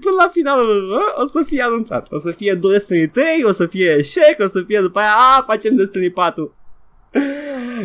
[0.00, 2.12] până la finalul ă, o să fie anunțat.
[2.12, 5.08] O să fie Destiny 3, o să fie Shake, o să fie după aia,
[5.38, 6.54] a, facem Destiny 4.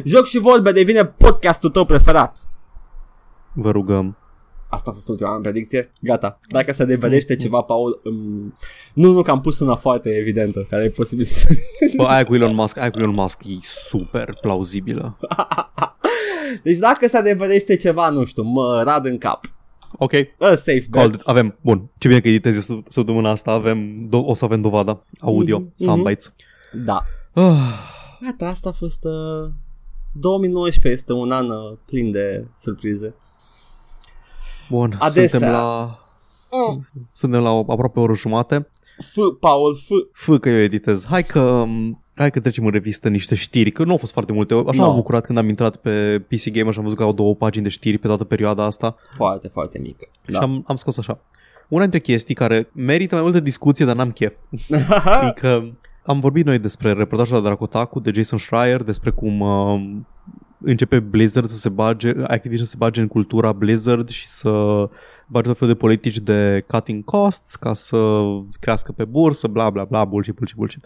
[0.03, 2.37] Joc și vorbe devine podcastul tău preferat.
[3.53, 4.17] Vă rugăm.
[4.69, 5.91] Asta a fost ultima mea predicție.
[6.01, 6.39] Gata.
[6.49, 7.39] Dacă se devedește mm.
[7.39, 8.53] ceva, Paul, um...
[8.93, 11.47] nu, nu, că am pus una foarte evidentă, care e posibil să...
[11.95, 15.17] Bă, aia cu Elon Musk, aia cu Elon Musk e super plauzibilă.
[16.63, 19.45] deci dacă se devedește ceva, nu știu, mă rad în cap.
[19.97, 20.11] Ok.
[20.39, 21.21] A safe Called.
[21.23, 21.89] Avem, bun.
[21.97, 25.75] Ce bine că editezi săptămâna asta, avem, do- o să avem dovada audio, mm-hmm.
[25.75, 26.33] soundbites.
[26.85, 27.03] Da.
[27.33, 27.57] Ah.
[28.21, 29.05] Gata, asta a fost...
[29.05, 29.49] Uh...
[30.13, 33.15] 2019 este un an uh, plin de surprize.
[34.69, 35.27] Bun, Adesea.
[35.27, 35.99] suntem la...
[36.51, 36.85] Mm.
[37.11, 38.69] Suntem la aproape o oră jumate.
[38.97, 39.87] F, Paul, F.
[40.13, 41.05] F că eu editez.
[41.05, 41.65] Hai că
[42.19, 44.53] Hai că trecem în revistă niște știri, că nu au fost foarte multe.
[44.53, 44.89] Așa no.
[44.89, 47.63] am bucurat când am intrat pe PC Gamer și am văzut că au două pagini
[47.63, 48.95] de știri pe toată perioada asta.
[49.15, 50.07] Foarte, foarte mică.
[50.25, 50.37] Da.
[50.37, 51.19] Și am, am scos așa.
[51.67, 54.33] Una dintre chestii care merită mai multă discuție, dar n-am chef.
[55.21, 59.97] adică am vorbit noi despre reportajul de la Kotaku de Jason Schreier, despre cum uh,
[60.57, 64.49] începe Blizzard să se bage, Activision să se bage în cultura Blizzard și să
[65.27, 68.21] bage tot felul de politici de cutting costs ca să
[68.59, 70.85] crească pe bursă, bla bla bla, bullshit, bullshit, bullshit.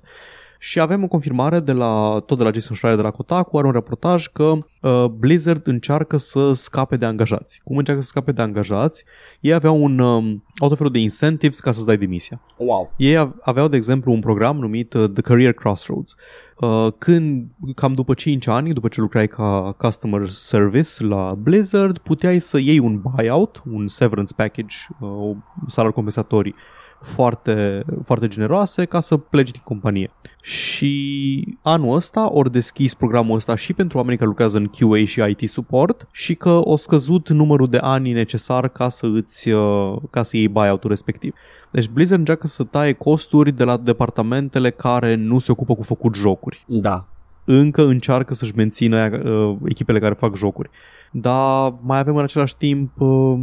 [0.66, 3.68] Și avem o confirmare de la, tot de la Jason Schreier de la Kotaku, are
[3.68, 4.44] un reportaj că
[4.82, 7.62] uh, Blizzard încearcă să scape de angajați.
[7.64, 9.04] Cum încearcă să scape de angajați?
[9.40, 12.42] Ei aveau un um, tot felul de incentives ca să-ți dai demisia.
[12.58, 12.94] Wow.
[12.98, 16.16] Ei aveau, de exemplu, un program numit uh, The Career Crossroads,
[16.60, 22.40] Uh, când, cam după 5 ani, după ce lucrai ca customer service la Blizzard, puteai
[22.40, 25.36] să iei un buyout, un severance package, uh,
[25.68, 26.56] salarii compensatorii
[27.04, 30.12] foarte, foarte generoase ca să pleci din companie.
[30.42, 35.36] Și anul ăsta ori deschis programul ăsta și pentru oamenii care lucrează în QA și
[35.38, 40.24] IT support și că o scăzut numărul de ani necesar ca să îți uh, ca
[40.24, 41.34] să iei buyout-ul respectiv.
[41.72, 46.16] Deci Blizzard încearcă să taie costuri de la departamentele care nu se ocupă cu făcut
[46.16, 46.64] jocuri.
[46.68, 47.06] Da.
[47.46, 50.70] Încă încearcă să-și mențină uh, echipele care fac jocuri.
[51.16, 53.40] Dar mai avem în același timp uh,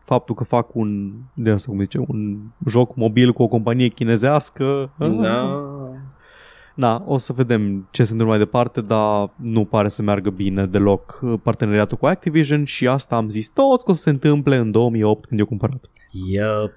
[0.00, 4.90] faptul că fac un, de asta cum zice, un joc mobil cu o companie chinezească.
[4.96, 5.60] Da.
[6.74, 10.66] Na, o să vedem ce se întâmplă mai departe, dar nu pare să meargă bine
[10.66, 14.56] deloc uh, parteneriatul cu Activision și asta am zis toți că o să se întâmple
[14.56, 15.90] în 2008 când eu cumpărat.
[16.10, 16.74] Yep.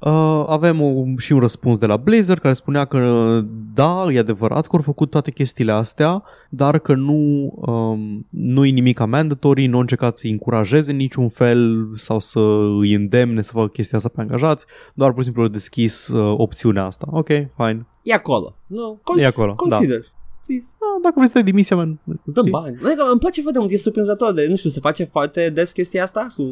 [0.00, 3.40] Uh, avem o, și un răspuns de la Blizzard care spunea că
[3.74, 8.70] da, e adevărat că au făcut toate chestiile astea, dar că nu um, nu e
[8.70, 12.40] nimic mandatory, nu au încercat să-i încurajeze în niciun fel sau să
[12.80, 16.34] îi îndemne să facă chestia asta pe angajați, doar pur și simplu au deschis uh,
[16.36, 17.06] opțiunea asta.
[17.10, 17.86] Ok, fine.
[18.02, 18.56] E acolo.
[18.66, 19.98] Nu, cons- E acolo, Consider.
[20.00, 20.06] Da.
[20.48, 21.98] Ah, dacă vrei să dai demisia, man.
[22.24, 22.78] Îți dă bani.
[22.84, 26.02] Adică, îmi place foarte mult, e surprinzător de, nu știu, se face foarte des chestia
[26.02, 26.42] asta cu...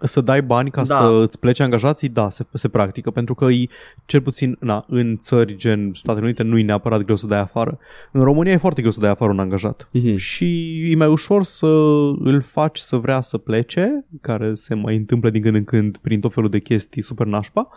[0.00, 0.94] Să dai bani ca Da.
[0.94, 3.68] să îți plece angajații, da, se, se practică, pentru că e,
[4.06, 7.78] cel puțin na, în țări gen Statele Unite nu e neapărat greu să dai afară.
[8.12, 9.88] În România e foarte greu să dai afară un angajat.
[9.88, 10.16] Mm-hmm.
[10.16, 11.66] Și e mai ușor să
[12.18, 16.20] îl faci să vrea să plece, care se mai întâmplă din când în când prin
[16.20, 17.68] tot felul de chestii super nașpa,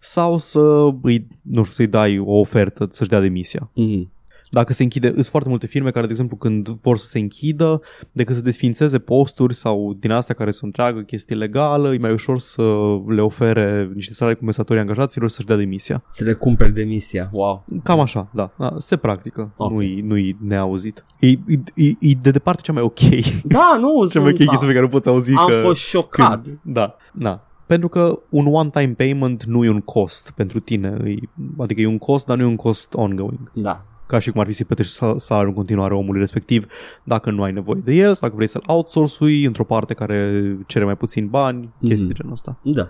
[0.00, 3.70] sau să îi, nu știu, să-i dai o ofertă să-și dea demisia.
[3.70, 4.14] Mm-hmm.
[4.50, 7.80] Dacă se închide, sunt foarte multe firme care, de exemplu, când vor să se închidă,
[8.12, 12.38] decât să desfințeze posturi sau din astea care sunt întreagă chestii legală, e mai ușor
[12.38, 12.62] să
[13.06, 16.04] le ofere niște salarii compensatorii angajaților să-și dea demisia.
[16.08, 17.64] Să le cumperi demisia, wow.
[17.82, 18.52] Cam așa, da.
[18.58, 19.52] da se practică.
[19.56, 19.70] Ok.
[19.70, 21.04] Nu-i, nu-i neauzit.
[21.18, 21.36] E, e,
[21.74, 22.98] e, e de departe cea mai ok.
[23.44, 25.60] Da, nu, cea mai ok sunt, chestie pe care o poți auzi am că...
[25.64, 26.42] fost șocat.
[26.42, 27.44] Când, da, da.
[27.66, 30.98] Pentru că un one-time payment nu e un cost pentru tine.
[31.04, 31.14] E,
[31.58, 33.50] adică e un cost, dar nu e un cost ongoing.
[33.54, 33.84] Da.
[34.06, 36.66] Ca și cum ar fi să plătești sa- salariul în continuare omului respectiv
[37.04, 40.84] dacă nu ai nevoie de el, sau dacă vrei să-l outsourcui într-o parte care cere
[40.84, 42.12] mai puțin bani, chestii Mhm.
[42.12, 42.16] mm-hmm.
[42.16, 42.58] genul ăsta.
[42.62, 42.88] Da.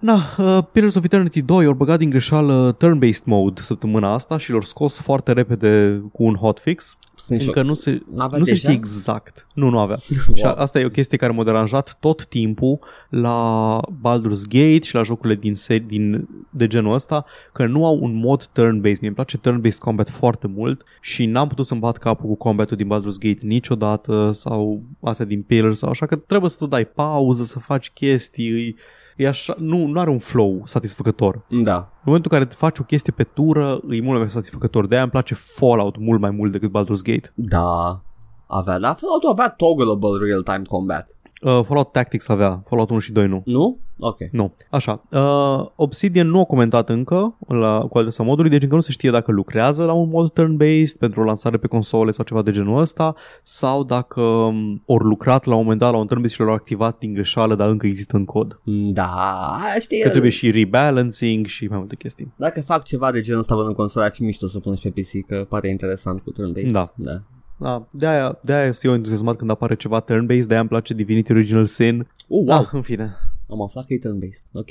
[0.00, 4.50] Na, uh, Pillars of Eternity 2 au băgat din greșeală turn-based mode săptămâna asta și
[4.50, 6.96] l-au scos foarte repede cu un hotfix.
[7.16, 8.68] Sunt Încă nu se, N-avea nu se deja?
[8.68, 9.46] știe exact.
[9.54, 9.96] Nu, nu avea.
[10.34, 14.94] Și a- asta e o chestie care m-a deranjat tot timpul la Baldur's Gate și
[14.94, 18.80] la jocurile din, se- din de genul ăsta, că nu au un mod turn-based.
[19.00, 22.76] Mie îmi place turn-based combat foarte mult și n-am putut să-mi bat capul cu combatul
[22.76, 26.84] din Baldur's Gate niciodată sau astea din Pillars sau așa, că trebuie să tu dai
[26.84, 28.76] pauză, să faci chestii,
[29.18, 31.44] e, e așa, nu, nu are un flow satisfăcător.
[31.48, 31.76] Da.
[31.76, 34.86] În momentul în care faci o chestie pe tură, e mult mai satisfăcător.
[34.86, 37.32] De-aia îmi place Fallout mult mai mult decât Baldur's Gate.
[37.34, 38.02] Da.
[38.46, 41.16] Avea, da, Fallout avea toggleable real-time combat.
[41.42, 43.42] Uh, Fallout Tactics avea, Fallout 1 și 2 nu.
[43.44, 43.78] Nu?
[43.98, 44.18] Ok.
[44.32, 44.54] Nu.
[44.70, 45.02] Așa.
[45.10, 49.10] Uh, Obsidian nu a comentat încă la, cu adresa modului, deci încă nu se știe
[49.10, 52.80] dacă lucrează la un mod turn-based pentru o lansare pe console sau ceva de genul
[52.80, 56.52] ăsta, sau dacă um, ori lucrat la un moment dat la un turn-based și l-au
[56.52, 58.60] activat din greșeală, dar încă există în cod.
[58.92, 62.32] Da, știi, Că trebuie și rebalancing și mai multe chestii.
[62.36, 65.00] dacă fac ceva de genul ăsta în consola, ar fi mișto să pun și pe
[65.00, 66.72] PC, că pare interesant cu turn-based.
[66.72, 66.84] Da.
[66.94, 67.22] da.
[67.60, 71.66] Da, de-aia, de-aia sunt eu entuziasmat când apare ceva turn-based, de-aia îmi place Divinity Original
[71.66, 71.98] Sin.
[71.98, 73.16] Uh, wow, Da, în fine.
[73.50, 74.50] Am aflat că e turn-based.
[74.52, 74.68] Ok,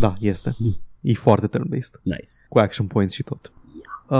[0.00, 0.56] Da, este.
[1.00, 2.00] E foarte turn-based.
[2.02, 2.30] nice.
[2.48, 3.52] cu action points și tot.
[4.08, 4.18] Uh,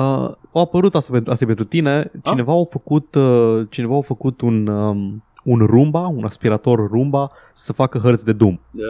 [0.52, 2.10] au apărut asta pentru, asta e pentru tine.
[2.24, 7.72] Cineva a făcut, uh, cineva a făcut un, um, un Roomba, un aspirator Roomba să
[7.72, 8.58] facă hărți de Doom.
[8.74, 8.82] Uh,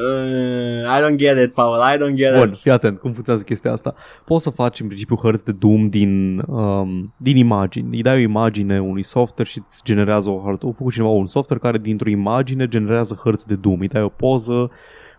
[0.99, 2.57] I don't get it, Paul, I don't get Bun, it.
[2.57, 3.95] fii atent cum funcționează chestia asta.
[4.25, 7.97] Poți să faci în principiu hărți de Doom din, um, din imagini.
[7.97, 10.67] Îi dai o imagine unui software și îți generează o hartă.
[10.67, 13.81] Au făcut cineva un software care dintr-o imagine generează hărți de Doom.
[13.81, 14.71] Îi dai o poză,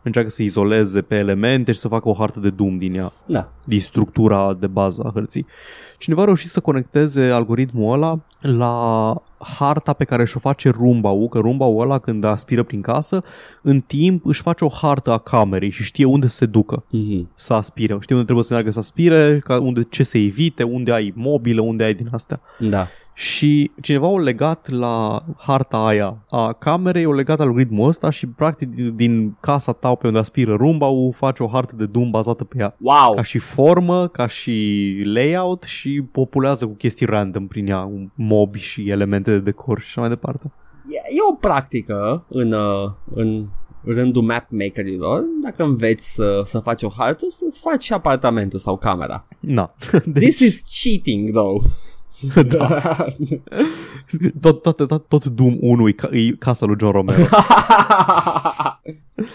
[0.03, 3.49] încearcă să izoleze pe elemente și să facă o hartă de Doom din ea Da.
[3.65, 5.45] din structura de bază a hărții.
[5.97, 9.15] Cineva a reușit să conecteze algoritmul ăla la
[9.57, 13.23] harta pe care și-o face Roomba-ul, că Roomba-ul ăla când aspiră prin casă,
[13.61, 17.27] în timp își face o hartă a camerei și știe unde să se ducă Mm-hmm.
[17.35, 17.97] să aspire.
[17.99, 21.61] Știe unde trebuie să meargă să aspire, ca unde, ce să evite, unde ai mobilă,
[21.61, 22.41] unde ai din astea.
[22.59, 22.87] Da.
[23.13, 28.69] Și cineva o legat la harta aia a camerei, o legat algoritmul ăsta și practic
[28.69, 32.43] din, din casa ta pe unde aspiră rumba o face o hartă de Doom bazată
[32.43, 32.75] pe ea.
[32.79, 33.13] Wow.
[33.15, 38.89] Ca și formă, ca și layout și populează cu chestii random prin ea, mobi și
[38.89, 40.51] elemente de decor și așa mai departe.
[40.87, 43.45] E, e o practică în, uh, în
[43.85, 49.27] rândul mapmakerilor, dacă înveți să, să faci o hartă, să-ți faci și apartamentul sau camera.
[49.39, 49.69] Na.
[50.05, 51.63] Deci, This is cheating, though.
[52.47, 53.05] da.
[54.41, 57.27] tot, tot, tot, tot Doom 1 e, ca, e casa lui John Romero.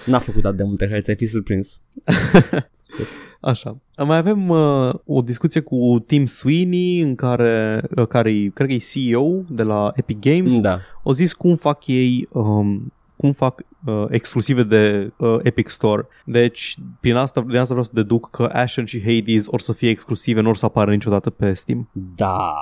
[0.07, 1.81] N-a făcut atât de multe hărți, ai fi surprins.
[3.41, 3.79] Așa.
[4.07, 8.73] Mai avem uh, o discuție cu Tim Sweeney, în care, uh, care e, cred că
[8.73, 10.61] e CEO de la Epic Games.
[10.61, 10.81] Da.
[11.05, 16.07] Au zis cum fac ei, um, cum fac uh, exclusive de uh, Epic Store.
[16.25, 19.89] Deci, prin asta, prin asta vreau să deduc că Ashen și Hades or să fie
[19.89, 21.89] exclusive, nu or să apară niciodată pe Steam.
[21.93, 22.55] Da.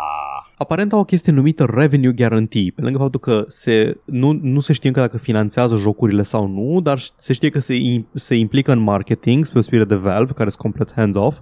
[0.58, 4.72] Aparent au o chestie numită Revenue Guarantee, pe lângă faptul că se, nu, nu se
[4.72, 8.72] știe încă dacă finanțează jocurile sau nu, dar se știe că se, im- se implică
[8.72, 11.38] în marketing spre o spire de Valve, care sunt complet hands-off,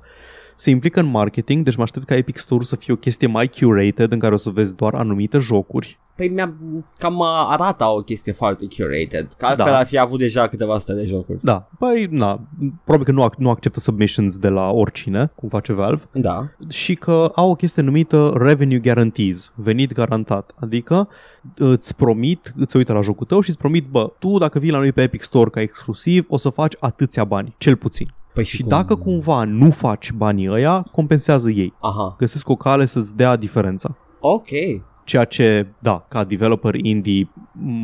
[0.55, 3.48] se implică în marketing, deci mă aștept ca Epic Store să fie o chestie mai
[3.48, 5.98] curated în care o să vezi doar anumite jocuri.
[6.16, 6.55] Păi mi-a,
[6.98, 9.78] cam arată o chestie foarte curated, că altfel Da.
[9.78, 11.39] ar fi avut deja câteva sute de jocuri.
[11.43, 12.40] Da, păi, na,
[12.85, 16.48] probabil că nu, ac- nu acceptă submissions de la oricine, cum face Valve, Da.
[16.68, 21.09] și că au o chestie numită revenue guarantees, venit garantat, adică
[21.56, 24.78] îți promit, îți uită la jocul tău și îți promit, bă, tu dacă vii la
[24.78, 28.14] noi pe Epic Store ca exclusiv, o să faci atâția bani, cel puțin.
[28.35, 28.69] Păi Și cum?
[28.69, 31.73] dacă cumva nu faci banii ăia, compensează ei.
[31.81, 32.15] Aha.
[32.19, 33.97] Găsesc o cale să-ți dea diferența.
[34.20, 34.48] Ok.
[35.05, 37.28] Ceea ce, da, ca developer indie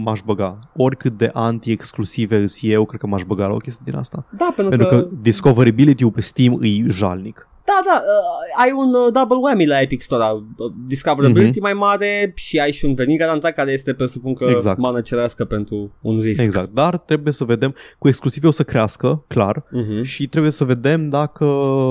[0.03, 0.59] m-aș băga.
[0.77, 4.25] Oricât de anti-exclusive îs eu, cred că m-aș băga la o chestie din asta.
[4.37, 5.03] Da, pentru, Pentru că...
[5.03, 7.49] că discoverability-ul pe Steam e jalnic.
[7.65, 10.24] Da, da, uh, ai un uh, double whammy la Epic Store.
[10.32, 11.62] Uh, discoverability Mhm.
[11.62, 14.78] mai mare și ai și un venit garantat care este, presupun că, Exact.
[14.78, 16.43] mană cerească pentru un risc.
[16.43, 20.03] Exact, dar trebuie să vedem, cu exclusive o să crească, clar, Uh-huh.
[20.03, 21.45] și trebuie să vedem dacă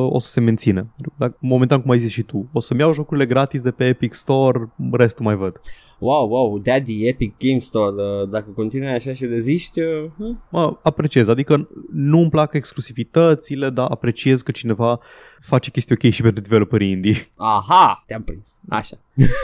[0.10, 0.88] o să se menține.
[1.18, 4.14] Dacă, momentan, cum ai zis și tu, o să-mi iau jocurile gratis de pe Epic
[4.14, 5.60] Store, restul mai văd.
[6.00, 10.44] Wow, wow, Daddy, Epic Game Store, uh, dacă continui așa și reziști, uh, hm?
[10.52, 15.00] Mă, apreciez, adică nu-mi plac exclusivitățile, dar apreciez că cineva
[15.40, 17.18] face chestii ok și pentru developerii indie.
[17.36, 18.60] aha, te-am prins.
[18.70, 18.98] Așa.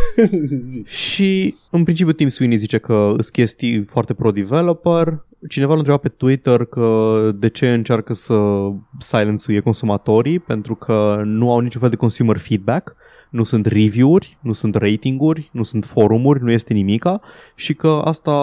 [0.71, 0.83] Zi.
[0.85, 5.25] Și în principiu Tim Sweeney zice că sunt chestii foarte pro-developer.
[5.47, 8.35] Cineva l-a întrebat pe Twitter că de ce încearcă să
[8.97, 12.95] silențuie consumatorii pentru că nu au niciun fel de consumer feedback
[13.35, 17.21] nu sunt review-uri, nu sunt ratinguri, nu sunt forumuri, nu este nimica
[17.55, 18.33] și că asta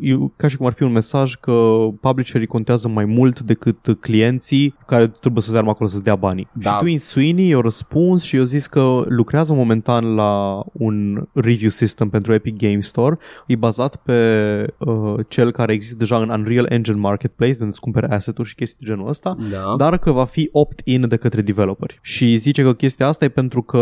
[0.00, 4.74] e ca și cum ar fi un mesaj că publisherii contează mai mult decât clienții
[4.86, 6.48] care trebuie să se armă acolo să-ți dea banii.
[6.52, 6.70] Da.
[6.70, 12.08] Și Twin Sweeney i-a răspuns și i-a zis că lucrează momentan la un review system
[12.08, 16.98] pentru Epic Game Store, e bazat pe uh, cel care există deja în Unreal Engine
[17.00, 19.74] Marketplace, unde îți cumperi asset-uri și chestii de genul ăsta, Da.
[19.78, 21.98] dar că va fi opt-in de către developeri.
[22.02, 23.78] Și zice că chestia asta e pentru că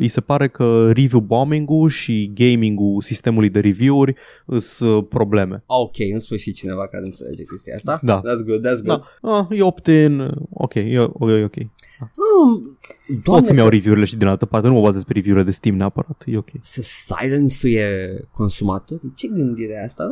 [0.00, 4.14] îi se pare că review bombing-ul și gaming-ul sistemului de review-uri
[4.58, 5.62] sunt probleme.
[5.66, 7.98] Ok, în sfârșit cineva care înțelege chestia asta.
[8.02, 8.20] Da.
[8.20, 9.02] That's good, that's good.
[9.22, 11.54] Da, ah, e opt-in, ok, e, e ok.
[12.44, 12.78] Um,
[13.14, 15.54] Pot doamne, să-mi iau review-urile și din altă parte, nu mă bazez pe review-urile de
[15.56, 16.48] Steam neapărat, e ok.
[16.62, 17.88] să silence-uie
[18.32, 19.12] consumatorii?
[19.16, 20.08] Ce gândire e asta?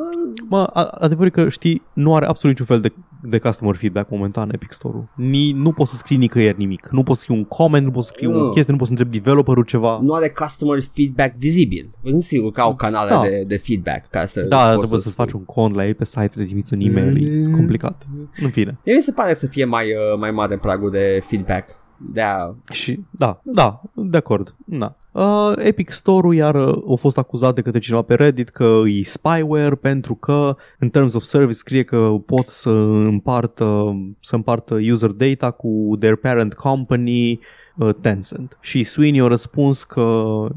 [0.48, 2.92] Mă, a- adevărul e că, știi, nu are absolut niciun fel de,
[3.30, 5.08] de customer feedback momentan Epic Store-ul.
[5.16, 6.88] Ni, nu poți să scrii nicăieri nimic.
[6.90, 8.46] Nu poți să scrii un comment, nu poți să scrii Nu.
[8.46, 9.98] o chestie, nu poți să întrebi developerul ceva.
[10.02, 11.90] Nu are customer feedback vizibil.
[12.04, 13.20] Sunt sigur că au canale Da.
[13.20, 16.04] de, de feedback ca să Da, poți trebuie să-ți faci un cont la ei pe
[16.04, 18.06] site, le trimiți un e-mail, e complicat.
[18.42, 18.78] În fine.
[18.84, 21.78] Mie mi se pare să fie mai, uh, mai mare pragul de feedback.
[22.02, 22.54] De a...
[22.70, 24.54] Și da, da, de acord.
[24.64, 24.92] Da.
[25.12, 29.02] Uh, Epic Store-ul iar uh, a fost acuzat de către cineva pe Reddit că e
[29.02, 35.10] spyware pentru că în terms of service scrie că pot să împartă, să împartă user
[35.10, 37.40] data cu their parent company
[37.76, 38.58] uh, Tencent.
[38.60, 40.02] Și Sweeney a răspuns că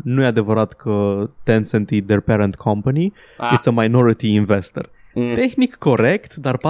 [0.03, 3.57] nu e adevărat că Tencent e their parent company, Ah.
[3.57, 4.89] it's a minority investor.
[5.15, 5.33] Mm.
[5.35, 6.61] Tehnic corect, dar 40%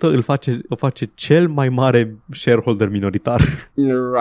[0.00, 3.42] îl face, îl face cel mai mare shareholder minoritar.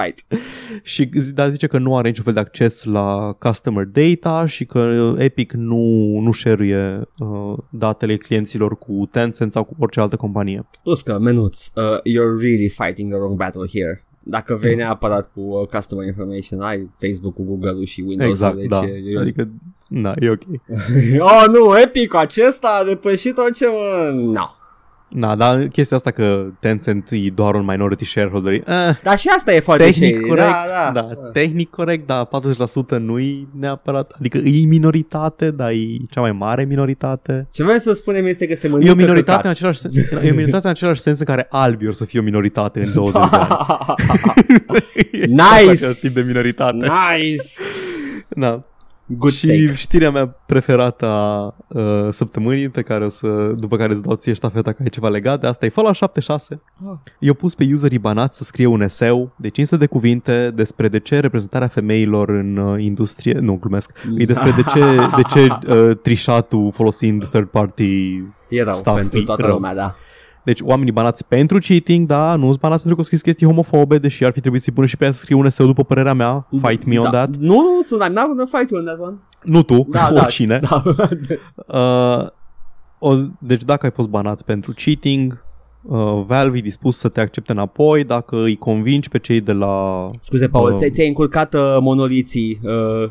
[0.02, 0.26] Right.
[0.84, 4.65] Și zi- dar zice că nu are niciun fel de acces la customer data și
[4.65, 10.65] că Epic nu, nu share uh, datele clienților cu Tencent sau cu orice altă companie.
[10.84, 14.06] Plus că, menuț, uh, you're really fighting the wrong battle here.
[14.23, 18.30] Dacă vrei neapărat cu uh, customer information, ai Facebook-ul, Google-ul și Windows-ul.
[18.32, 18.84] Exact, deci da.
[18.86, 19.49] e- e- Adică,
[19.91, 20.41] na, e ok.
[21.31, 23.65] oh, nu, Epic acesta a depășit orice...
[23.68, 24.49] mă, No.
[25.07, 29.27] Na, dar chestia asta că Tencent e doar un minority shareholder, e, eh, Dar și
[29.27, 30.27] asta e foarte tehnic shady.
[30.27, 31.01] corect, Da, da.
[31.01, 32.27] da, tehnic corect, dar
[32.95, 37.47] 40% nu e neapărat, adică e minoritate, dar e cea mai mare minoritate.
[37.51, 39.51] Ce vrem să spunem este că se mănâncă E o minoritate în căcat.
[39.51, 42.23] același sens, e o minoritate în același sens în care albii or să fie o
[42.23, 43.47] minoritate în 20 de ani.
[45.41, 45.69] Nice!
[45.69, 46.76] Acest tip de minoritate.
[46.77, 47.43] nice!
[48.30, 48.63] Da.
[49.18, 49.74] Good și take.
[49.74, 53.28] știrea mea preferată a uh, săptămânii pe care o să,
[53.58, 56.62] după care îți dau ție ștafeta că ai ceva legat de asta e Fallout 76.
[56.86, 56.98] Ah.
[57.20, 61.00] Eu pus pe userii banați să scrie un eseu de 500 de cuvinte despre de
[61.00, 64.80] ce reprezentarea femeilor în uh, industrie, nu glumesc, e despre de ce,
[65.16, 69.54] de ce uh, trișatul folosind third party E rău Stuff pentru e toată rău.
[69.54, 69.96] lumea, da.
[70.43, 73.97] Deci oamenii banați pentru cheating, da, nu sunt banați pentru că au scris chestii homofobe,
[73.97, 76.13] deși ar fi trebuit să-i pună și pe ea să scrie un eseu după părerea
[76.13, 76.47] mea.
[76.61, 77.09] Fight me on da.
[77.09, 77.35] that.
[77.35, 79.15] Nu, nu, sunt, I'm not gonna fight you on that one.
[79.43, 80.22] Nu tu, Da, da.
[80.22, 80.59] oricine.
[80.69, 80.84] Da.
[81.68, 82.27] Uh,
[82.99, 85.43] o, deci dacă ai fost banat pentru cheating,
[85.81, 90.05] uh, Valve e dispus să te accepte înapoi dacă îi convingi pe cei de la...
[90.19, 90.77] Scuze, Paul, Uh.
[90.77, 93.09] ți- ți-ai încurcat uh, monoliții uh,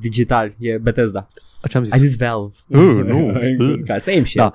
[0.00, 1.28] digitali, e Bethesda.
[1.68, 1.92] Ce am zis?
[1.92, 2.54] Ai zis Valve.
[2.66, 3.32] Uh, nu.
[3.86, 4.36] Ca same shit.
[4.36, 4.52] Da.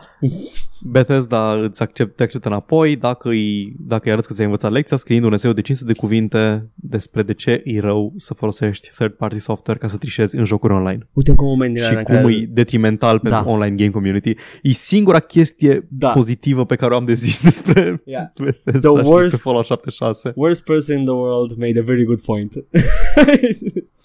[0.84, 4.98] Bethesda îți accept, te acceptă înapoi dacă îi, dacă îi arăți că ți-ai învățat lecția
[4.98, 9.40] scriind un eseu de 500 de cuvinte despre de ce e rău să folosești third-party
[9.40, 11.08] software ca să trișezi în jocuri online.
[11.14, 13.50] Uite cum moment din și alea în cum care- e detrimental pentru Da.
[13.50, 14.36] online game community.
[14.62, 16.10] E singura chestie Da.
[16.10, 18.26] pozitivă pe care o am de zis despre Yeah.
[18.64, 20.32] Bethesda The și worst- despre Fallout 76.
[20.36, 22.54] Worst person in the world made a very good point.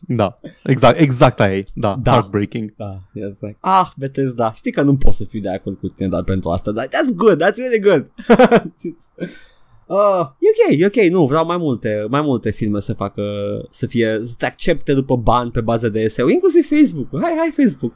[0.06, 1.64] Da, exact, exact aia e.
[1.74, 2.10] Da, Da.
[2.10, 2.74] heartbreaking.
[2.76, 6.08] da, yes, like, ah, Bethesda, știi că nu pot să fiu de acord cu tine
[6.08, 8.10] doar pentru asta, dar that's good, that's really good.
[9.86, 13.22] Uh, e ok, e ok, nu, vreau mai multe, mai multe filme să facă,
[13.70, 17.52] să fie, să te accepte după bani pe bază de SEO, inclusiv Facebook, hai, hai
[17.56, 17.92] Facebook.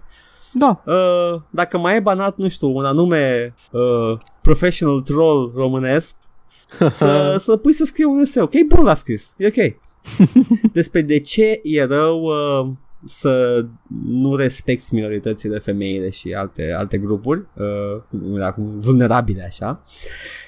[0.52, 6.16] Da, Uh, dacă mai e banat, nu știu, un anume uh, professional troll românesc,
[6.98, 9.76] să, să pui să scrie un eseu, că e bun la scris, e ok.
[10.72, 12.68] Despre de ce e rău uh,
[13.06, 13.64] să
[14.04, 19.82] nu respecti minoritățile, femeile și alte, alte grupuri uh, cum era, cum vulnerabile așa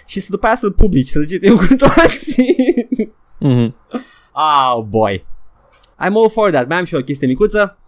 [0.06, 2.36] și să după aia să-l publici legitim cu toți.
[3.44, 3.74] mm-hmm.
[4.32, 5.26] oh boy.
[6.06, 6.68] I'm all for that.
[6.68, 7.78] Mai am și o chestie micuță.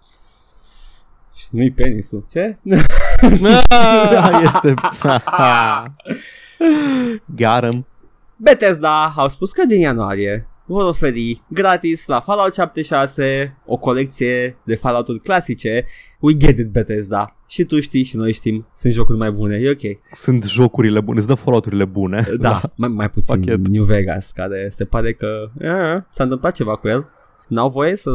[1.34, 2.26] Și Nu-i penisul.
[2.30, 2.58] Ce?
[3.68, 4.74] Ah, este...
[7.36, 7.86] Got him.
[8.36, 14.74] Bethesda au spus că din ianuarie vor oferi gratis la Fallout 76 o colecție de
[14.74, 15.84] Fallout-uri clasice.
[16.20, 17.36] We get it, Bethesda.
[17.46, 19.98] Și tu știi și noi știm, sunt jocuri mai bune, e ok.
[20.12, 22.26] Sunt jocurile bune, îți dă Fallout-urile bune.
[22.38, 23.68] Da, mai, mai puțin Pachet.
[23.68, 27.06] New Vegas, care se pare că eh, s-a întâmplat ceva cu el.
[27.48, 28.10] N-au voie să,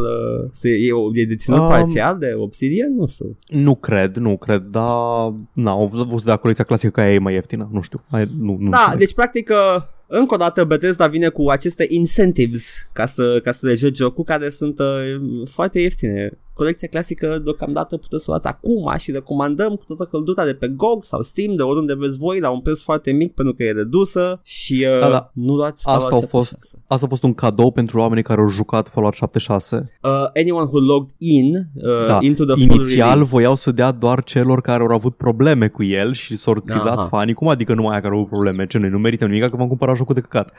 [0.51, 2.95] să e, e deținut Um, parțial de Obsidian?
[2.95, 3.37] Nu știu.
[3.47, 5.33] Nu cred, nu cred, dar...
[5.53, 8.01] Na, au văzut de la colecția clasică că aia e mai ieftină, nu știu.
[8.09, 8.99] Aia, nu, nu Da, înțeleg.
[8.99, 13.65] deci practic uh, încă o dată Bethesda vine cu aceste incentives ca să, ca să
[13.65, 16.37] le joci jocul care sunt uh, foarte ieftine.
[16.55, 20.67] Colecția clasică deocamdată puteți să o luați acum și recomandăm cu toată căldura de pe
[20.67, 23.71] GOG sau Steam de oriunde vreți voi la un preț foarte mic pentru că e
[23.71, 25.29] redusă și uh, Da, da.
[25.33, 26.83] nu luați Asta Fallout au fost- 76.
[26.87, 29.75] Asta a fost un cadou pentru oamenii care au jucat Fallout 76.
[30.01, 32.17] Uh, anyone who logged in uh, Da.
[32.21, 33.29] into the full Inițial release.
[33.29, 37.05] voiau să dea doar celor care au avut probleme cu el și s-au prizat Aha.
[37.07, 37.33] fanii.
[37.33, 38.65] Cum adică numai aia care au avut probleme?
[38.67, 40.51] Ce noi nu merităm nimic că v-am cumpărat jocul de căcat.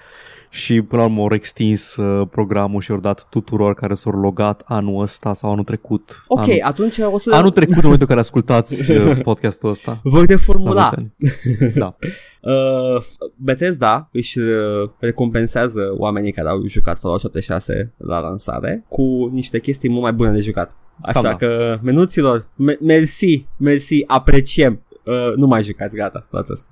[0.50, 4.62] Și până la urmă au extins uh, programul și au dat tuturor care s-au logat
[4.64, 6.24] anul ăsta sau anul trecut.
[6.28, 10.00] Ok, Anul, atunci o să anul trecut în momentul în care ascultați uh, podcastul ăsta.
[10.04, 10.80] voi La reformula.
[10.80, 11.14] mulți ani.
[11.74, 11.96] Da.
[12.40, 13.02] Uh,
[13.36, 19.88] Bethesda își uh, recompensează oamenii care au jucat Fallout 76 la lansare cu niște chestii
[19.88, 20.76] mult mai bune de jucat.
[21.02, 21.36] Așa Cam da.
[21.36, 24.80] că, menuților, me- mersi, mersi, apreciem.
[25.04, 26.68] Uh, nu mai jucați, gata, luați asta.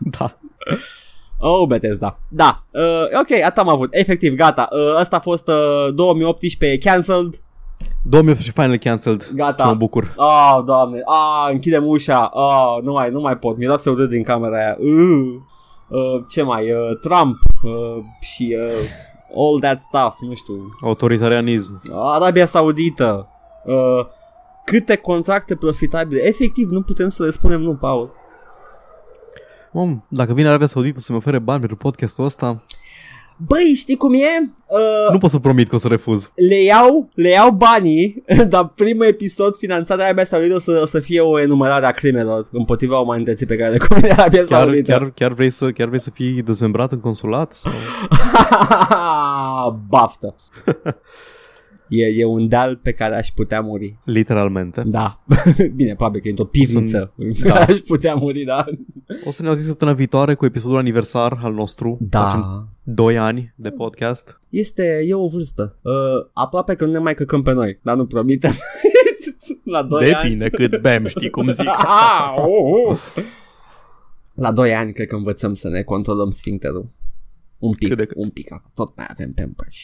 [0.18, 0.38] da.
[1.42, 2.18] Oh, Bethesda.
[2.28, 3.88] Da, uh, ok, atât am avut.
[3.94, 4.68] Efectiv, gata.
[4.72, 7.40] Uh, asta a fost uh, 2018 cancelled.
[8.02, 9.30] 2018 finally cancelled.
[9.34, 9.62] Gata.
[9.62, 10.14] Și mă bucur.
[10.16, 11.00] Ah, doamne.
[11.04, 12.24] Ah, închidem ușa.
[12.24, 13.56] Ah, nu mai, nu mai pot.
[13.56, 14.76] Miroase urât din camera aia.
[14.80, 15.34] Uh.
[15.88, 16.72] Uh, ce mai?
[16.72, 18.70] Uh, Trump uh, și uh,
[19.36, 20.54] all that stuff, nu știu.
[20.82, 21.82] Autoritarianism.
[21.92, 23.28] Arabia Saudită.
[23.64, 24.06] Uh,
[24.64, 26.26] câte contracte profitabile.
[26.26, 28.10] Efectiv, nu putem să le spunem nu, Paul.
[29.72, 32.62] Om, dacă vine Arabia Saudită să-mi ofere bani pentru podcastul ăsta,
[33.46, 34.52] Băi, știi cum e?
[34.66, 36.30] Uh, nu pot să promit că o să refuz.
[36.34, 40.86] le iau, le iau banii, dar primul episod finanțat de Arabia Saudită o să, o
[40.86, 44.90] să fie o enumerare a crimelor împotriva umanității pe care le comite Arabia Chiar, Saudită.
[44.92, 47.52] chiar, chiar, vrei să, chiar vrei să fii dezmembrat în consulat?
[47.52, 47.72] Sau...
[49.88, 50.34] Baftă.
[51.90, 53.96] E, e un deal pe care aș putea muri.
[54.04, 54.82] Literalmente.
[54.86, 55.22] Da.
[55.76, 57.52] Bine, probabil că e într-o pivniță în da.
[57.52, 58.64] care aș putea muri, da.
[59.24, 61.98] O să ne auzim săptămâna viitoare cu episodul aniversar al nostru.
[62.10, 62.64] Facem Da.
[62.82, 64.38] 2 ani de podcast.
[64.48, 65.78] Este, e o vârstă.
[65.82, 65.92] Uh,
[66.32, 68.52] aproape că nu ne mai căcăm pe noi, dar nu promitem.
[69.64, 70.22] La 2 ani.
[70.36, 71.68] Depinde cât bem, știi cum zic.
[71.68, 72.98] Ah, oh, oh.
[74.34, 76.86] La 2 ani cred că învățăm să ne controlăm sfincterul.
[77.58, 78.16] Un pic, Cât de cât.
[78.16, 78.70] un pic, acum.
[78.74, 79.76] tot mai avem pampers.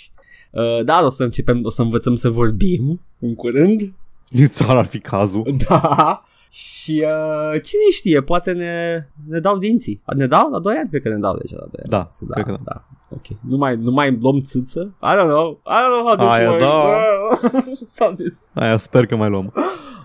[0.56, 3.92] Uh, dar o să începem, o să învățăm să vorbim în curând.
[4.46, 5.56] Țara ar fi cazul.
[5.68, 6.20] Da.
[6.50, 10.02] Și uh, cine știe, poate ne, ne dau dinții.
[10.16, 10.50] Ne dau?
[10.50, 10.88] La 2 ani?
[10.88, 11.90] Cred că ne dau deja la 2 ani.
[11.90, 12.72] Da, da, cred că da.
[12.72, 12.84] da.
[13.10, 13.38] Ok.
[13.48, 14.94] Nu mai, nu mai luăm țâță?
[15.02, 15.60] I don't know.
[15.66, 16.64] I don't know how this Aia, works.
[16.64, 17.86] da.
[17.98, 18.38] Sau this.
[18.54, 19.52] Aia sper că mai luăm.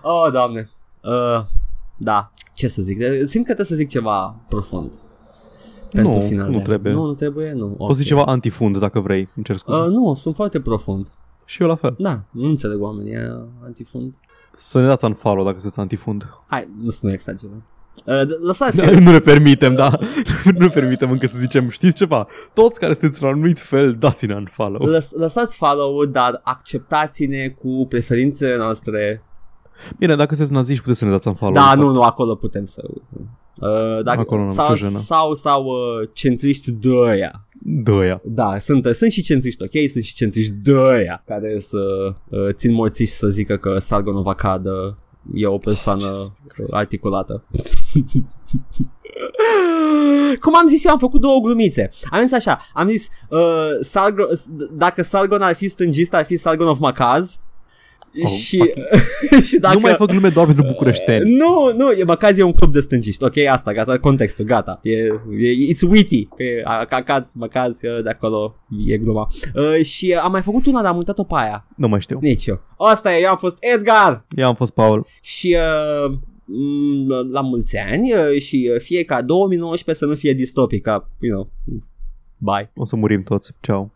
[0.02, 0.68] Oh, doamne.
[1.00, 1.44] Uh,
[1.96, 2.32] da.
[2.54, 2.98] Ce să zic?
[3.02, 4.94] Simt că trebuie să zic ceva profund.
[5.92, 6.92] Pentru Nu, final nu de- trebuie.
[6.92, 7.52] Nu, nu trebuie?
[7.52, 7.66] Nu.
[7.66, 9.28] Poți zice ceva antifund dacă vrei.
[9.36, 9.80] Îmi cer scuze.
[9.80, 11.06] Uh, nu, sunt foarte profund.
[11.44, 11.94] Și eu la fel.
[11.98, 13.30] Da, nu înțeleg oamenii e
[13.64, 14.14] antifund.
[14.52, 16.26] Să ne dați unfollow dacă sunteți antifund.
[16.46, 17.62] Hai, nu să nu exagerăm.
[18.06, 19.98] Uh, d- lăsați nu ne permitem, da.
[20.54, 22.26] nu ne permitem încă să zicem, știți ceva?
[22.54, 24.86] Toți care sunteți în un anumit fel, dați-ne unfollow.
[24.86, 29.22] Lăs, lăsați follow dar acceptați-ne cu preferințele noastre
[29.98, 31.54] Bine, dacă sunteți naziști, puteți să ne dați în follow.
[31.54, 32.82] Da, nu, nu, acolo putem să...
[33.60, 34.98] Uh, dacă, Acolo nu, sau, că jenă.
[34.98, 37.46] sau, sau uh, centriști de ăia.
[37.64, 42.48] Dă Da, sunt, sunt și centriști ok, sunt și centriști de ăia care să uh,
[42.52, 44.66] țin morții și să zică că Sargon of Akkad
[45.34, 46.06] e o persoană
[46.58, 47.44] uh, articulată.
[50.40, 51.90] Cum am zis eu, am făcut două glumițe.
[52.10, 53.40] Am zis așa, am zis uh,
[53.80, 54.26] Sargon,
[54.72, 57.38] dacă Sargon ar fi stângist, ar fi Sargon of Macaz.
[58.22, 58.72] Oh, și,
[59.48, 59.74] și dacă...
[59.74, 61.34] Nu mai fac glume doar pentru bucureșteni.
[61.34, 63.24] Nu, nu, e Macaz e un club de stângiști.
[63.24, 64.80] Ok, asta, gata, contextul, gata.
[64.82, 64.96] E,
[65.40, 66.28] e it's witty.
[66.36, 68.54] E, Macaz, Macaz, e, de acolo
[68.86, 69.28] e gluma.
[69.54, 71.66] Uh, și am mai făcut una, dar am uitat-o pe aia.
[71.76, 72.18] Nu mai știu.
[72.20, 72.60] Nici eu.
[72.78, 74.26] Asta e, eu am fost Edgar.
[74.36, 75.06] Eu am fost Paul.
[75.20, 75.56] Și
[76.06, 76.12] uh,
[76.44, 81.08] m, la mulți ani uh, și uh, fie ca 2019 să nu fie distopic, ca,
[81.20, 81.50] you know,
[82.38, 82.70] bye.
[82.74, 83.52] O să murim toți.
[83.60, 83.92] Ciao.